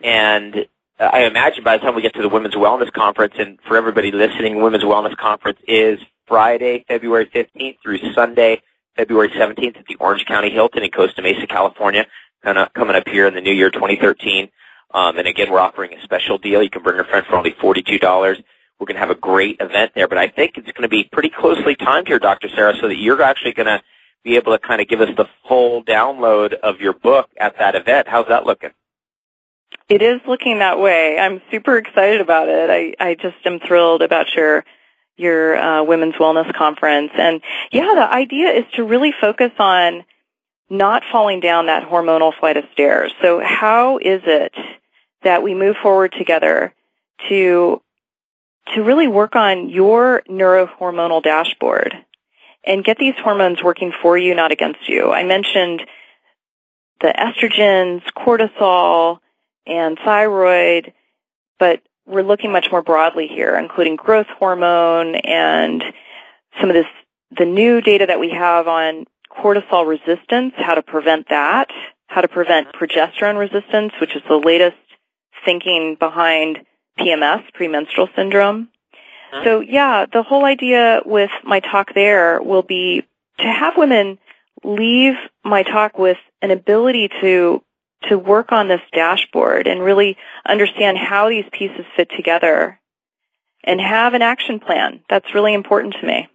and 0.03 0.68
I 0.99 1.24
imagine 1.24 1.63
by 1.63 1.78
the 1.78 1.84
time 1.84 1.95
we 1.95 2.01
get 2.01 2.13
to 2.16 2.22
the 2.22 2.30
Women's 2.30 2.55
Wellness 2.55 2.91
Conference, 2.91 3.36
and 3.39 3.59
for 3.66 3.78
everybody 3.78 4.11
listening, 4.11 4.61
Women's 4.61 4.84
Wellness 4.84 5.16
Conference 5.16 5.59
is 5.68 5.99
Friday, 6.28 6.84
February 6.89 7.28
15th 7.28 7.78
through 7.82 8.13
Sunday, 8.13 8.61
February 8.97 9.30
17th 9.30 9.78
at 9.78 9.86
the 9.88 9.95
Orange 9.95 10.26
County 10.26 10.49
Hilton 10.49 10.84
in 10.84 10.91
Costa 10.91 11.22
Mesa, 11.22 11.47
California 11.47 12.05
coming 12.46 12.96
up 12.96 13.08
here 13.08 13.28
in 13.28 13.34
the 13.34 13.41
new 13.41 13.54
year 13.54 13.70
2013. 13.70 14.50
Um, 14.93 15.18
and 15.18 15.28
again, 15.28 15.52
we're 15.52 15.60
offering 15.60 15.93
a 15.93 16.02
special 16.04 16.38
deal. 16.38 16.64
You 16.64 16.70
can 16.70 16.84
bring 16.84 17.00
a 17.00 17.04
friend 17.04 17.26
for 17.26 17.36
only 17.36 17.52
$42. 17.52 18.43
We're 18.80 18.86
going 18.86 18.96
to 18.96 19.00
have 19.00 19.10
a 19.10 19.16
great 19.16 19.58
event 19.60 19.91
there, 19.96 20.08
but 20.08 20.18
I 20.18 20.28
think 20.28 20.58
it's 20.58 20.72
going 20.72 20.84
to 20.84 20.89
be 20.89 21.06
pretty 21.06 21.30
closely 21.30 21.76
timed 21.76 22.08
here, 22.08 22.20
Dr. 22.20 22.50
Sara, 22.50 22.76
so 22.80 22.88
that 22.88 22.98
you're 22.98 23.22
actually 23.22 23.54
going 23.54 23.68
to 23.68 23.82
be 24.24 24.36
able 24.36 24.52
to 24.52 24.60
kind 24.60 24.82
of 24.82 24.88
give 24.88 25.02
us 25.02 25.10
the 25.16 25.26
full 25.48 25.84
download 25.84 26.54
of 26.54 26.82
your 26.82 26.93
book 26.93 27.30
at 27.38 27.58
that 27.60 27.76
event. 27.76 28.08
How's 28.08 28.28
that 28.28 28.46
looking? 28.46 28.72
It 29.88 30.02
is 30.02 30.20
looking 30.28 30.60
that 30.60 30.80
way. 30.80 31.18
I'm 31.20 31.41
super 31.52 31.78
excited 31.78 32.22
about 32.22 32.50
it. 32.50 32.70
I, 32.70 32.93
I 33.00 33.16
just 33.16 33.38
am 33.46 33.60
thrilled 33.60 34.02
about 34.02 34.34
your 34.36 34.66
your 35.18 35.56
uh, 35.56 35.84
women's 35.84 36.16
wellness 36.16 36.54
conference. 36.54 37.12
And 37.18 37.41
yeah, 37.72 37.93
the 37.96 38.12
idea 38.12 38.50
is 38.50 38.66
to 38.74 38.84
really 38.84 39.14
focus 39.20 39.52
on 39.60 40.04
not 40.70 41.03
falling 41.11 41.39
down 41.39 41.68
that 41.68 41.88
hormonal 41.88 42.34
flight 42.38 42.57
of 42.57 42.66
stairs. 42.74 43.13
So 43.22 43.39
how 43.43 43.97
is 43.97 44.22
it 44.26 44.53
that 45.24 45.43
we 45.43 45.53
move 45.53 45.76
forward 45.82 46.13
together 46.18 46.74
to 47.30 47.82
to 48.74 48.84
really 48.84 49.07
work 49.07 49.36
on 49.36 49.70
your 49.70 50.24
neurohormonal 50.28 51.22
dashboard 51.22 51.95
and 52.63 52.84
get 52.84 52.97
these 52.97 53.13
hormones 53.18 53.61
working 53.61 53.93
for 54.01 54.18
you, 54.18 54.34
not 54.34 54.51
against 54.51 54.89
you. 54.89 55.11
I 55.11 55.24
mentioned 55.24 55.86
the 56.99 57.13
estrogens, 57.16 58.01
cortisol, 58.18 59.20
and 59.68 59.99
thyroid, 60.03 60.93
but 61.59 61.82
we're 62.07 62.24
looking 62.24 62.51
much 62.51 62.72
more 62.72 62.82
broadly 62.82 63.28
here, 63.28 63.55
including 63.55 63.95
growth 63.95 64.28
hormone 64.28 65.16
and 65.16 65.84
some 66.59 66.70
of 66.70 66.74
this, 66.74 66.88
the 67.38 67.45
new 67.45 67.82
data 67.82 68.07
that 68.07 68.20
we 68.20 68.32
have 68.32 68.68
on 68.68 69.05
cortisol 69.38 69.88
resistance, 69.88 70.53
how 70.57 70.75
to 70.75 70.81
prevent 70.81 71.29
that, 71.29 71.69
how 72.07 72.21
to 72.21 72.27
prevent 72.27 72.73
progesterone 72.73 73.38
resistance, 73.38 73.93
which 73.99 74.15
is 74.15 74.21
the 74.27 74.38
latest 74.38 74.77
thinking 75.43 75.95
behind 75.99 76.59
PMS, 76.99 77.43
premenstrual 77.53 78.09
syndrome. 78.15 78.69
Uh-huh. 79.33 79.43
So 79.43 79.59
yeah, 79.59 80.05
the 80.11 80.23
whole 80.23 80.45
idea 80.45 81.01
with 81.05 81.31
my 81.43 81.59
talk 81.59 81.93
there 81.93 82.41
will 82.41 82.63
be 82.63 83.03
to 83.39 83.47
have 83.47 83.75
women 83.77 84.17
leave 84.63 85.15
my 85.43 85.63
talk 85.63 85.97
with 85.97 86.17
an 86.41 86.51
ability 86.51 87.09
to 87.21 87.61
to 88.09 88.17
work 88.17 88.51
on 88.51 88.67
this 88.67 88.81
dashboard 88.93 89.67
and 89.67 89.81
really 89.81 90.17
understand 90.45 90.97
how 90.97 91.29
these 91.29 91.45
pieces 91.51 91.86
fit 91.95 92.09
together 92.15 92.79
and 93.63 93.81
have 93.81 94.13
an 94.13 94.21
action 94.21 94.59
plan. 94.59 95.01
That's 95.09 95.33
really 95.33 95.53
important 95.53 95.95
to 95.99 96.05
me. 96.05 96.27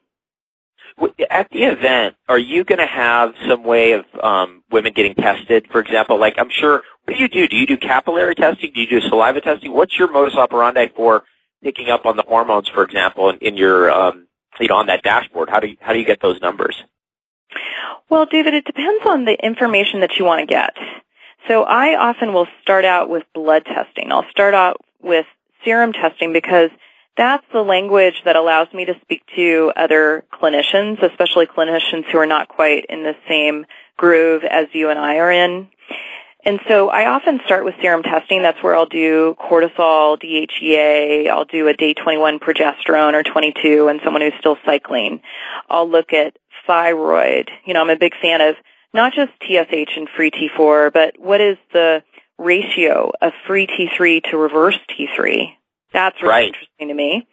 At 1.30 1.48
the 1.50 1.64
event, 1.64 2.16
are 2.28 2.38
you 2.38 2.64
going 2.64 2.78
to 2.78 2.86
have 2.86 3.34
some 3.48 3.64
way 3.64 3.92
of 3.92 4.04
um, 4.22 4.62
women 4.70 4.92
getting 4.92 5.14
tested? 5.14 5.66
For 5.70 5.80
example, 5.80 6.18
like 6.18 6.34
I'm 6.38 6.50
sure, 6.50 6.82
what 7.04 7.16
do 7.16 7.22
you 7.22 7.28
do? 7.28 7.48
Do 7.48 7.56
you 7.56 7.66
do 7.66 7.76
capillary 7.76 8.34
testing? 8.34 8.72
Do 8.74 8.80
you 8.80 8.86
do 8.86 9.00
saliva 9.00 9.40
testing? 9.40 9.72
What's 9.72 9.98
your 9.98 10.10
modus 10.10 10.34
operandi 10.34 10.88
for 10.88 11.24
picking 11.62 11.88
up 11.88 12.06
on 12.06 12.16
the 12.16 12.24
hormones, 12.26 12.68
for 12.68 12.82
example, 12.82 13.30
in, 13.30 13.38
in 13.38 13.56
your, 13.56 13.90
um, 13.90 14.26
you 14.58 14.68
know, 14.68 14.76
on 14.76 14.86
that 14.86 15.02
dashboard? 15.02 15.48
How 15.48 15.60
do 15.60 15.68
you, 15.68 15.76
how 15.80 15.92
do 15.92 15.98
you 15.98 16.04
get 16.04 16.20
those 16.20 16.40
numbers? 16.40 16.82
Well, 18.10 18.26
David, 18.26 18.54
it 18.54 18.64
depends 18.64 19.04
on 19.06 19.24
the 19.24 19.34
information 19.44 20.00
that 20.00 20.16
you 20.18 20.24
want 20.24 20.40
to 20.40 20.46
get. 20.46 20.76
So 21.48 21.62
I 21.62 21.96
often 21.96 22.32
will 22.32 22.48
start 22.62 22.84
out 22.84 23.08
with 23.08 23.24
blood 23.34 23.64
testing. 23.64 24.12
I'll 24.12 24.28
start 24.30 24.54
out 24.54 24.76
with 25.02 25.26
serum 25.64 25.92
testing 25.92 26.32
because 26.32 26.70
that's 27.16 27.44
the 27.52 27.62
language 27.62 28.22
that 28.24 28.36
allows 28.36 28.72
me 28.72 28.84
to 28.86 28.94
speak 29.02 29.22
to 29.36 29.72
other 29.76 30.24
clinicians, 30.32 31.02
especially 31.02 31.46
clinicians 31.46 32.04
who 32.10 32.18
are 32.18 32.26
not 32.26 32.48
quite 32.48 32.86
in 32.86 33.02
the 33.02 33.16
same 33.28 33.66
groove 33.96 34.44
as 34.44 34.66
you 34.72 34.88
and 34.88 34.98
I 34.98 35.16
are 35.16 35.30
in. 35.30 35.68
And 36.44 36.58
so 36.68 36.88
I 36.88 37.06
often 37.06 37.40
start 37.44 37.64
with 37.64 37.74
serum 37.82 38.02
testing. 38.02 38.42
That's 38.42 38.62
where 38.62 38.74
I'll 38.74 38.86
do 38.86 39.36
cortisol, 39.38 40.18
DHEA. 40.18 41.28
I'll 41.28 41.44
do 41.44 41.68
a 41.68 41.74
day 41.74 41.92
21 41.92 42.38
progesterone 42.38 43.12
or 43.12 43.22
22 43.22 43.88
and 43.88 44.00
someone 44.02 44.22
who's 44.22 44.32
still 44.38 44.56
cycling. 44.64 45.20
I'll 45.68 45.88
look 45.88 46.14
at 46.14 46.38
thyroid. 46.66 47.50
You 47.66 47.74
know, 47.74 47.82
I'm 47.82 47.90
a 47.90 47.96
big 47.96 48.14
fan 48.22 48.40
of 48.40 48.56
not 48.94 49.12
just 49.12 49.32
TSH 49.42 49.96
and 49.96 50.08
free 50.08 50.30
T4, 50.30 50.92
but 50.92 51.14
what 51.18 51.42
is 51.42 51.58
the 51.72 52.02
ratio 52.38 53.12
of 53.20 53.32
free 53.46 53.66
T3 53.66 54.30
to 54.30 54.38
reverse 54.38 54.78
T3? 54.88 55.56
That's 55.92 56.20
really 56.22 56.30
right. 56.30 56.46
interesting 56.48 56.88
to 56.88 56.94
me. 56.94 57.26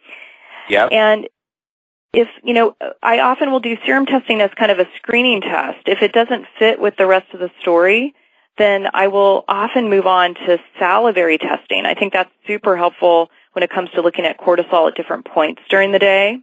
Yeah. 0.68 0.86
And 0.86 1.28
if, 2.12 2.28
you 2.42 2.54
know, 2.54 2.76
I 3.02 3.20
often 3.20 3.50
will 3.50 3.60
do 3.60 3.76
serum 3.84 4.06
testing 4.06 4.40
as 4.40 4.50
kind 4.58 4.70
of 4.70 4.78
a 4.78 4.86
screening 4.96 5.40
test. 5.40 5.86
If 5.86 6.02
it 6.02 6.12
doesn't 6.12 6.46
fit 6.58 6.80
with 6.80 6.96
the 6.96 7.06
rest 7.06 7.26
of 7.32 7.40
the 7.40 7.50
story, 7.60 8.14
then 8.56 8.88
I 8.92 9.08
will 9.08 9.44
often 9.46 9.88
move 9.88 10.06
on 10.06 10.34
to 10.34 10.58
salivary 10.78 11.38
testing. 11.38 11.86
I 11.86 11.94
think 11.94 12.12
that's 12.12 12.30
super 12.46 12.76
helpful 12.76 13.30
when 13.52 13.62
it 13.62 13.70
comes 13.70 13.90
to 13.90 14.02
looking 14.02 14.24
at 14.24 14.38
cortisol 14.38 14.88
at 14.88 14.96
different 14.96 15.26
points 15.26 15.62
during 15.70 15.92
the 15.92 15.98
day 15.98 16.40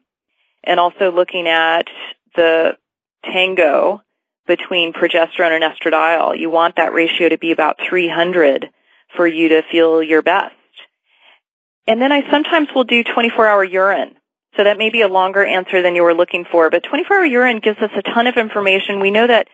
and 0.64 0.80
also 0.80 1.12
looking 1.12 1.48
at 1.48 1.88
the 2.36 2.78
tango 3.24 4.02
between 4.48 4.94
progesterone 4.94 5.60
and 5.60 5.64
estradiol. 5.64 6.38
You 6.38 6.50
want 6.50 6.76
that 6.78 6.94
ratio 6.94 7.30
to 7.30 7.38
be 7.38 7.52
about 7.52 7.78
300 7.88 8.70
for 9.16 9.28
you 9.28 9.50
to 9.50 9.64
feel 9.72 10.04
your 10.04 10.22
best. 10.22 10.56
And 11.88 12.02
then 12.02 12.12
I 12.12 12.30
sometimes 12.32 12.70
will 12.74 12.84
do 12.84 13.04
24 13.04 13.48
hour 13.48 13.64
urine. 13.64 14.16
So 14.58 14.64
that 14.64 14.78
may 14.78 14.90
be 14.90 15.02
a 15.02 15.08
longer 15.08 15.46
answer 15.46 15.82
than 15.82 15.96
you 15.96 16.04
were 16.04 16.14
looking 16.14 16.46
for, 16.50 16.70
but 16.70 16.84
24 16.84 17.18
hour 17.18 17.26
urine 17.26 17.60
gives 17.60 17.80
us 17.80 17.92
a 17.96 18.02
ton 18.02 18.28
of 18.28 18.38
information. 18.38 19.00
We 19.00 19.12
know 19.12 19.28
that 19.28 19.48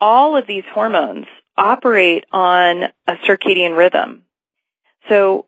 all 0.00 0.36
of 0.36 0.46
these 0.46 0.64
hormones 0.72 1.26
operate 1.56 2.24
on 2.32 2.84
a 3.06 3.14
circadian 3.26 3.76
rhythm. 3.76 4.22
So 5.08 5.46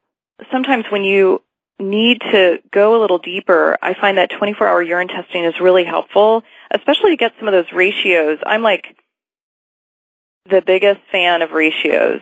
sometimes 0.50 0.84
when 0.90 1.04
you 1.04 1.42
need 1.78 2.20
to 2.32 2.58
go 2.70 2.98
a 2.98 3.00
little 3.00 3.18
deeper, 3.18 3.78
I 3.80 3.94
find 3.94 4.18
that 4.18 4.30
24 4.30 4.68
hour 4.68 4.82
urine 4.82 5.08
testing 5.08 5.44
is 5.44 5.54
really 5.60 5.84
helpful, 5.84 6.42
especially 6.70 7.10
to 7.10 7.16
get 7.16 7.32
some 7.38 7.48
of 7.48 7.52
those 7.52 7.72
ratios. 7.72 8.38
I'm 8.44 8.62
like 8.62 8.96
the 10.48 10.62
biggest 10.62 11.00
fan 11.10 11.42
of 11.42 11.52
ratios. 11.52 12.20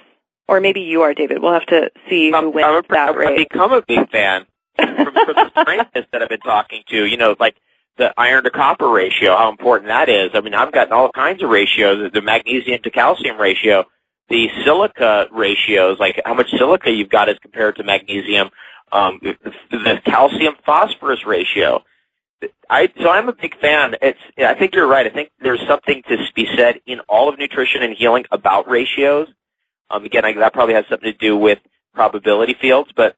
Or 0.49 0.61
maybe 0.61 0.81
you 0.81 1.03
are, 1.03 1.13
David. 1.15 1.43
We'll 1.43 1.53
have 1.53 1.67
to 1.67 1.91
see 2.09 2.31
who 2.31 2.51
wins 2.51 2.67
I'm 2.67 2.77
a, 2.77 2.83
that 2.89 3.09
I've 3.11 3.17
race. 3.17 3.39
become 3.39 3.73
a 3.73 3.83
big 3.83 4.11
fan 4.11 4.47
from, 4.77 4.95
from 4.95 5.13
the 5.15 5.51
scientists 5.65 6.09
that 6.13 6.23
I've 6.23 6.31
been 6.31 6.41
talking 6.41 6.83
to. 6.89 7.05
You 7.05 7.17
know, 7.19 7.37
like 7.39 7.57
the 7.99 8.15
iron 8.17 8.45
to 8.45 8.51
copper 8.51 8.89
ratio, 8.89 9.37
how 9.37 9.51
important 9.51 9.89
that 9.89 10.09
is. 10.09 10.31
I 10.35 10.41
mean, 10.41 10.55
I've 10.55 10.73
gotten 10.73 10.93
all 10.93 11.11
kinds 11.11 11.43
of 11.43 11.51
ratios, 11.51 12.11
the 12.13 12.23
magnesium 12.23 12.81
to 12.83 12.91
calcium 12.91 13.39
ratio, 13.39 13.85
the 14.29 14.49
silica 14.65 15.27
ratios, 15.33 15.99
like 15.99 16.21
how 16.25 16.35
much 16.35 16.51
silica 16.57 16.91
you've 16.91 17.11
got 17.11 17.29
as 17.29 17.39
compared 17.41 17.77
to 17.77 17.85
magnesium, 17.85 18.51
um, 18.93 19.19
the, 19.23 19.37
the 19.71 20.01
calcium 20.05 20.55
phosphorus 20.65 21.27
ratio. 21.27 21.83
I 22.71 22.89
so 23.03 23.11
I'm 23.11 23.29
a 23.29 23.33
big 23.33 23.59
fan. 23.61 23.97
It's 24.01 24.19
I 24.39 24.55
think 24.55 24.75
you're 24.75 24.87
right. 24.87 25.07
I 25.07 25.11
think 25.11 25.31
there's 25.41 25.61
something 25.67 26.03
to 26.09 26.19
be 26.35 26.49
said 26.57 26.81
in 26.87 27.01
all 27.01 27.29
of 27.29 27.39
nutrition 27.39 27.83
and 27.83 27.95
healing 27.95 28.25
about 28.31 28.69
ratios. 28.71 29.29
Um, 29.91 30.05
again, 30.05 30.25
I, 30.25 30.33
that 30.35 30.53
probably 30.53 30.75
has 30.75 30.85
something 30.89 31.11
to 31.11 31.19
do 31.19 31.37
with 31.37 31.59
probability 31.95 32.55
fields, 32.55 32.91
but 32.95 33.17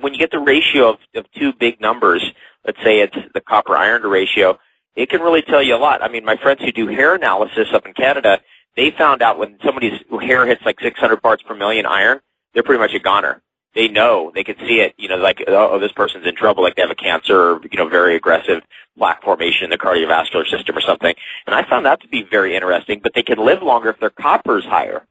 when 0.00 0.12
you 0.12 0.18
get 0.18 0.30
the 0.30 0.38
ratio 0.38 0.90
of, 0.90 0.98
of 1.14 1.30
two 1.32 1.52
big 1.52 1.80
numbers, 1.80 2.22
let's 2.64 2.78
say 2.82 3.00
it's 3.00 3.16
the 3.34 3.40
copper 3.40 3.76
iron 3.76 4.02
ratio, 4.02 4.58
it 4.94 5.08
can 5.10 5.20
really 5.20 5.42
tell 5.42 5.62
you 5.62 5.74
a 5.74 5.78
lot. 5.78 6.02
I 6.02 6.08
mean, 6.08 6.24
my 6.24 6.36
friends 6.36 6.60
who 6.62 6.72
do 6.72 6.86
hair 6.86 7.14
analysis 7.14 7.68
up 7.72 7.86
in 7.86 7.94
Canada, 7.94 8.40
they 8.76 8.90
found 8.90 9.22
out 9.22 9.38
when 9.38 9.58
somebody's 9.64 10.00
hair 10.22 10.46
hits 10.46 10.62
like 10.64 10.80
600 10.80 11.22
parts 11.22 11.42
per 11.42 11.54
million 11.54 11.86
iron, 11.86 12.20
they're 12.54 12.62
pretty 12.62 12.80
much 12.80 12.94
a 12.94 12.98
goner. 12.98 13.42
They 13.74 13.86
know, 13.86 14.32
they 14.34 14.42
can 14.42 14.56
see 14.66 14.80
it, 14.80 14.94
you 14.98 15.08
know, 15.08 15.16
like, 15.16 15.44
oh, 15.46 15.78
this 15.78 15.92
person's 15.92 16.26
in 16.26 16.34
trouble, 16.34 16.64
like 16.64 16.74
they 16.74 16.82
have 16.82 16.90
a 16.90 16.96
cancer 16.96 17.52
or, 17.52 17.60
you 17.70 17.78
know, 17.78 17.88
very 17.88 18.16
aggressive 18.16 18.62
plaque 18.98 19.22
formation 19.22 19.64
in 19.64 19.70
the 19.70 19.78
cardiovascular 19.78 20.48
system 20.48 20.76
or 20.76 20.80
something. 20.80 21.14
And 21.46 21.54
I 21.54 21.68
found 21.68 21.86
that 21.86 22.00
to 22.02 22.08
be 22.08 22.22
very 22.22 22.56
interesting, 22.56 23.00
but 23.00 23.14
they 23.14 23.22
can 23.22 23.38
live 23.38 23.62
longer 23.62 23.90
if 23.90 24.00
their 24.00 24.10
copper's 24.10 24.64
higher. 24.64 25.06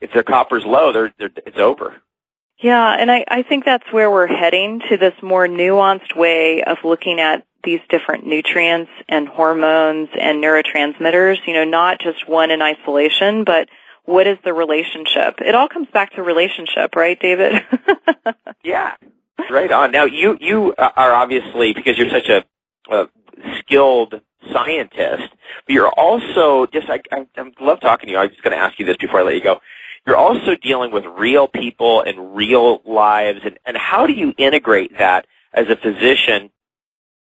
If 0.00 0.12
their 0.12 0.22
copper's 0.22 0.64
low, 0.64 0.92
they're, 0.92 1.12
they're, 1.18 1.30
it's 1.46 1.58
over. 1.58 2.00
Yeah, 2.58 2.94
and 2.98 3.10
I, 3.10 3.24
I 3.28 3.42
think 3.42 3.64
that's 3.64 3.90
where 3.90 4.10
we're 4.10 4.26
heading 4.26 4.80
to 4.90 4.96
this 4.96 5.14
more 5.22 5.46
nuanced 5.46 6.14
way 6.14 6.62
of 6.62 6.78
looking 6.84 7.18
at 7.20 7.44
these 7.64 7.80
different 7.88 8.26
nutrients 8.26 8.90
and 9.08 9.28
hormones 9.28 10.08
and 10.18 10.42
neurotransmitters, 10.42 11.38
you 11.46 11.54
know, 11.54 11.64
not 11.64 12.00
just 12.00 12.28
one 12.28 12.50
in 12.50 12.62
isolation, 12.62 13.44
but 13.44 13.68
what 14.04 14.26
is 14.26 14.38
the 14.44 14.52
relationship? 14.52 15.40
It 15.40 15.54
all 15.54 15.68
comes 15.68 15.88
back 15.92 16.14
to 16.14 16.22
relationship, 16.22 16.96
right, 16.96 17.18
David? 17.18 17.62
yeah, 18.64 18.94
right 19.50 19.70
on. 19.70 19.92
Now, 19.92 20.04
you 20.04 20.36
you 20.40 20.74
are 20.76 21.14
obviously 21.14 21.72
because 21.72 21.96
you're 21.98 22.10
such 22.10 22.28
a, 22.28 22.44
a 22.90 23.08
skilled 23.58 24.20
scientist, 24.52 25.28
but 25.66 25.72
you're 25.72 25.90
also 25.90 26.66
just 26.66 26.88
I, 26.88 27.00
I, 27.12 27.26
I 27.36 27.50
love 27.60 27.80
talking 27.80 28.06
to 28.06 28.12
you. 28.12 28.18
I 28.18 28.22
was 28.22 28.30
just 28.32 28.42
going 28.42 28.56
to 28.56 28.62
ask 28.62 28.78
you 28.78 28.86
this 28.86 28.96
before 28.96 29.20
I 29.20 29.22
let 29.22 29.34
you 29.34 29.42
go. 29.42 29.60
You're 30.06 30.16
also 30.16 30.56
dealing 30.56 30.90
with 30.90 31.04
real 31.04 31.46
people 31.46 32.02
and 32.02 32.34
real 32.34 32.82
lives, 32.84 33.40
and, 33.44 33.58
and 33.66 33.76
how 33.76 34.06
do 34.06 34.12
you 34.12 34.34
integrate 34.38 34.98
that 34.98 35.26
as 35.52 35.68
a 35.68 35.76
physician 35.76 36.50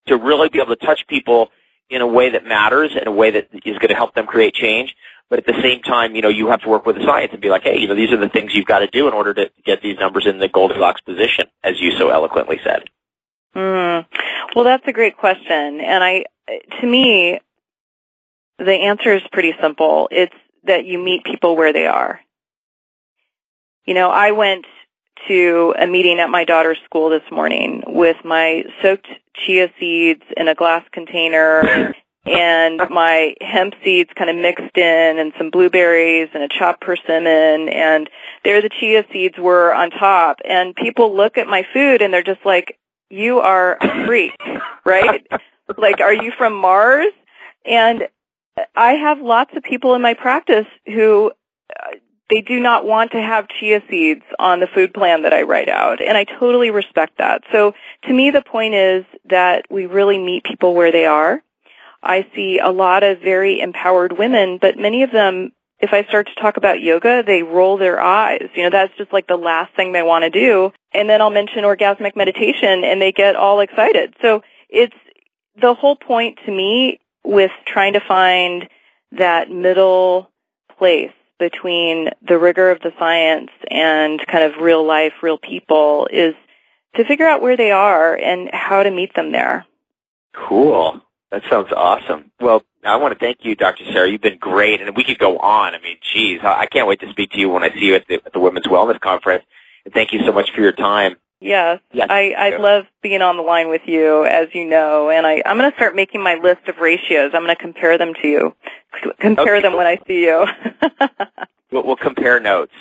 to 0.07 0.17
really 0.17 0.49
be 0.49 0.61
able 0.61 0.77
to 0.77 0.87
touch 0.87 1.07
people 1.07 1.51
in 1.89 2.01
a 2.01 2.07
way 2.07 2.31
that 2.31 2.45
matters, 2.45 2.93
in 3.01 3.07
a 3.07 3.13
way 3.13 3.31
that 3.31 3.49
is 3.53 3.79
going 3.79 3.89
to 3.89 3.95
help 3.95 4.15
them 4.15 4.27
create 4.27 4.55
change, 4.55 4.95
but 5.29 5.39
at 5.39 5.47
the 5.47 5.61
same 5.63 5.83
time, 5.83 6.15
you 6.15 6.23
know, 6.23 6.29
you 6.29 6.49
have 6.49 6.61
to 6.63 6.69
work 6.69 6.87
with 6.87 6.97
the 6.97 7.05
science 7.05 7.33
and 7.33 7.41
be 7.41 7.49
like, 7.49 7.63
hey, 7.63 7.79
you 7.79 7.89
know, 7.89 7.95
these 7.95 8.13
are 8.13 8.17
the 8.17 8.29
things 8.29 8.55
you've 8.55 8.67
got 8.67 8.81
to 8.81 8.87
do 8.87 9.09
in 9.09 9.15
order 9.15 9.35
to 9.35 9.51
get 9.65 9.83
these 9.83 9.99
numbers 9.99 10.27
in 10.27 10.39
the 10.39 10.49
Goldilocks 10.49 11.01
position, 11.01 11.47
as 11.65 11.81
you 11.81 11.93
so 11.93 12.11
eloquently 12.11 12.61
said. 12.63 12.85
Mm. 13.55 14.07
Well, 14.55 14.65
that's 14.65 14.87
a 14.87 14.93
great 14.93 15.17
question, 15.17 15.81
and 15.81 16.05
I, 16.05 16.25
to 16.81 16.87
me, 16.87 17.41
the 18.59 18.73
answer 18.73 19.15
is 19.15 19.23
pretty 19.33 19.55
simple. 19.61 20.09
It's 20.11 20.35
that 20.65 20.87
you 20.87 20.99
meet 20.99 21.25
people 21.25 21.57
where 21.57 21.73
they 21.73 21.87
are. 21.87 22.21
You 23.87 23.95
know, 23.95 24.11
I 24.11 24.33
went 24.33 24.67
to 25.29 25.75
a 25.79 25.87
meeting 25.87 26.19
at 26.19 26.29
my 26.29 26.45
daughter's 26.45 26.79
school 26.85 27.09
this 27.09 27.23
morning 27.31 27.83
with 27.87 28.17
my 28.25 28.65
soaked 28.83 29.09
chia 29.35 29.71
seeds 29.79 30.23
in 30.37 30.49
a 30.49 30.55
glass 30.55 30.85
container 30.93 31.95
and 32.25 32.81
my 32.91 33.35
hemp 33.41 33.75
seeds 33.85 34.11
kind 34.17 34.29
of 34.29 34.37
mixed 34.37 34.77
in 34.77 35.19
and 35.19 35.33
some 35.39 35.51
blueberries 35.51 36.29
and 36.35 36.43
a 36.43 36.49
chopped 36.49 36.81
persimmon. 36.81 37.69
And 37.69 38.11
there 38.45 38.61
the 38.61 38.69
chia 38.69 39.05
seeds 39.13 39.39
were 39.39 39.73
on 39.73 39.91
top. 39.91 40.39
And 40.45 40.75
people 40.75 41.17
look 41.17 41.39
at 41.39 41.47
my 41.47 41.65
food 41.73 42.03
and 42.03 42.13
they're 42.13 42.23
just 42.23 42.45
like 42.45 42.79
you 43.09 43.39
are 43.39 43.79
a 43.81 44.07
freak 44.07 44.33
right? 44.85 45.27
Like 45.77 46.01
are 46.01 46.15
you 46.15 46.31
from 46.39 46.55
mars? 46.55 47.13
And 47.65 48.07
i 48.77 48.93
have 48.93 49.21
lots 49.21 49.55
of 49.57 49.65
people 49.65 49.95
in 49.97 50.01
my 50.01 50.15
practice 50.15 50.67
who 50.87 51.33
they 52.31 52.41
do 52.41 52.59
not 52.59 52.85
want 52.85 53.13
to 53.13 53.23
have 53.23 53.49
chia 53.49 53.83
seeds 53.89 54.25
on 54.39 54.61
the 54.61 54.67
food 54.67 54.93
plan 54.93 55.23
that 55.23 55.33
I 55.33 55.43
write 55.43 55.69
out. 55.69 56.03
And 56.03 56.17
I 56.17 56.25
totally 56.25 56.71
respect 56.71 57.19
that. 57.19 57.45
So 57.53 57.75
to 58.05 58.13
me, 58.13 58.31
the 58.31 58.43
point 58.43 58.75
is 58.75 59.05
that 59.27 59.67
we 59.71 59.87
really 59.87 60.19
meet 60.19 60.45
people 60.45 60.75
where 60.75 60.91
they 60.91 61.07
are. 61.07 61.43
I 62.03 62.27
see 62.35 62.59
a 62.59 62.71
lot 62.71 63.03
of 63.03 63.21
very 63.21 63.61
empowered 63.61 64.19
women, 64.19 64.59
but 64.61 64.77
many 64.77 65.03
of 65.03 65.13
them, 65.13 65.53
if 65.79 65.93
I 65.93 66.05
start 66.05 66.27
to 66.29 66.35
talk 66.41 66.57
about 66.57 66.81
yoga, 66.81 67.23
they 67.25 67.43
roll 67.43 67.77
their 67.77 68.01
eyes. 68.01 68.49
You 68.55 68.65
know, 68.65 68.71
that's 68.71 68.97
just 68.97 69.13
like 69.13 69.27
the 69.29 69.37
last 69.37 69.75
thing 69.75 69.93
they 69.93 70.03
want 70.03 70.25
to 70.25 70.31
do. 70.31 70.73
And 70.93 71.09
then 71.09 71.21
I'll 71.21 71.31
mention 71.31 71.65
orgasmic 71.65 72.17
meditation 72.17 72.85
and 72.85 73.01
they 73.01 73.13
get 73.13 73.37
all 73.37 73.61
excited. 73.61 74.15
So 74.21 74.43
it's 74.69 74.97
the 75.61 75.75
whole 75.75 75.97
point 75.97 76.39
to 76.45 76.53
me 76.53 77.01
with 77.25 77.51
trying 77.67 77.93
to 77.95 78.01
find 78.01 78.69
that 79.13 79.51
middle 79.51 80.31
place 80.79 81.13
between 81.39 82.11
the 82.27 82.39
rigor 82.39 82.71
of 82.71 82.81
the 82.81 82.93
science 82.99 83.51
and 83.71 84.25
kind 84.27 84.45
of 84.45 84.61
real 84.61 84.85
life, 84.87 85.13
real 85.23 85.39
people 85.39 86.09
is 86.11 86.35
to 86.95 87.05
figure 87.05 87.27
out 87.27 87.43
where 87.43 87.57
they 87.57 87.71
are 87.71 88.17
and 88.17 88.51
how 88.53 88.83
to 88.83 88.91
meet 88.91 89.15
them 89.15 89.33
there. 89.33 89.67
Cool. 90.35 91.01
That 91.31 91.43
sounds 91.51 91.73
awesome. 91.73 92.31
Well, 92.41 92.63
I 92.85 92.97
want 92.97 93.13
to 93.13 93.19
thank 93.19 93.45
you, 93.45 93.57
Dr. 93.57 93.85
Sara. 93.87 94.09
You've 94.09 94.21
been 94.21 94.39
great, 94.39 94.81
and 94.81 94.97
we 94.97 95.05
could 95.05 95.19
go 95.19 95.39
on. 95.39 95.75
I 95.75 95.81
mean, 95.81 95.97
geez, 96.01 96.41
I 96.43 96.67
can't 96.67 96.87
wait 96.87 97.01
to 97.01 97.11
speak 97.11 97.33
to 97.33 97.39
you 97.39 97.51
when 97.51 97.65
I 97.65 97.71
see 97.71 97.87
you 97.87 97.95
at 97.97 98.07
the, 98.07 98.15
at 98.25 98.33
the 98.33 98.39
Women's 98.39 98.67
Wellness 98.67 99.01
Conference. 99.01 99.45
And 99.85 99.93
thank 99.93 100.13
you 100.13 100.25
so 100.25 100.33
much 100.33 100.53
for 100.53 100.61
your 100.61 100.73
time. 100.73 101.17
Yes, 101.41 101.81
yes. 101.93 102.07
I, 102.11 102.33
I 102.33 102.57
love 102.57 102.87
being 103.03 103.21
on 103.21 103.37
the 103.37 103.43
line 103.43 103.69
with 103.69 103.83
you, 103.85 104.25
as 104.25 104.49
you 104.55 104.65
know, 104.65 105.11
and 105.11 105.27
I, 105.27 105.43
I'm 105.45 105.59
going 105.59 105.71
to 105.71 105.77
start 105.77 105.95
making 105.95 106.23
my 106.23 106.37
list 106.37 106.67
of 106.67 106.79
ratios. 106.79 107.33
I'm 107.35 107.43
going 107.43 107.55
to 107.55 107.61
compare 107.61 107.99
them 107.99 108.15
to 108.23 108.29
you, 108.29 108.55
compare 109.21 109.57
okay. 109.57 109.63
them 109.63 109.75
when 109.77 109.87
I 109.87 109.99
see 110.07 110.25
you. 110.25 110.47
we'll, 111.71 111.85
we'll 111.85 111.97
compare 111.97 112.41
notes. 112.41 112.73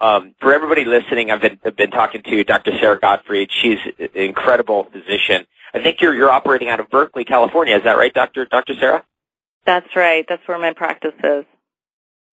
Um, 0.00 0.34
for 0.40 0.54
everybody 0.54 0.86
listening, 0.86 1.30
I've 1.30 1.42
been, 1.42 1.58
I've 1.62 1.76
been 1.76 1.90
talking 1.90 2.22
to 2.22 2.44
Dr. 2.44 2.72
Sara 2.80 2.98
Gottfried. 2.98 3.50
She's 3.52 3.78
an 3.98 4.08
incredible 4.14 4.84
physician. 4.84 5.46
I 5.74 5.82
think 5.82 6.00
you're 6.00 6.14
you're 6.14 6.30
operating 6.30 6.68
out 6.68 6.80
of 6.80 6.88
Berkeley, 6.88 7.24
California. 7.24 7.76
Is 7.76 7.84
that 7.84 7.98
right, 7.98 8.12
Dr. 8.12 8.46
Dr. 8.46 8.74
Sara? 8.80 9.04
That's 9.66 9.94
right. 9.94 10.24
That's 10.28 10.46
where 10.48 10.58
my 10.58 10.72
practice 10.72 11.14
is. 11.22 11.44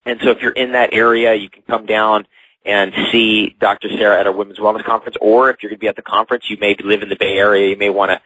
And 0.05 0.19
so, 0.23 0.29
if 0.31 0.41
you're 0.41 0.53
in 0.53 0.71
that 0.71 0.93
area, 0.93 1.35
you 1.35 1.49
can 1.49 1.61
come 1.63 1.85
down 1.85 2.25
and 2.67 2.93
see 3.11 3.55
Dr. 3.61 3.87
Sara 3.97 4.19
at 4.19 4.27
our 4.27 4.33
Women's 4.33 4.59
Wellness 4.59 4.83
Conference. 4.83 5.15
Or 5.21 5.49
if 5.49 5.63
you're 5.63 5.69
going 5.69 5.77
to 5.77 5.81
be 5.81 5.87
at 5.87 5.95
the 5.95 6.01
conference, 6.01 6.49
you 6.49 6.57
may 6.59 6.75
live 6.83 7.01
in 7.01 7.07
the 7.07 7.15
Bay 7.15 7.37
Area. 7.37 7.69
You 7.69 7.77
may 7.77 7.89
want 7.89 8.11
to 8.11 8.21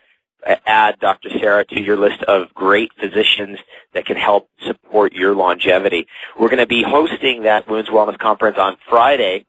uh, 0.51 0.55
add 0.65 0.99
Dr. 0.99 1.29
Sara 1.29 1.63
to 1.65 1.79
your 1.79 1.95
list 1.95 2.23
of 2.23 2.51
great 2.55 2.91
physicians 2.99 3.59
that 3.93 4.07
can 4.07 4.17
help 4.17 4.49
support 4.65 5.13
your 5.13 5.35
longevity. 5.35 6.07
We're 6.39 6.49
going 6.49 6.57
to 6.57 6.65
be 6.65 6.81
hosting 6.81 7.43
that 7.43 7.69
Women's 7.69 7.89
Wellness 7.89 8.17
Conference 8.17 8.57
on 8.57 8.77
Friday, 8.89 9.45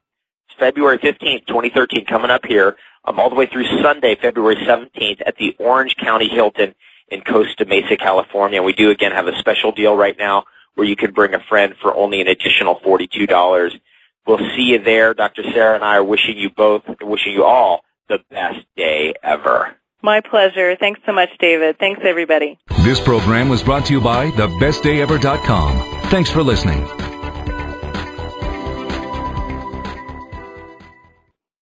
February 0.59 0.99
15th, 0.99 1.47
2013, 1.47 2.05
coming 2.05 2.30
up 2.30 2.45
here, 2.45 2.76
um, 3.07 3.18
all 3.18 3.30
the 3.30 3.34
way 3.34 3.47
through 3.47 3.64
Sunday, 3.82 4.14
February 4.14 4.57
17th 4.57 5.22
at 5.24 5.36
the 5.36 5.57
Orange 5.59 5.97
County 5.97 6.28
Hilton 6.28 6.74
in 7.09 7.22
Costa 7.22 7.64
Mesa, 7.64 7.97
California. 7.97 8.62
We 8.62 8.74
do 8.74 8.90
again 8.90 9.12
have 9.12 9.26
a 9.26 9.38
special 9.38 9.72
deal 9.72 9.97
right 9.97 10.18
now 10.18 10.45
where 10.74 10.86
you 10.86 10.97
can 10.97 11.12
bring 11.12 11.32
a 11.32 11.40
friend 11.40 11.74
for 11.80 11.95
only 11.95 12.20
an 12.20 12.28
additional 12.28 12.78
$42. 12.80 13.80
We'll 14.27 14.39
see 14.57 14.62
you 14.62 14.79
there. 14.79 15.14
Dr. 15.14 15.43
Sara 15.53 15.75
and 15.75 15.85
I 15.85 15.97
are 15.97 16.05
wishing 16.05 16.37
you 16.39 16.51
both, 16.51 16.83
wishing 17.01 17.33
you 17.33 17.45
all 17.45 17.85
the 18.09 18.18
best 18.31 18.64
day 18.77 19.14
ever. 19.23 19.75
My 20.03 20.20
pleasure. 20.20 20.77
Thanks 20.77 21.01
so 21.07 21.12
much, 21.12 21.31
David. 21.39 21.79
Thanks, 21.79 22.01
everybody. 22.05 22.59
This 22.83 23.01
program 23.01 23.49
was 23.49 23.62
brought 23.62 23.87
to 23.87 23.93
you 23.93 24.01
by 24.01 24.31
thebestdayever.com. 24.33 26.11
Thanks 26.11 26.31
for 26.31 26.43
listening. 26.43 27.11